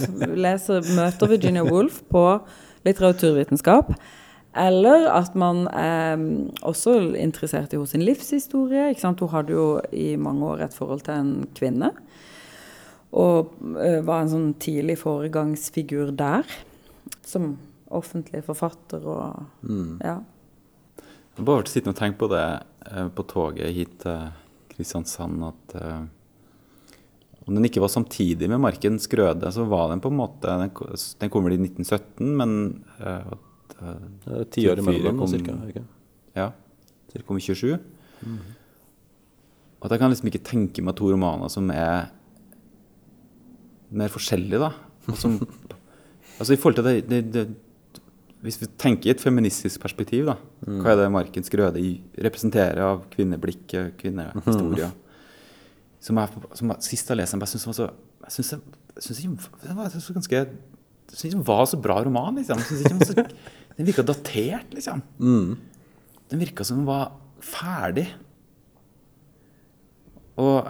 Leser, 0.47 0.89
møter 0.97 1.31
Virginia 1.35 1.65
Woolf 1.67 2.03
på 2.13 2.25
litteraturvitenskap. 2.89 3.93
Eller 4.59 5.07
at 5.13 5.35
man 5.39 5.67
er 5.69 6.17
mm, 6.17 6.65
også 6.67 6.97
interessert 7.21 7.73
i 7.75 7.79
hennes 7.79 7.95
livshistorie. 7.95 8.89
Ikke 8.91 9.05
sant? 9.05 9.21
Hun 9.21 9.31
hadde 9.35 9.55
jo 9.55 9.67
i 9.93 10.17
mange 10.17 10.47
år 10.49 10.65
et 10.67 10.75
forhold 10.75 11.05
til 11.07 11.15
en 11.15 11.35
kvinne. 11.55 11.93
Og 13.13 13.53
eh, 13.81 14.01
var 14.05 14.25
en 14.25 14.33
sånn 14.33 14.51
tidlig 14.61 14.99
foregangsfigur 15.03 16.11
der. 16.17 16.49
Som 17.25 17.57
offentlig 17.89 18.43
forfatter 18.45 19.05
og 19.05 19.47
Mm. 19.63 20.01
ja. 20.05 20.19
Jeg 20.99 21.45
har 21.45 21.45
bare 21.45 21.63
vært 21.63 21.71
sittende 21.71 21.95
og 21.95 22.01
tenkt 22.01 22.19
på 22.19 22.27
det 22.33 22.43
eh, 22.91 23.09
på 23.15 23.23
toget 23.31 23.75
hit 23.75 23.93
til 24.03 24.31
Kristiansand 24.79 25.43
at 25.43 25.75
eh, 25.81 26.05
om 27.49 27.57
den 27.57 27.65
ikke 27.65 27.81
var 27.81 27.91
samtidig 27.91 28.49
med 28.51 28.61
Marken 28.61 28.99
Skrøde, 29.01 29.51
så 29.53 29.65
var 29.67 29.89
den 29.91 30.03
på 30.05 30.11
en 30.13 30.19
måte 30.19 30.53
Den, 30.61 30.71
den 31.23 31.31
kom 31.33 31.47
vel 31.47 31.57
i 31.57 31.63
1917, 31.65 32.29
men 32.37 32.51
uh, 33.01 33.33
eh, 33.81 34.03
Det 34.25 34.35
er 34.37 34.51
Ti 34.53 34.67
år 34.69 34.83
imellom, 34.83 35.23
cirka. 35.33 35.57
Ikke? 35.71 35.85
Ja. 36.37 36.51
Cirka 37.09 37.25
om 37.25 37.31
kom 37.33 37.41
i 37.41 37.47
27. 37.47 37.79
Og 39.79 39.87
at 39.87 39.95
jeg 39.95 40.03
kan 40.03 40.13
liksom 40.13 40.29
ikke 40.29 40.45
tenke 40.45 40.85
meg 40.85 40.97
to 40.99 41.09
romaner 41.09 41.51
som 41.53 41.71
er 41.73 42.11
mer 43.89 44.13
forskjellige, 44.13 44.61
da. 44.61 45.15
Som, 45.17 45.39
altså 46.39 46.53
i 46.53 46.61
forhold 46.61 46.83
til 46.83 46.89
det, 46.91 46.97
det, 47.09 47.23
det 47.33 47.47
Hvis 48.43 48.61
vi 48.61 48.69
tenker 48.79 49.09
i 49.09 49.11
et 49.17 49.21
feministisk 49.23 49.81
perspektiv, 49.83 50.29
da. 50.31 50.37
Hva 50.65 50.93
er 50.93 51.01
det 51.01 51.09
Marken 51.11 51.43
Skrøde 51.47 51.81
representerer 52.23 52.79
av 52.87 53.01
kvinneblikk, 53.11 53.65
og 53.81 53.97
kvinnehistorie? 53.99 54.93
Som 56.01 56.21
jeg, 56.23 56.29
som 56.55 56.71
jeg 56.71 56.87
sist 56.87 57.09
jeg 57.11 57.19
leste 57.19 57.35
den, 57.35 57.41
var 57.43 57.51
så 57.51 57.89
Jeg 58.29 58.31
syns 58.37 58.51
det- 58.51 58.63
jeg 58.95 59.03
syns 59.03 59.49
den 59.67 59.77
var 59.77 59.89
så 59.91 60.13
ganske 60.15 60.31
jeg 60.31 61.17
syns 61.17 61.33
den 61.33 61.43
var 61.43 61.65
så 61.67 61.81
bra 61.81 62.03
roman, 62.05 62.37
liksom. 62.37 62.59
Jeg 62.59 62.85
ikke 62.85 62.89
den, 62.89 62.99
var 62.99 63.07
så, 63.07 63.15
den 63.79 63.87
virka 63.87 64.03
datert, 64.05 64.71
liksom. 64.75 65.03
Den 66.31 66.39
virka 66.39 66.65
som 66.65 66.77
den 66.79 66.87
var 66.87 67.13
ferdig. 67.41 68.07
Og 70.39 70.69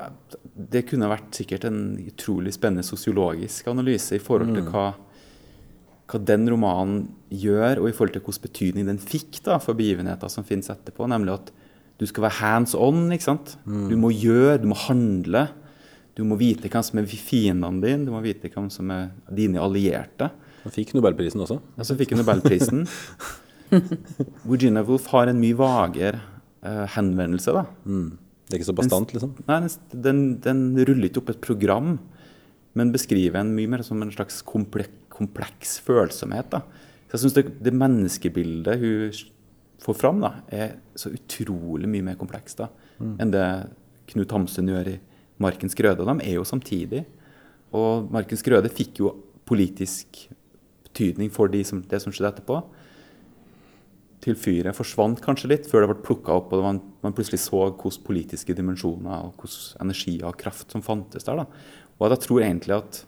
det 0.56 0.86
kunne 0.88 1.08
vært 1.10 1.34
sikkert 1.36 1.64
en 1.68 1.98
utrolig 2.00 2.54
spennende 2.56 2.84
sosiologisk 2.86 3.66
analyse 3.68 4.16
i 4.16 4.22
forhold 4.22 4.54
til 4.54 4.64
hva, 4.72 4.94
hva 6.08 6.20
den 6.24 6.48
romanen 6.48 7.00
gjør, 7.28 7.82
og 7.82 7.88
i 7.90 7.94
forhold 7.94 8.14
til 8.14 8.24
hvilken 8.24 8.44
betydning 8.46 8.88
den 8.88 9.00
fikk 9.02 9.42
da, 9.44 9.58
for 9.60 9.76
begivenheter 9.76 10.30
som 10.32 10.46
finnes 10.48 10.70
etterpå. 10.72 11.08
Nemlig 11.10 11.34
at 11.34 11.50
du 11.98 12.06
skal 12.08 12.28
være 12.28 12.38
hands 12.38 12.74
on. 12.78 13.08
ikke 13.12 13.26
sant? 13.26 13.56
Du 13.66 13.96
må 14.00 14.12
gjøre, 14.14 14.60
du 14.62 14.68
må 14.70 14.78
handle. 14.86 15.48
Du 16.16 16.24
må 16.26 16.38
vite 16.40 16.70
hvem 16.70 16.82
som 16.82 16.98
er 16.98 17.10
fiendene 17.10 17.82
dine, 17.84 18.06
du 18.06 18.12
må 18.14 18.22
vite 18.24 18.50
hvem 18.50 18.70
som 18.74 18.90
er 18.94 19.10
dine 19.34 19.60
allierte. 19.62 20.30
Han 20.64 20.74
fikk 20.74 20.94
Nobelprisen 20.96 21.44
også. 21.44 21.60
Ja, 21.78 21.86
så 21.86 21.94
fikk 21.98 22.14
han 22.14 22.22
Nobelprisen. 22.24 22.86
Virginia 24.50 24.82
Woolf 24.86 25.06
har 25.12 25.30
en 25.30 25.38
mye 25.42 25.56
vagere 25.58 26.18
uh, 26.64 26.86
henvendelse. 26.96 27.54
da. 27.54 27.66
Det 28.48 28.56
er 28.56 28.62
ikke 28.62 28.70
så 28.70 28.76
bastant, 28.78 29.12
liksom. 29.12 29.34
Nei, 29.46 29.58
den, 29.92 30.00
den, 30.02 30.22
den 30.44 30.62
ruller 30.88 31.10
ikke 31.10 31.20
opp 31.22 31.34
et 31.34 31.42
program, 31.44 31.98
men 32.78 32.94
beskriver 32.94 33.42
en 33.42 33.52
mye 33.56 33.70
mer 33.70 33.84
som 33.86 34.00
en 34.02 34.12
slags 34.14 34.40
kompleks, 34.46 34.94
kompleks 35.18 35.78
følsomhet. 35.84 36.50
da. 36.54 36.62
Så 37.08 37.16
jeg 37.16 37.24
syns 37.24 37.36
det, 37.36 37.44
det 37.64 37.74
menneskebildet 37.74 38.78
hun 38.80 39.20
får 39.82 39.98
fram, 39.98 40.22
da, 40.22 40.32
er 40.50 40.78
så 40.98 41.12
utrolig 41.14 41.90
mye 41.90 42.06
mer 42.10 42.18
komplekst 42.20 42.58
da, 42.60 42.70
enn 42.98 43.30
det 43.34 43.44
Knut 44.08 44.32
Hamsun 44.32 44.68
gjør 44.70 44.94
i 44.94 44.98
'Markens 45.38 45.76
grøde'. 45.76 46.04
De 46.04 46.24
er 46.24 46.34
jo 46.34 46.44
samtidig. 46.44 47.04
Og 47.72 48.10
'Markens 48.10 48.42
grøde' 48.42 48.72
fikk 48.72 49.00
jo 49.00 49.14
politisk 49.46 50.28
betydning 50.84 51.30
for 51.30 51.48
de 51.48 51.62
som, 51.64 51.82
det 51.82 52.00
som 52.02 52.12
skjedde 52.12 52.32
etterpå. 52.32 52.62
Til 54.24 54.34
fyret 54.34 54.74
forsvant 54.74 55.20
kanskje 55.22 55.48
litt 55.48 55.68
før 55.70 55.84
det 55.84 55.90
ble 55.92 56.02
plukka 56.02 56.34
opp 56.34 56.52
og 56.52 56.64
man, 56.64 56.80
man 57.02 57.14
plutselig 57.14 57.40
så 57.44 57.68
hvilke 57.70 58.02
politiske 58.04 58.56
dimensjoner 58.56 59.28
og 59.28 59.36
hvilke 59.38 59.78
energi 59.84 60.18
og 60.22 60.36
kraft 60.36 60.72
som 60.72 60.82
fantes 60.82 61.24
der. 61.24 61.36
da. 61.36 61.46
Og 62.00 62.10
jeg 62.10 62.24
tror 62.26 62.42
egentlig 62.42 62.74
at 62.74 63.04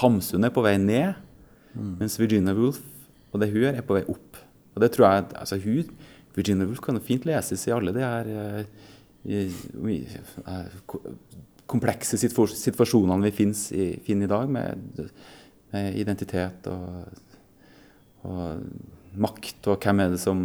Hamsun 0.00 0.44
er 0.44 0.52
på 0.54 0.64
vei 0.64 0.76
ned, 0.82 1.14
mens 1.76 2.18
Virginia 2.20 2.54
Woolf 2.56 2.80
og 3.32 3.42
det 3.42 3.50
hun 3.52 3.62
gjør, 3.62 3.76
er 3.76 3.86
på 3.86 3.96
vei 3.96 4.04
opp. 4.08 4.38
Og 4.74 4.82
det 4.82 4.90
tror 4.94 5.08
jeg, 5.08 5.26
altså 5.40 5.58
hun, 5.60 5.90
Virginia 6.36 6.66
Woolf 6.68 6.82
kan 6.84 6.96
jo 6.96 7.04
fint 7.04 7.26
leses 7.28 7.66
i 7.68 7.74
alle 7.74 7.92
de 7.96 8.04
her 8.04 8.30
uh, 8.32 8.64
komplekse 11.66 12.18
situasjonene 12.20 13.26
vi 13.26 13.34
finnes 13.34 13.66
i, 13.74 13.88
finner 14.06 14.28
i 14.28 14.32
dag, 14.32 14.52
med, 14.52 15.00
med 15.72 15.98
identitet 16.00 16.68
og, 16.70 16.84
og 18.28 18.42
makt, 19.16 19.72
og 19.72 19.80
hvem 19.82 20.04
er 20.04 20.14
det 20.14 20.22
som 20.22 20.40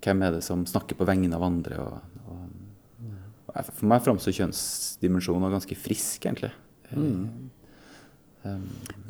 er 0.00 0.32
det 0.32 0.42
som 0.44 0.64
snakker 0.64 0.96
på 0.96 1.04
vegne 1.04 1.36
av 1.36 1.44
andre. 1.44 1.76
Og, 1.84 1.94
og, 2.32 3.54
for 3.68 3.86
meg 3.90 4.04
framstår 4.04 4.36
kjønnsdimensjonen 4.38 5.52
ganske 5.52 5.76
frisk, 5.76 6.24
egentlig. 6.24 6.52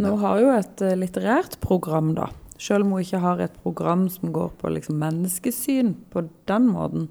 Nå 0.00 0.14
har 0.22 0.40
jo 0.40 0.52
et 0.54 0.82
eh, 0.82 0.96
litterært 0.98 1.58
program, 1.62 2.14
da. 2.16 2.30
Selv 2.60 2.84
om 2.84 2.94
hun 2.94 3.04
ikke 3.04 3.22
har 3.22 3.40
et 3.40 3.54
program 3.62 4.08
som 4.12 4.32
går 4.34 4.50
på 4.60 4.70
liksom 4.74 4.98
menneskesyn 5.00 5.94
på 6.12 6.26
den 6.50 6.66
måten, 6.68 7.08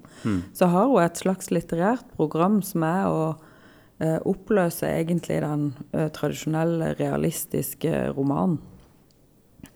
så 0.54 0.68
har 0.70 0.86
hun 0.86 1.02
et 1.02 1.18
slags 1.18 1.50
litterært 1.50 2.06
program 2.14 2.60
som 2.62 2.84
er 2.86 3.08
å 3.10 3.22
eh, 3.98 4.18
oppløse 4.22 4.86
egentlig 4.86 5.40
den 5.42 5.72
eh, 5.90 6.06
tradisjonelle, 6.14 6.94
realistiske 7.00 8.12
romanen. 8.14 8.60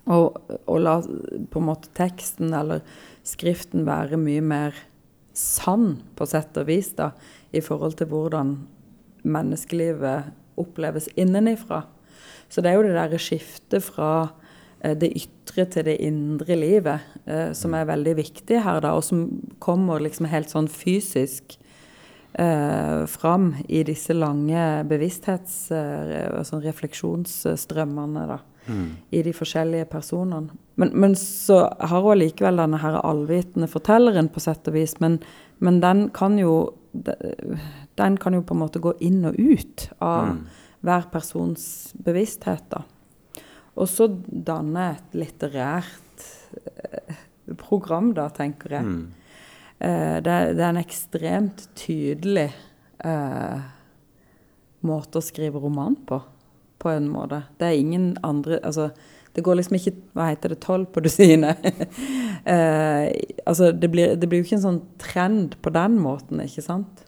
Og, 0.05 0.37
og 0.69 0.79
la 0.85 0.99
på 1.01 1.61
en 1.61 1.67
måte 1.71 1.89
teksten 1.97 2.53
eller 2.53 2.85
skriften 3.25 3.87
være 3.89 4.19
mye 4.21 4.43
mer 4.45 4.77
sann, 5.35 6.03
på 6.15 6.27
sett 6.29 6.55
og 6.61 6.69
vis, 6.69 6.93
da, 6.95 7.11
i 7.51 7.63
forhold 7.65 7.97
til 7.99 8.13
hvordan 8.13 8.55
menneskelivet 9.25 10.31
oppleves 10.61 11.09
innenifra. 11.17 11.83
Så 12.55 12.63
det 12.63 12.71
er 12.71 12.79
jo 12.79 12.87
det 12.87 12.95
derre 12.95 13.19
skiftet 13.19 13.83
fra 13.83 14.11
eh, 14.79 14.95
det 14.95 15.11
ytre 15.19 15.67
til 15.75 15.89
det 15.89 15.97
indre 16.07 16.55
livet 16.59 17.03
eh, 17.27 17.51
som 17.57 17.75
er 17.75 17.89
veldig 17.91 18.15
viktig 18.21 18.61
her, 18.63 18.79
da, 18.85 18.95
og 18.95 19.03
som 19.03 19.27
kommer 19.65 20.03
liksom 20.05 20.31
helt 20.31 20.53
sånn 20.53 20.71
fysisk 20.71 21.57
eh, 22.39 23.03
fram 23.11 23.51
i 23.67 23.83
disse 23.87 24.15
lange 24.15 24.85
bevissthets- 24.87 25.73
altså 25.75 26.63
refleksjonsstrømmene, 26.63 28.27
da. 28.31 28.43
I 29.13 29.21
de 29.21 29.33
forskjellige 29.37 29.85
personene. 29.93 30.55
Men, 30.81 30.95
men 30.97 31.13
så 31.21 31.59
har 31.69 32.01
hun 32.01 32.15
allikevel 32.15 32.63
denne 32.63 32.79
her 32.81 32.95
allvitende 33.05 33.69
fortelleren, 33.69 34.31
på 34.33 34.41
sett 34.41 34.71
og 34.71 34.79
vis. 34.79 34.95
Men, 35.05 35.19
men 35.61 35.83
den 35.83 36.07
kan 36.17 36.39
jo 36.41 36.73
Den 37.99 38.17
kan 38.23 38.35
jo 38.35 38.41
på 38.47 38.55
en 38.55 38.61
måte 38.63 38.79
gå 38.79 38.93
inn 39.03 39.25
og 39.27 39.35
ut 39.35 39.89
av 39.99 40.37
hver 40.85 41.07
persons 41.13 41.65
bevissthet, 42.05 42.67
da. 42.73 42.83
Og 43.75 43.89
så 43.91 44.07
danne 44.29 44.91
et 44.95 45.17
litterært 45.19 46.27
eh, 46.61 47.17
program, 47.61 48.13
da, 48.15 48.29
tenker 48.31 48.77
jeg. 48.77 48.93
Eh, 49.81 50.19
det, 50.23 50.31
er- 50.35 50.53
det 50.55 50.63
er 50.63 50.69
en 50.75 50.83
ekstremt 50.85 51.65
tydelig 51.81 52.51
eh, 53.05 53.65
måte 54.87 55.19
å 55.19 55.25
skrive 55.25 55.59
roman 55.65 55.97
på, 56.07 56.21
på 56.79 56.93
en 56.93 57.09
måte. 57.11 57.43
Det 57.59 57.67
er 57.73 57.81
ingen 57.81 58.13
andre 58.27 58.61
Altså, 58.63 58.91
det 59.35 59.43
går 59.43 59.57
liksom 59.59 59.75
ikke 59.81 59.93
Hva 60.15 60.29
heter 60.31 60.53
det? 60.53 60.61
Tolv 60.63 60.87
på 60.95 61.03
dusinet? 61.09 61.65
eh, 62.45 63.09
altså, 63.47 63.73
det 63.73 63.91
blir, 63.91 64.15
det 64.17 64.29
blir 64.31 64.43
jo 64.43 64.47
ikke 64.47 64.59
en 64.61 64.67
sånn 64.69 64.83
trend 65.03 65.57
på 65.65 65.73
den 65.75 65.99
måten, 66.05 66.43
ikke 66.45 66.63
sant? 66.65 67.04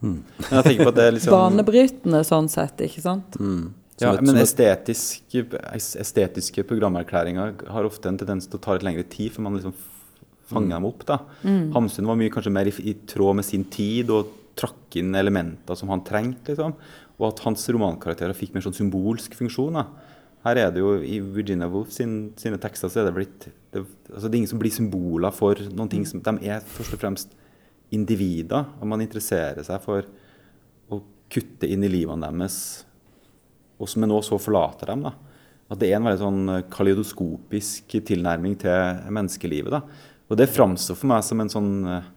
Men 0.00 0.22
jeg 0.38 0.64
tenker 0.64 0.84
på 0.84 0.92
at 0.92 0.98
det 0.98 1.04
er 1.08 1.14
liksom 1.16 1.34
Banebrytende 1.34 2.22
sånn 2.26 2.48
sett, 2.52 2.80
ikke 2.86 3.02
sant? 3.02 3.38
Ja, 3.98 4.12
men 4.22 4.38
estetiske, 4.38 5.42
estetiske 5.74 6.62
programerklæringer 6.68 7.64
har 7.74 7.88
ofte 7.88 8.10
en 8.12 8.18
tendens 8.20 8.46
til 8.46 8.60
å 8.60 8.62
ta 8.62 8.76
litt 8.76 8.86
lengre 8.86 9.02
tid 9.10 9.34
før 9.34 9.48
man 9.48 9.58
liksom 9.58 9.74
fanger 10.48 10.76
dem 10.76 10.86
opp. 10.88 11.02
da. 11.08 11.18
Hamsun 11.74 12.06
var 12.08 12.18
mye 12.20 12.32
kanskje 12.32 12.52
mer 12.54 12.70
i, 12.70 12.74
i 12.92 12.94
tråd 13.10 13.40
med 13.40 13.48
sin 13.48 13.66
tid 13.74 14.12
og 14.14 14.30
trakk 14.58 14.96
inn 15.00 15.14
elementer 15.18 15.78
som 15.78 15.90
han 15.92 16.04
trengte. 16.06 16.54
liksom. 16.54 16.76
Og 17.18 17.26
at 17.32 17.42
hans 17.42 17.66
romankarakterer 17.74 18.38
fikk 18.38 18.54
mer 18.54 18.64
sånn 18.64 18.76
symbolsk 18.78 19.34
funksjon. 19.38 19.80
da. 19.80 19.88
Her 20.46 20.62
er 20.62 20.70
det 20.72 20.82
jo 20.84 20.94
i 21.02 21.18
Virginia 21.18 21.66
Woolf 21.70 21.90
sin, 21.92 22.30
sine 22.38 22.60
tekster 22.62 22.90
så 22.92 23.02
er 23.02 23.08
det 23.08 23.16
blitt 23.16 23.48
det, 23.74 23.82
altså 24.06 24.28
det 24.28 24.36
er 24.36 24.40
ingen 24.44 24.52
som 24.54 24.60
blir 24.62 24.72
symboler 24.72 25.34
for 25.34 25.58
noen 25.74 25.90
ting 25.90 26.06
som 26.06 26.22
De 26.24 26.38
er 26.46 26.62
først 26.62 26.94
og 26.94 27.02
fremst 27.02 27.34
individer, 27.94 28.66
og 28.80 28.90
man 28.90 29.02
interesserer 29.04 29.64
seg 29.64 29.80
for 29.84 30.04
å 30.92 31.00
kutte 31.32 31.68
inn 31.68 31.86
i 31.86 31.90
livene 31.92 32.28
deres 32.28 32.58
og 33.78 33.88
som 33.90 34.04
nå 34.04 34.20
så 34.26 34.38
forlater 34.42 34.90
dem. 34.90 35.06
da. 35.06 35.14
At 35.68 35.80
det 35.80 35.90
er 35.90 35.98
en 35.98 36.08
veldig 36.08 36.22
sånn 36.22 36.52
eh, 36.54 36.64
kaleidoskopisk 36.72 37.98
tilnærming 38.08 38.56
til 38.60 39.02
menneskelivet. 39.14 39.74
da. 39.74 39.82
Og 40.28 40.38
det 40.40 40.50
framstår 40.52 40.98
for 40.98 41.12
meg 41.12 41.24
som 41.24 41.42
en 41.42 41.52
sånn 41.52 41.72
eh, 41.86 42.14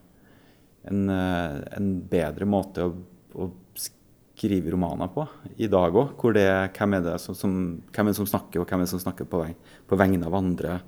en, 0.90 1.02
eh, 1.14 1.58
en 1.78 1.90
bedre 2.10 2.48
måte 2.48 2.88
å, 2.88 2.94
å 3.38 3.50
skrive 3.78 4.72
romaner 4.74 5.12
på 5.14 5.26
i 5.62 5.68
dag 5.70 5.94
òg. 5.94 6.16
Hvor 6.18 6.34
det 6.34 6.48
hvem 6.74 6.98
er 6.98 7.06
det 7.06 7.18
som, 7.22 7.36
som, 7.38 7.52
hvem 7.94 8.08
er 8.08 8.16
det 8.16 8.20
som 8.22 8.30
snakker, 8.32 8.62
og 8.62 8.66
hvem 8.66 8.82
er 8.82 8.88
det 8.88 8.94
som 8.96 9.04
snakker 9.04 9.28
på, 9.30 9.44
veg, 9.44 9.76
på 9.86 10.00
vegne 10.00 10.26
av 10.26 10.38
andre. 10.40 10.80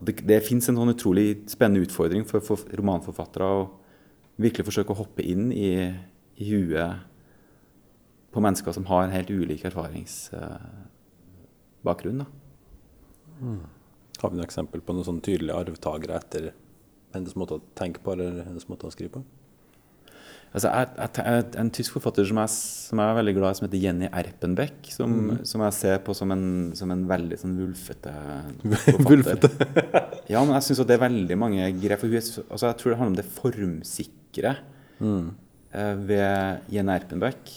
Det 0.00 0.16
det 0.24 0.40
fins 0.46 0.66
en 0.70 0.80
sånn 0.80 0.94
utrolig 0.94 1.44
spennende 1.52 1.84
utfordring 1.84 2.24
for, 2.26 2.42
for 2.42 2.64
romanforfattere 2.80 3.46
å 3.46 3.66
virkelig 4.40 4.64
forsøke 4.68 4.92
å 4.94 5.00
hoppe 5.02 5.22
inn 5.26 5.52
i, 5.52 5.94
i 6.40 6.44
huet 6.50 6.92
på 8.30 8.42
mennesker 8.44 8.72
som 8.74 8.86
har 8.90 9.00
en 9.04 9.14
helt 9.14 9.30
ulik 9.30 9.64
erfaringsbakgrunn. 9.68 12.20
Mm. 13.40 13.62
Har 14.20 14.28
vi 14.30 14.36
noe 14.38 14.46
eksempel 14.46 14.80
på 14.84 14.92
noen 14.94 15.08
sånn 15.08 15.24
tydelige 15.24 15.58
arvtakere 15.58 16.18
etter 16.20 16.42
hennes 17.14 17.36
måte 17.38 17.54
å 17.58 17.66
tenke 17.78 18.00
på 18.04 18.08
eller 18.14 18.30
hennes 18.46 18.68
måte 18.70 18.86
å 18.86 18.94
skrive 18.94 19.12
på? 19.18 19.22
Altså, 20.50 20.66
jeg, 20.66 20.86
jeg, 20.98 21.44
en 21.62 21.68
tysk 21.70 21.94
forfatter 21.94 22.26
som 22.26 22.40
jeg, 22.42 22.50
som 22.50 22.98
jeg 22.98 23.12
er 23.12 23.18
veldig 23.20 23.34
glad 23.36 23.52
i, 23.52 23.56
som 23.58 23.66
heter 23.68 23.82
Jenny 23.84 24.08
Erpenbeck, 24.10 24.78
som, 24.90 25.12
som 25.46 25.62
jeg 25.62 25.76
ser 25.76 26.00
på 26.02 26.10
som 26.18 26.28
en, 26.34 26.46
som 26.78 26.90
en 26.90 27.04
veldig 27.10 27.38
sånn 27.38 27.54
vulfete 27.54 28.10
forfatter. 29.06 29.52
ja, 30.26 30.42
men 30.42 30.56
jeg 30.56 30.66
syns 30.66 30.82
det 30.90 30.96
er 30.96 31.04
veldig 31.04 31.36
mange 31.38 31.68
greier. 31.78 32.00
For 32.00 32.10
hun, 32.10 32.18
altså, 32.18 32.64
jeg 32.66 32.76
tror 32.80 32.90
det 32.90 32.98
handler 32.98 33.14
om 33.14 33.20
det 33.20 33.28
formsikre 33.36 34.19
eh, 35.72 35.94
ved 35.96 36.72
Jenny 36.72 36.96
Erpenbeck, 36.96 37.54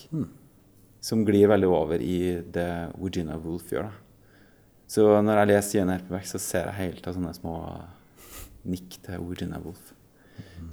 som 1.03 1.25
glir 1.27 1.51
veldig 1.51 1.69
over 1.69 2.01
i 2.01 2.39
det 2.53 2.69
Virginia 2.95 3.37
Woolf 3.37 3.71
gjør. 3.73 3.89
da. 3.89 3.99
Så 4.87 5.07
når 5.25 5.41
jeg 5.41 5.49
leser 5.49 5.79
Jenny 5.79 5.97
Erpenbeck, 5.97 6.29
så 6.29 6.39
ser 6.41 6.69
jeg 6.69 6.79
hele 6.79 7.03
av 7.07 7.17
sånne 7.17 7.33
små 7.35 7.57
nikk 8.69 8.99
til 9.03 9.27
Virginia 9.27 9.59
Woolf. 9.63 9.93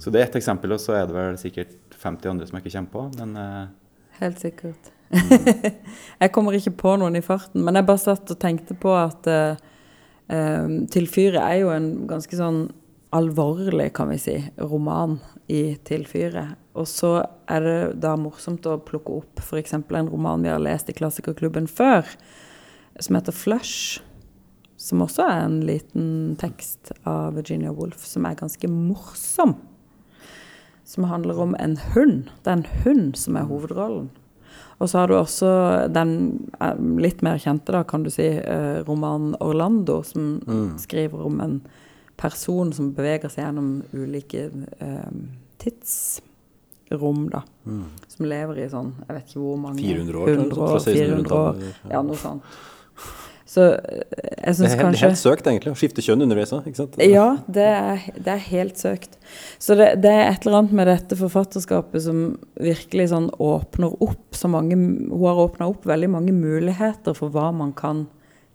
Så 0.01 0.09
det 0.09 0.21
er 0.21 0.29
ett 0.29 0.39
eksempel, 0.39 0.73
og 0.73 0.81
så 0.81 0.95
er 0.97 1.07
det 1.07 1.15
vel 1.15 1.37
sikkert 1.37 1.77
50 2.01 2.31
andre 2.31 2.47
som 2.47 2.57
jeg 2.57 2.65
ikke 2.65 2.77
kommer 2.77 2.93
på. 2.95 3.03
Men 3.19 3.37
eh, 3.37 3.67
Helt 4.21 4.41
sikkert. 4.41 4.91
jeg 6.21 6.31
kommer 6.31 6.55
ikke 6.55 6.75
på 6.79 6.95
noen 7.01 7.17
i 7.19 7.25
farten, 7.25 7.63
men 7.65 7.77
jeg 7.77 7.87
bare 7.89 8.01
satt 8.01 8.31
og 8.31 8.39
tenkte 8.39 8.77
på 8.79 8.93
at 8.95 9.27
uh, 9.27 9.57
Til 10.93 11.07
fyret 11.11 11.41
er 11.41 11.57
jo 11.59 11.73
en 11.73 11.89
ganske 12.07 12.37
sånn 12.37 12.61
alvorlig, 13.11 13.89
kan 13.91 14.07
vi 14.07 14.19
si, 14.21 14.37
roman 14.61 15.17
i 15.51 15.61
Til 15.87 16.05
fyret. 16.07 16.55
Og 16.77 16.87
så 16.87 17.17
er 17.51 17.65
det 17.65 17.79
da 18.03 18.15
morsomt 18.19 18.65
å 18.69 18.77
plukke 18.87 19.17
opp 19.21 19.41
f.eks. 19.43 19.75
en 19.75 20.11
roman 20.11 20.43
vi 20.43 20.51
har 20.53 20.61
lest 20.63 20.89
i 20.89 20.95
Klassikerklubben 20.95 21.67
før, 21.67 22.07
som 22.99 23.19
heter 23.19 23.35
'Flush'. 23.35 23.99
Som 24.81 25.03
også 25.05 25.27
er 25.27 25.43
en 25.45 25.59
liten 25.61 26.37
tekst 26.41 26.89
av 27.05 27.35
Virginia 27.35 27.71
Woolf, 27.71 28.01
som 28.05 28.25
er 28.25 28.39
ganske 28.39 28.67
morsom 28.67 29.59
som 30.91 31.03
handler 31.03 31.39
om 31.39 31.55
en 31.59 31.77
hund. 31.93 32.29
Det 32.43 32.51
er 32.51 32.57
en 32.59 32.67
hund 32.83 33.15
som 33.15 33.37
er 33.39 33.47
hovedrollen. 33.47 34.09
Og 34.81 34.89
så 34.89 34.97
har 34.97 35.07
du 35.07 35.15
også 35.15 35.51
den 35.93 36.15
eh, 36.59 36.79
litt 36.99 37.21
mer 37.23 37.39
kjente, 37.39 37.71
da, 37.71 37.83
kan 37.87 38.03
du 38.03 38.09
si, 38.11 38.25
eh, 38.25 38.81
romanen 38.87 39.35
'Orlando', 39.39 40.01
som 40.03 40.41
skriver 40.77 41.25
om 41.25 41.39
en 41.41 41.61
person 42.21 42.73
som 42.75 42.91
beveger 42.95 43.31
seg 43.33 43.47
gjennom 43.47 43.71
ulike 43.93 44.47
eh, 44.79 45.13
tidsrom, 45.61 47.25
da. 47.33 47.43
Som 48.11 48.29
lever 48.29 48.63
i 48.63 48.69
sånn, 48.71 48.93
jeg 49.07 49.17
vet 49.17 49.31
ikke 49.31 49.45
hvor 49.45 49.57
mange 49.61 49.81
400 49.81 50.21
år, 50.21 50.35
100 50.35 50.67
år, 50.67 50.83
400 50.85 51.41
år. 51.41 51.65
Ja, 51.91 52.03
noe 52.05 52.19
sånt. 52.21 52.45
Så 53.51 53.65
eh, 53.73 54.03
jeg 54.21 54.47
Det 54.47 54.53
syns 54.55 54.61
er 54.61 54.71
helt, 54.71 54.83
kanskje 54.85 55.07
helt 55.09 55.19
søkt, 55.19 55.47
egentlig, 55.49 55.73
å 55.73 55.79
skifte 55.79 56.03
kjønn 56.05 56.23
underveis 56.23 56.53
òg, 56.55 56.69
ikke 56.69 56.79
sant? 56.79 56.95
ja, 57.03 57.25
det 57.51 57.65
er, 57.67 58.05
det 58.15 58.35
er 58.37 58.45
helt 58.45 58.79
søkt. 58.79 59.17
Så 59.59 59.75
det, 59.79 59.89
det 60.05 60.13
er 60.13 60.29
et 60.29 60.45
eller 60.45 60.61
annet 60.61 60.77
med 60.79 60.87
dette 60.87 61.17
forfatterskapet 61.19 62.05
som 62.05 62.21
virkelig 62.55 63.09
sånn 63.11 63.27
åpner 63.41 63.97
opp 64.03 64.37
så 64.37 64.51
mange 64.51 64.77
Hun 64.77 65.25
har 65.25 65.41
åpna 65.43 65.67
opp 65.73 65.83
veldig 65.89 66.11
mange 66.13 66.35
muligheter 66.35 67.17
for 67.17 67.33
hva 67.33 67.49
man 67.55 67.75
kan 67.75 68.05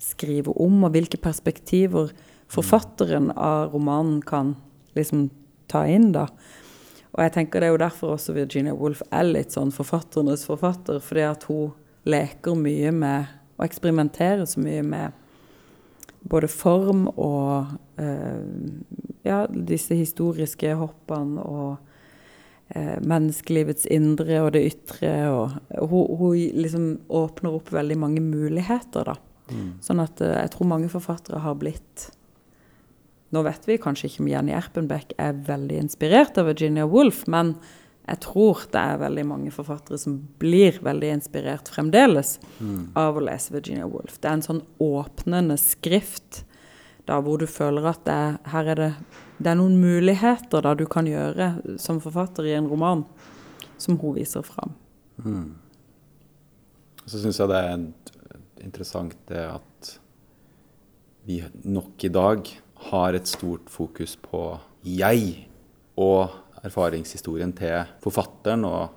skrive 0.01 0.55
om, 0.61 0.81
og 0.87 0.97
hvilke 0.97 1.21
perspektiver 1.21 2.13
forfatteren 2.53 3.31
av 3.33 3.73
romanen 3.73 4.21
kan 4.23 4.55
liksom 4.97 5.29
ta 5.71 5.85
inn, 5.91 6.13
da. 6.15 6.29
Og 7.17 7.23
jeg 7.25 7.33
tenker 7.33 7.63
det 7.63 7.71
er 7.71 7.75
jo 7.75 7.81
derfor 7.81 8.15
også 8.15 8.37
Virginia 8.37 8.75
Woolf 8.77 9.01
er 9.11 9.25
litt 9.25 9.55
sånn 9.57 9.73
forfatternes 9.75 10.45
forfatter, 10.49 11.01
fordi 11.03 11.25
at 11.27 11.47
hun 11.49 11.73
leker 12.07 12.59
mye 12.59 12.93
med 12.95 13.33
og 13.57 13.65
eksperimenterer 13.65 14.45
så 14.45 14.61
mye 14.61 14.83
med 14.85 15.23
både 16.29 16.49
form 16.51 17.07
og 17.15 17.77
eh, 18.03 18.43
ja, 19.25 19.45
disse 19.49 19.97
historiske 19.97 20.75
hoppene 20.77 21.41
og 21.41 21.79
eh, 22.75 22.99
menneskelivets 23.01 23.87
indre 23.95 24.43
og 24.45 24.53
det 24.57 24.67
ytre. 24.73 25.15
Og 25.31 25.57
hun, 25.89 26.19
hun 26.21 26.61
liksom 26.61 26.91
åpner 27.09 27.57
opp 27.57 27.73
veldig 27.73 27.99
mange 28.03 28.25
muligheter, 28.25 29.09
da. 29.09 29.17
Sånn 29.81 30.03
at 30.03 30.21
eh, 30.21 30.37
jeg 30.43 30.53
tror 30.53 30.73
mange 30.75 30.91
forfattere 30.93 31.43
har 31.45 31.57
blitt 31.59 32.11
Nå 33.37 33.43
vet 33.45 33.67
vi 33.69 33.77
kanskje 33.77 34.09
ikke 34.09 34.23
om 34.25 34.29
Jenny 34.31 34.55
Erpenbeck 34.57 35.11
er 35.21 35.37
veldig 35.45 35.83
inspirert 35.83 36.39
av 36.41 36.47
Virginia 36.49 36.87
Woolf, 36.89 37.27
men 37.29 37.51
jeg 38.07 38.23
tror 38.25 38.63
det 38.73 38.81
er 38.81 39.01
veldig 39.03 39.25
mange 39.29 39.51
forfattere 39.53 39.99
som 40.01 40.15
blir 40.41 40.79
veldig 40.87 41.11
inspirert 41.19 41.69
fremdeles 41.69 42.37
av 42.97 43.19
å 43.19 43.25
lese 43.27 43.53
Virginia 43.53 43.85
Woolf. 43.91 44.17
Det 44.23 44.31
er 44.31 44.39
en 44.39 44.47
sånn 44.47 44.63
åpnende 44.81 45.59
skrift 45.61 46.45
da 47.07 47.21
hvor 47.21 47.43
du 47.43 47.47
føler 47.51 47.85
at 47.91 48.03
det 48.07 48.15
er, 48.15 48.39
her 48.55 48.73
er 48.73 48.81
det, 48.81 48.91
det 49.39 49.53
er 49.53 49.61
noen 49.61 49.77
muligheter 49.83 50.65
da 50.65 50.73
du 50.79 50.87
kan 50.91 51.07
gjøre 51.07 51.53
som 51.83 52.01
forfatter 52.01 52.49
i 52.49 52.57
en 52.57 52.71
roman, 52.71 53.05
som 53.77 53.99
hun 54.01 54.17
viser 54.17 54.47
fram. 54.47 54.73
så 57.05 57.21
syns 57.21 57.43
jeg 57.43 57.53
det 57.53 57.61
er 57.69 57.85
interessant 58.65 59.19
det 59.29 59.45
at 59.51 59.99
vi 61.27 61.43
nok 61.67 62.07
i 62.07 62.15
dag 62.17 62.49
har 62.91 63.17
et 63.17 63.29
stort 63.29 63.71
fokus 63.73 64.17
på 64.21 64.43
jeg 64.87 65.49
og 65.99 66.31
erfaringshistorien 66.67 67.55
til 67.57 67.87
forfatteren. 68.05 68.65
og 68.65 68.91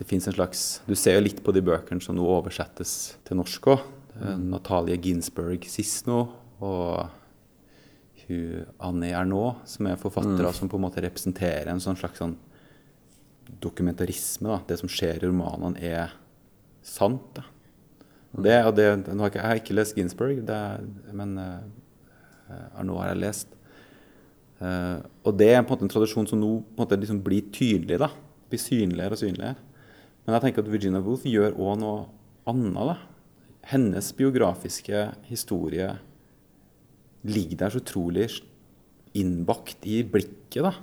det 0.00 0.12
en 0.12 0.32
slags, 0.32 0.80
Du 0.86 0.94
ser 0.94 1.14
jo 1.14 1.20
litt 1.20 1.42
på 1.44 1.52
de 1.52 1.60
bøkene 1.60 2.00
som 2.00 2.16
nå 2.16 2.24
oversettes 2.24 3.16
til 3.24 3.36
norsk 3.36 3.66
òg. 3.66 3.80
Natalie 4.38 4.96
Ginsberg 4.96 5.64
sist 5.68 6.06
nå, 6.06 6.28
og 6.60 7.08
hun 8.26 8.66
Annie 8.80 9.12
Ernaux, 9.12 9.56
som 9.64 9.86
er 9.86 10.00
forfattere 10.00 10.52
som 10.54 10.68
på 10.68 10.76
en 10.76 10.84
måte 10.86 11.02
representerer 11.04 11.68
en 11.68 11.80
sånn 11.80 11.98
slags 11.98 12.18
sånn 12.18 12.36
dokumentarisme. 13.60 14.48
da, 14.48 14.60
Det 14.66 14.78
som 14.78 14.88
skjer 14.88 15.22
i 15.22 15.26
romanene, 15.26 15.80
er 15.82 16.12
sant. 16.82 17.34
da. 17.34 17.42
Og 18.36 18.42
Det, 18.42 18.64
og 18.64 18.74
det, 18.76 19.06
jeg, 19.34 19.42
har 19.42 19.56
ikke 19.56 19.74
lest 19.74 19.96
Ginsberg, 19.96 20.46
det, 20.46 21.12
men 21.12 21.36
uh, 22.50 22.80
Arnault 22.82 23.04
har 23.04 23.14
jeg 23.14 23.22
lest. 23.22 23.56
Eh, 24.60 24.98
og 25.24 25.36
det 25.40 25.48
er 25.54 25.62
på 25.64 25.72
en 25.72 25.78
måte 25.78 25.86
en 25.88 25.92
tradisjon 25.94 26.28
som 26.28 26.40
nå 26.40 26.50
på 26.60 26.76
en 26.76 26.84
måte 26.84 27.00
liksom 27.00 27.22
blir 27.24 27.48
tydelig. 27.52 28.00
da, 28.02 28.10
Blir 28.50 28.60
synligere 28.60 29.16
og 29.16 29.22
synligere. 29.22 29.56
Men 30.24 30.36
jeg 30.36 30.44
tenker 30.44 30.64
at 30.64 30.72
Virginia 30.72 31.00
Woolf 31.00 31.24
gjør 31.24 31.56
òg 31.56 31.80
noe 31.80 32.04
annet. 32.50 32.92
da. 32.92 32.96
Hennes 33.72 34.12
biografiske 34.16 35.08
historie 35.30 35.94
ligger 37.24 37.56
der 37.56 37.72
så 37.72 37.80
utrolig 37.80 38.28
innbakt 39.14 39.86
i 39.86 40.02
blikket. 40.04 40.62
da. 40.62 40.74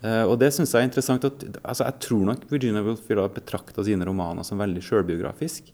Uh, 0.00 0.24
og 0.32 0.38
det 0.40 0.48
syns 0.54 0.72
jeg 0.72 0.80
er 0.80 0.88
interessant. 0.88 1.24
At, 1.24 1.44
altså 1.60 1.84
jeg 1.84 2.00
tror 2.00 2.24
nok 2.24 2.48
Virginia 2.48 2.80
Woolf 2.80 3.04
vil 3.08 3.20
ha 3.20 3.28
betrakta 3.28 3.84
sine 3.84 4.06
romaner 4.08 4.42
som 4.42 4.58
veldig 4.58 4.80
sjølbiografisk. 4.80 5.68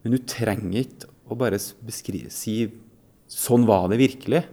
Men 0.00 0.14
hun 0.14 0.24
trenger 0.24 0.80
ikke 0.80 1.10
å 1.28 1.36
bare 1.36 1.58
beskrive, 1.84 2.30
si 2.32 2.70
'sånn 3.28 3.66
var 3.68 3.88
det 3.88 4.00
virkelig'. 4.00 4.44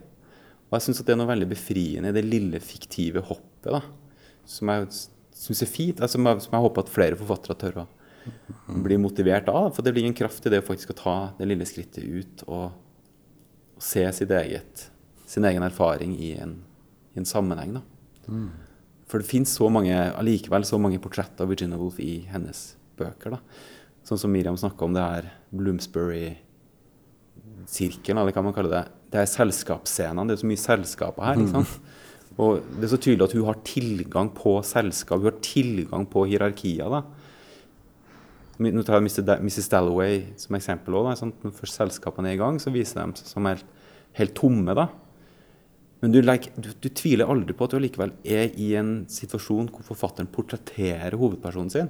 Og 0.66 0.78
jeg 0.78 0.82
syns 0.82 1.04
det 1.06 1.14
er 1.14 1.20
noe 1.20 1.30
veldig 1.30 1.48
befriende 1.50 2.10
i 2.10 2.16
det 2.16 2.26
lille 2.26 2.60
fiktive 2.60 3.22
hoppet. 3.24 3.72
da, 3.72 3.82
Som 4.46 4.70
jeg 4.70 4.88
syns 5.34 5.62
er 5.62 5.70
fint. 5.70 6.02
Altså, 6.02 6.18
som, 6.18 6.26
jeg, 6.26 6.42
som 6.42 6.52
jeg 6.58 6.66
håper 6.66 6.84
at 6.84 6.90
flere 6.90 7.20
forfattere 7.20 7.58
tør 7.58 7.78
å 7.84 7.88
bli 8.84 8.98
motivert 8.98 9.48
av. 9.50 9.72
For 9.76 9.86
det 9.86 9.94
blir 9.94 10.06
en 10.06 10.18
kraft 10.18 10.46
i 10.46 10.50
det 10.50 10.64
å 10.64 10.68
faktisk 10.68 10.96
ta 10.98 11.34
det 11.38 11.48
lille 11.48 11.66
skrittet 11.66 12.04
ut 12.04 12.44
og, 12.48 12.72
og 13.76 13.82
se 13.84 14.06
sitt 14.12 14.32
eget, 14.32 14.90
sin 15.26 15.46
egen 15.46 15.64
erfaring 15.64 16.16
i 16.18 16.34
en, 16.42 16.64
i 17.14 17.22
en 17.22 17.30
sammenheng. 17.30 17.78
da. 17.80 17.82
For 19.06 19.22
det 19.22 19.30
finnes 19.30 19.54
så 19.54 19.70
allikevel 19.70 20.66
så 20.66 20.80
mange 20.82 21.00
portretter 21.00 21.46
av 21.46 21.50
Virginia 21.54 21.78
Woolf 21.78 22.00
i 22.02 22.26
hennes 22.32 22.76
bøker. 22.98 23.38
da. 23.38 23.40
Sånn 24.06 24.20
som 24.22 24.34
Miriam 24.34 24.58
snakka 24.58 24.86
om 24.86 24.94
det 24.94 25.02
her 25.02 25.32
Bloomsbury-sirkelen, 27.66 28.22
eller 28.22 28.32
hva 28.36 28.44
man 28.44 28.54
kaller 28.54 28.72
det. 28.72 28.84
Det 29.12 29.20
er 29.22 29.30
selskapsscenene. 29.30 30.28
Det 30.28 30.36
er 30.38 30.42
så 30.44 30.50
mye 30.50 30.62
selskaper 30.62 31.24
her. 31.26 31.36
ikke 31.42 31.52
sant? 31.54 31.80
Og 32.38 32.60
det 32.76 32.84
er 32.84 32.92
så 32.92 33.00
tydelig 33.00 33.24
at 33.30 33.34
hun 33.38 33.46
har 33.48 33.60
tilgang 33.64 34.30
på 34.36 34.58
selskap, 34.66 35.20
hun 35.22 35.30
har 35.32 35.40
tilgang 35.42 36.06
på 36.12 36.26
hierarkier. 36.28 36.90
da. 36.90 37.04
Nå 38.60 38.84
tar 38.88 39.02
jeg 39.02 39.42
Mrs. 39.44 39.70
Dalloway 39.70 40.22
som 40.38 40.56
eksempel 40.56 40.94
òg. 40.96 41.10
Når 41.44 41.52
først 41.56 41.76
selskapene 41.82 42.30
er 42.30 42.36
i 42.36 42.42
gang, 42.42 42.60
så 42.60 42.72
viser 42.72 43.02
de 43.06 43.18
seg 43.22 43.28
som 43.28 43.46
helt, 43.46 43.66
helt 44.14 44.34
tomme. 44.36 44.74
da. 44.76 44.88
Men 46.02 46.12
du, 46.12 46.22
legger- 46.22 46.54
du, 46.60 46.70
du 46.80 46.90
tviler 46.90 47.26
aldri 47.28 47.54
på 47.56 47.66
at 47.66 47.72
du 47.72 47.78
allikevel 47.80 48.12
er 48.24 48.52
i 48.60 48.74
en 48.76 49.06
situasjon 49.10 49.70
hvor 49.72 49.84
forfatteren 49.88 50.28
portretterer 50.28 51.16
hovedpersonen 51.18 51.72
sin. 51.72 51.90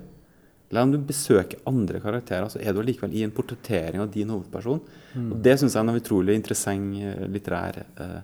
Eller 0.70 0.82
om 0.82 0.94
du 0.94 0.98
besøker 0.98 1.62
andre 1.70 2.00
karakterer, 2.02 2.50
så 2.50 2.60
er 2.60 2.74
du 2.74 2.82
allikevel 2.82 3.14
i 3.14 3.22
en 3.26 3.34
portrettering 3.36 4.02
av 4.02 4.10
din 4.14 4.32
hovedperson. 4.34 4.82
Og 5.20 5.36
Det 5.46 5.60
syns 5.60 5.76
jeg 5.76 5.84
er 5.84 5.92
en 5.92 6.02
utrolig 6.02 6.36
interessant 6.36 6.98
eh, 6.98 7.28
litterær 7.32 7.84
eh, 7.84 8.18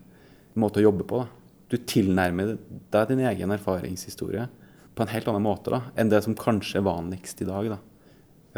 måte 0.59 0.81
å 0.81 0.87
jobbe 0.87 1.05
på. 1.07 1.21
da. 1.21 1.27
Du 1.71 1.77
tilnærmer 1.77 2.57
deg 2.91 3.13
din 3.13 3.23
egen 3.29 3.53
erfaringshistorie 3.55 4.47
på 4.91 5.05
en 5.05 5.13
helt 5.13 5.29
annen 5.31 5.45
måte 5.45 5.71
da, 5.71 5.85
enn 5.95 6.09
det 6.11 6.19
som 6.25 6.35
kanskje 6.35 6.81
er 6.81 6.87
vanligst 6.89 7.43
i 7.45 7.47
dag. 7.47 7.69
da. 7.71 7.79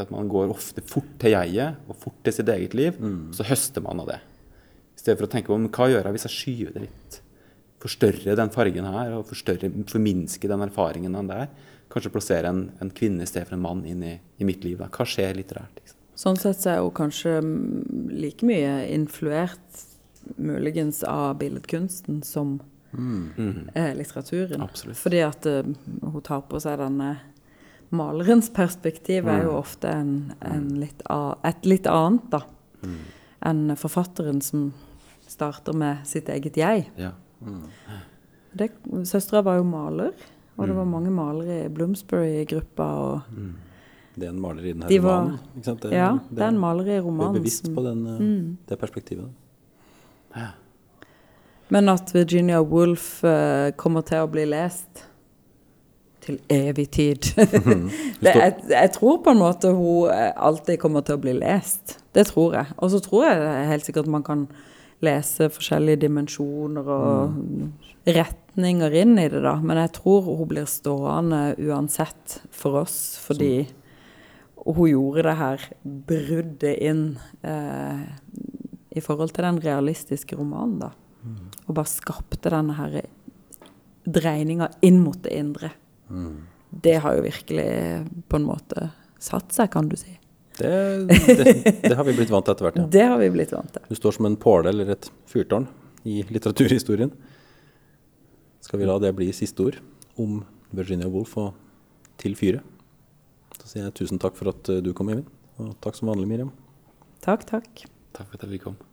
At 0.01 0.09
Man 0.09 0.31
går 0.31 0.49
ofte 0.49 0.81
fort 0.81 1.11
til 1.21 1.35
jeget 1.35 1.75
og 1.87 1.99
fort 2.01 2.23
til 2.23 2.33
sitt 2.33 2.49
eget 2.49 2.73
liv, 2.73 2.97
og 2.97 3.35
så 3.37 3.45
høster 3.45 3.83
man 3.85 3.99
av 4.01 4.07
det. 4.09 4.21
I 4.95 5.03
stedet 5.03 5.19
for 5.19 5.27
å 5.27 5.33
tenke 5.33 5.51
på 5.51 5.59
hva 5.59 5.89
gjør 5.91 6.07
jeg 6.07 6.15
hvis 6.15 6.25
jeg 6.29 6.37
skyver 6.39 6.73
det 6.73 6.85
litt? 6.87 7.19
Forstørre 7.83 8.35
den 8.39 8.49
fargen 8.49 8.85
her 8.87 9.13
og 9.17 9.27
forstørre, 9.27 9.69
forminske 9.91 10.47
den 10.47 10.63
erfaringen 10.65 11.13
den 11.13 11.27
der. 11.29 11.49
Kanskje 11.93 12.11
plassere 12.13 12.49
en, 12.49 12.63
en 12.81 12.89
kvinne 12.95 13.23
i 13.23 13.29
stedet 13.29 13.47
for 13.49 13.57
en 13.57 13.63
mann 13.63 13.85
inn 13.89 14.03
i, 14.03 14.13
i 14.41 14.47
mitt 14.47 14.63
liv. 14.65 14.79
Da. 14.81 14.89
Hva 14.93 15.05
skjer 15.07 15.35
litterært? 15.37 15.77
Liksom? 15.81 15.99
Sånn 16.23 16.37
sett 16.41 16.61
så 16.61 16.69
er 16.75 16.81
hun 16.83 16.93
kanskje 16.97 17.39
mm, 17.41 18.09
like 18.13 18.45
mye 18.45 18.73
influert 18.93 19.83
muligens 20.39 21.01
av 21.09 21.33
billedkunsten 21.41 22.21
som 22.23 22.55
eh, 23.75 23.89
litteraturen. 23.97 24.61
Absolutt. 24.61 24.97
Fordi 25.01 25.21
at 25.25 25.45
uh, 25.49 25.63
hun 26.13 26.21
tar 26.23 26.43
på 26.49 26.61
seg 26.63 26.77
denne 26.81 27.15
Malerens 27.93 28.47
perspektiv 28.53 29.27
er 29.29 29.43
jo 29.45 29.51
ofte 29.59 29.89
en, 29.93 30.13
en 30.41 30.63
litt 30.81 31.03
a, 31.13 31.35
et 31.45 31.65
litt 31.69 31.85
annet, 31.85 32.23
da. 32.33 32.39
Enn 33.45 33.75
forfatteren 33.77 34.39
som 34.41 34.71
starter 35.29 35.75
med 35.77 36.01
sitt 36.09 36.31
eget 36.33 36.57
jeg. 36.57 36.87
Ja. 36.97 37.11
Det- 38.57 38.71
Søstera 39.05 39.43
var 39.45 39.59
jo 39.59 39.67
maler, 39.69 40.15
og 40.57 40.67
det 40.67 40.75
var 40.77 40.85
mange 40.85 41.11
malere 41.11 41.63
i 41.65 41.69
Bloomsbury-gruppa. 41.73 42.87
Mm. 43.33 43.53
Det 44.13 44.27
er 44.27 44.29
en 44.29 44.41
maler 44.41 44.65
i 44.65 44.73
denne 44.73 44.89
De 44.89 44.99
var- 45.01 45.23
romanen. 45.23 45.39
Ikke 45.55 45.65
sant? 45.65 45.85
Ja, 45.91 46.11
det 46.29 46.43
er 46.43 46.47
en 46.47 46.59
maler 46.59 46.85
i 46.85 46.99
romanen. 46.99 47.33
Du 47.33 47.39
er 47.39 47.41
bevisst 47.41 47.69
på 47.73 47.81
den, 47.81 48.03
mm. 48.03 48.57
det 48.69 48.79
perspektivet. 48.79 49.29
Men 51.69 51.89
at 51.89 52.13
Virginia 52.13 52.61
Woolf 52.61 53.23
uh, 53.23 53.71
kommer 53.77 54.01
til 54.01 54.21
å 54.21 54.29
bli 54.29 54.45
lest 54.45 55.07
til 56.23 56.37
evig 56.49 56.85
tid 56.95 57.25
det, 58.23 58.31
jeg, 58.31 58.53
jeg 58.69 58.91
tror 58.95 59.17
på 59.25 59.33
en 59.33 59.41
måte 59.41 59.73
hun 59.75 60.11
eh, 60.13 60.31
alltid 60.39 60.79
kommer 60.79 61.03
til 61.03 61.17
å 61.17 61.23
bli 61.23 61.33
lest. 61.35 61.97
Det 62.15 62.27
tror 62.29 62.55
jeg. 62.55 62.77
Og 62.77 62.93
så 62.93 63.01
tror 63.03 63.25
jeg 63.27 63.65
helt 63.67 63.85
sikkert 63.85 64.07
man 64.07 64.23
kan 64.23 64.45
lese 65.03 65.49
forskjellige 65.51 66.05
dimensjoner 66.05 66.87
og 66.87 67.33
retninger 68.53 68.91
inn 68.91 69.19
i 69.19 69.29
det, 69.29 69.41
da. 69.41 69.55
Men 69.61 69.77
jeg 69.77 69.93
tror 69.93 70.21
hun 70.23 70.47
blir 70.47 70.65
stående 70.65 71.55
uansett 71.57 72.41
for 72.51 72.83
oss, 72.83 73.17
fordi 73.21 73.67
hun 74.65 74.89
gjorde 74.89 75.23
det 75.23 75.35
her 75.35 75.65
bruddet 75.83 76.77
inn 76.79 77.19
eh, 77.41 78.03
i 78.89 79.01
forhold 79.01 79.33
til 79.33 79.43
den 79.43 79.59
realistiske 79.59 80.35
romanen, 80.35 80.79
da. 80.79 80.91
Og 81.67 81.75
bare 81.75 81.87
skapte 81.87 82.51
denne 82.51 82.73
her 82.75 83.01
dreininga 84.03 84.69
inn 84.81 84.99
mot 84.99 85.21
det 85.23 85.31
indre. 85.33 85.71
Det 86.69 86.97
har 86.99 87.15
jo 87.15 87.23
virkelig 87.23 87.67
på 88.27 88.35
en 88.35 88.47
måte 88.47 88.89
satt 89.19 89.53
seg, 89.53 89.71
kan 89.71 89.87
du 89.87 89.95
si. 89.95 90.19
Det, 90.57 91.07
det, 91.07 91.53
det 91.81 91.95
har 91.95 92.03
vi 92.03 92.13
blitt 92.13 92.29
vant 92.29 92.45
til 92.45 92.53
etter 92.53 92.67
hvert. 92.67 92.75
Ja. 92.77 92.85
Det 92.93 93.05
har 93.09 93.17
vi 93.17 93.29
blitt 93.33 93.53
vant 93.55 93.71
til. 93.73 93.81
Du 93.89 93.95
står 93.97 94.19
som 94.19 94.27
en 94.27 94.35
påle 94.37 94.69
eller 94.69 94.91
et 94.93 95.07
fyrtårn 95.31 95.65
i 96.05 96.19
litteraturhistorien. 96.29 97.09
Skal 98.63 98.79
vi 98.79 98.87
la 98.87 98.95
det 99.01 99.11
bli 99.17 99.27
siste 99.35 99.65
ord 99.65 99.79
om 100.19 100.39
Virginia 100.71 101.09
Woolf 101.11 101.35
og 101.41 101.51
Til 102.21 102.37
fyret? 102.39 102.63
Så 103.59 103.67
sier 103.67 103.87
jeg 103.87 103.95
tusen 103.99 104.21
takk 104.21 104.37
for 104.39 104.53
at 104.53 104.69
eh, 104.71 104.79
du 104.83 104.93
kom, 104.95 105.11
Evin. 105.11 105.27
Og 105.59 105.73
takk 105.83 105.97
som 105.99 106.09
vanlig, 106.11 106.29
Miriam. 106.29 106.51
Takk, 107.25 107.43
takk. 107.49 107.83
Takk 108.15 108.29
for 108.29 108.37
at 108.37 108.45
jeg 108.45 108.55
fikk 108.55 108.67
komme. 108.69 108.92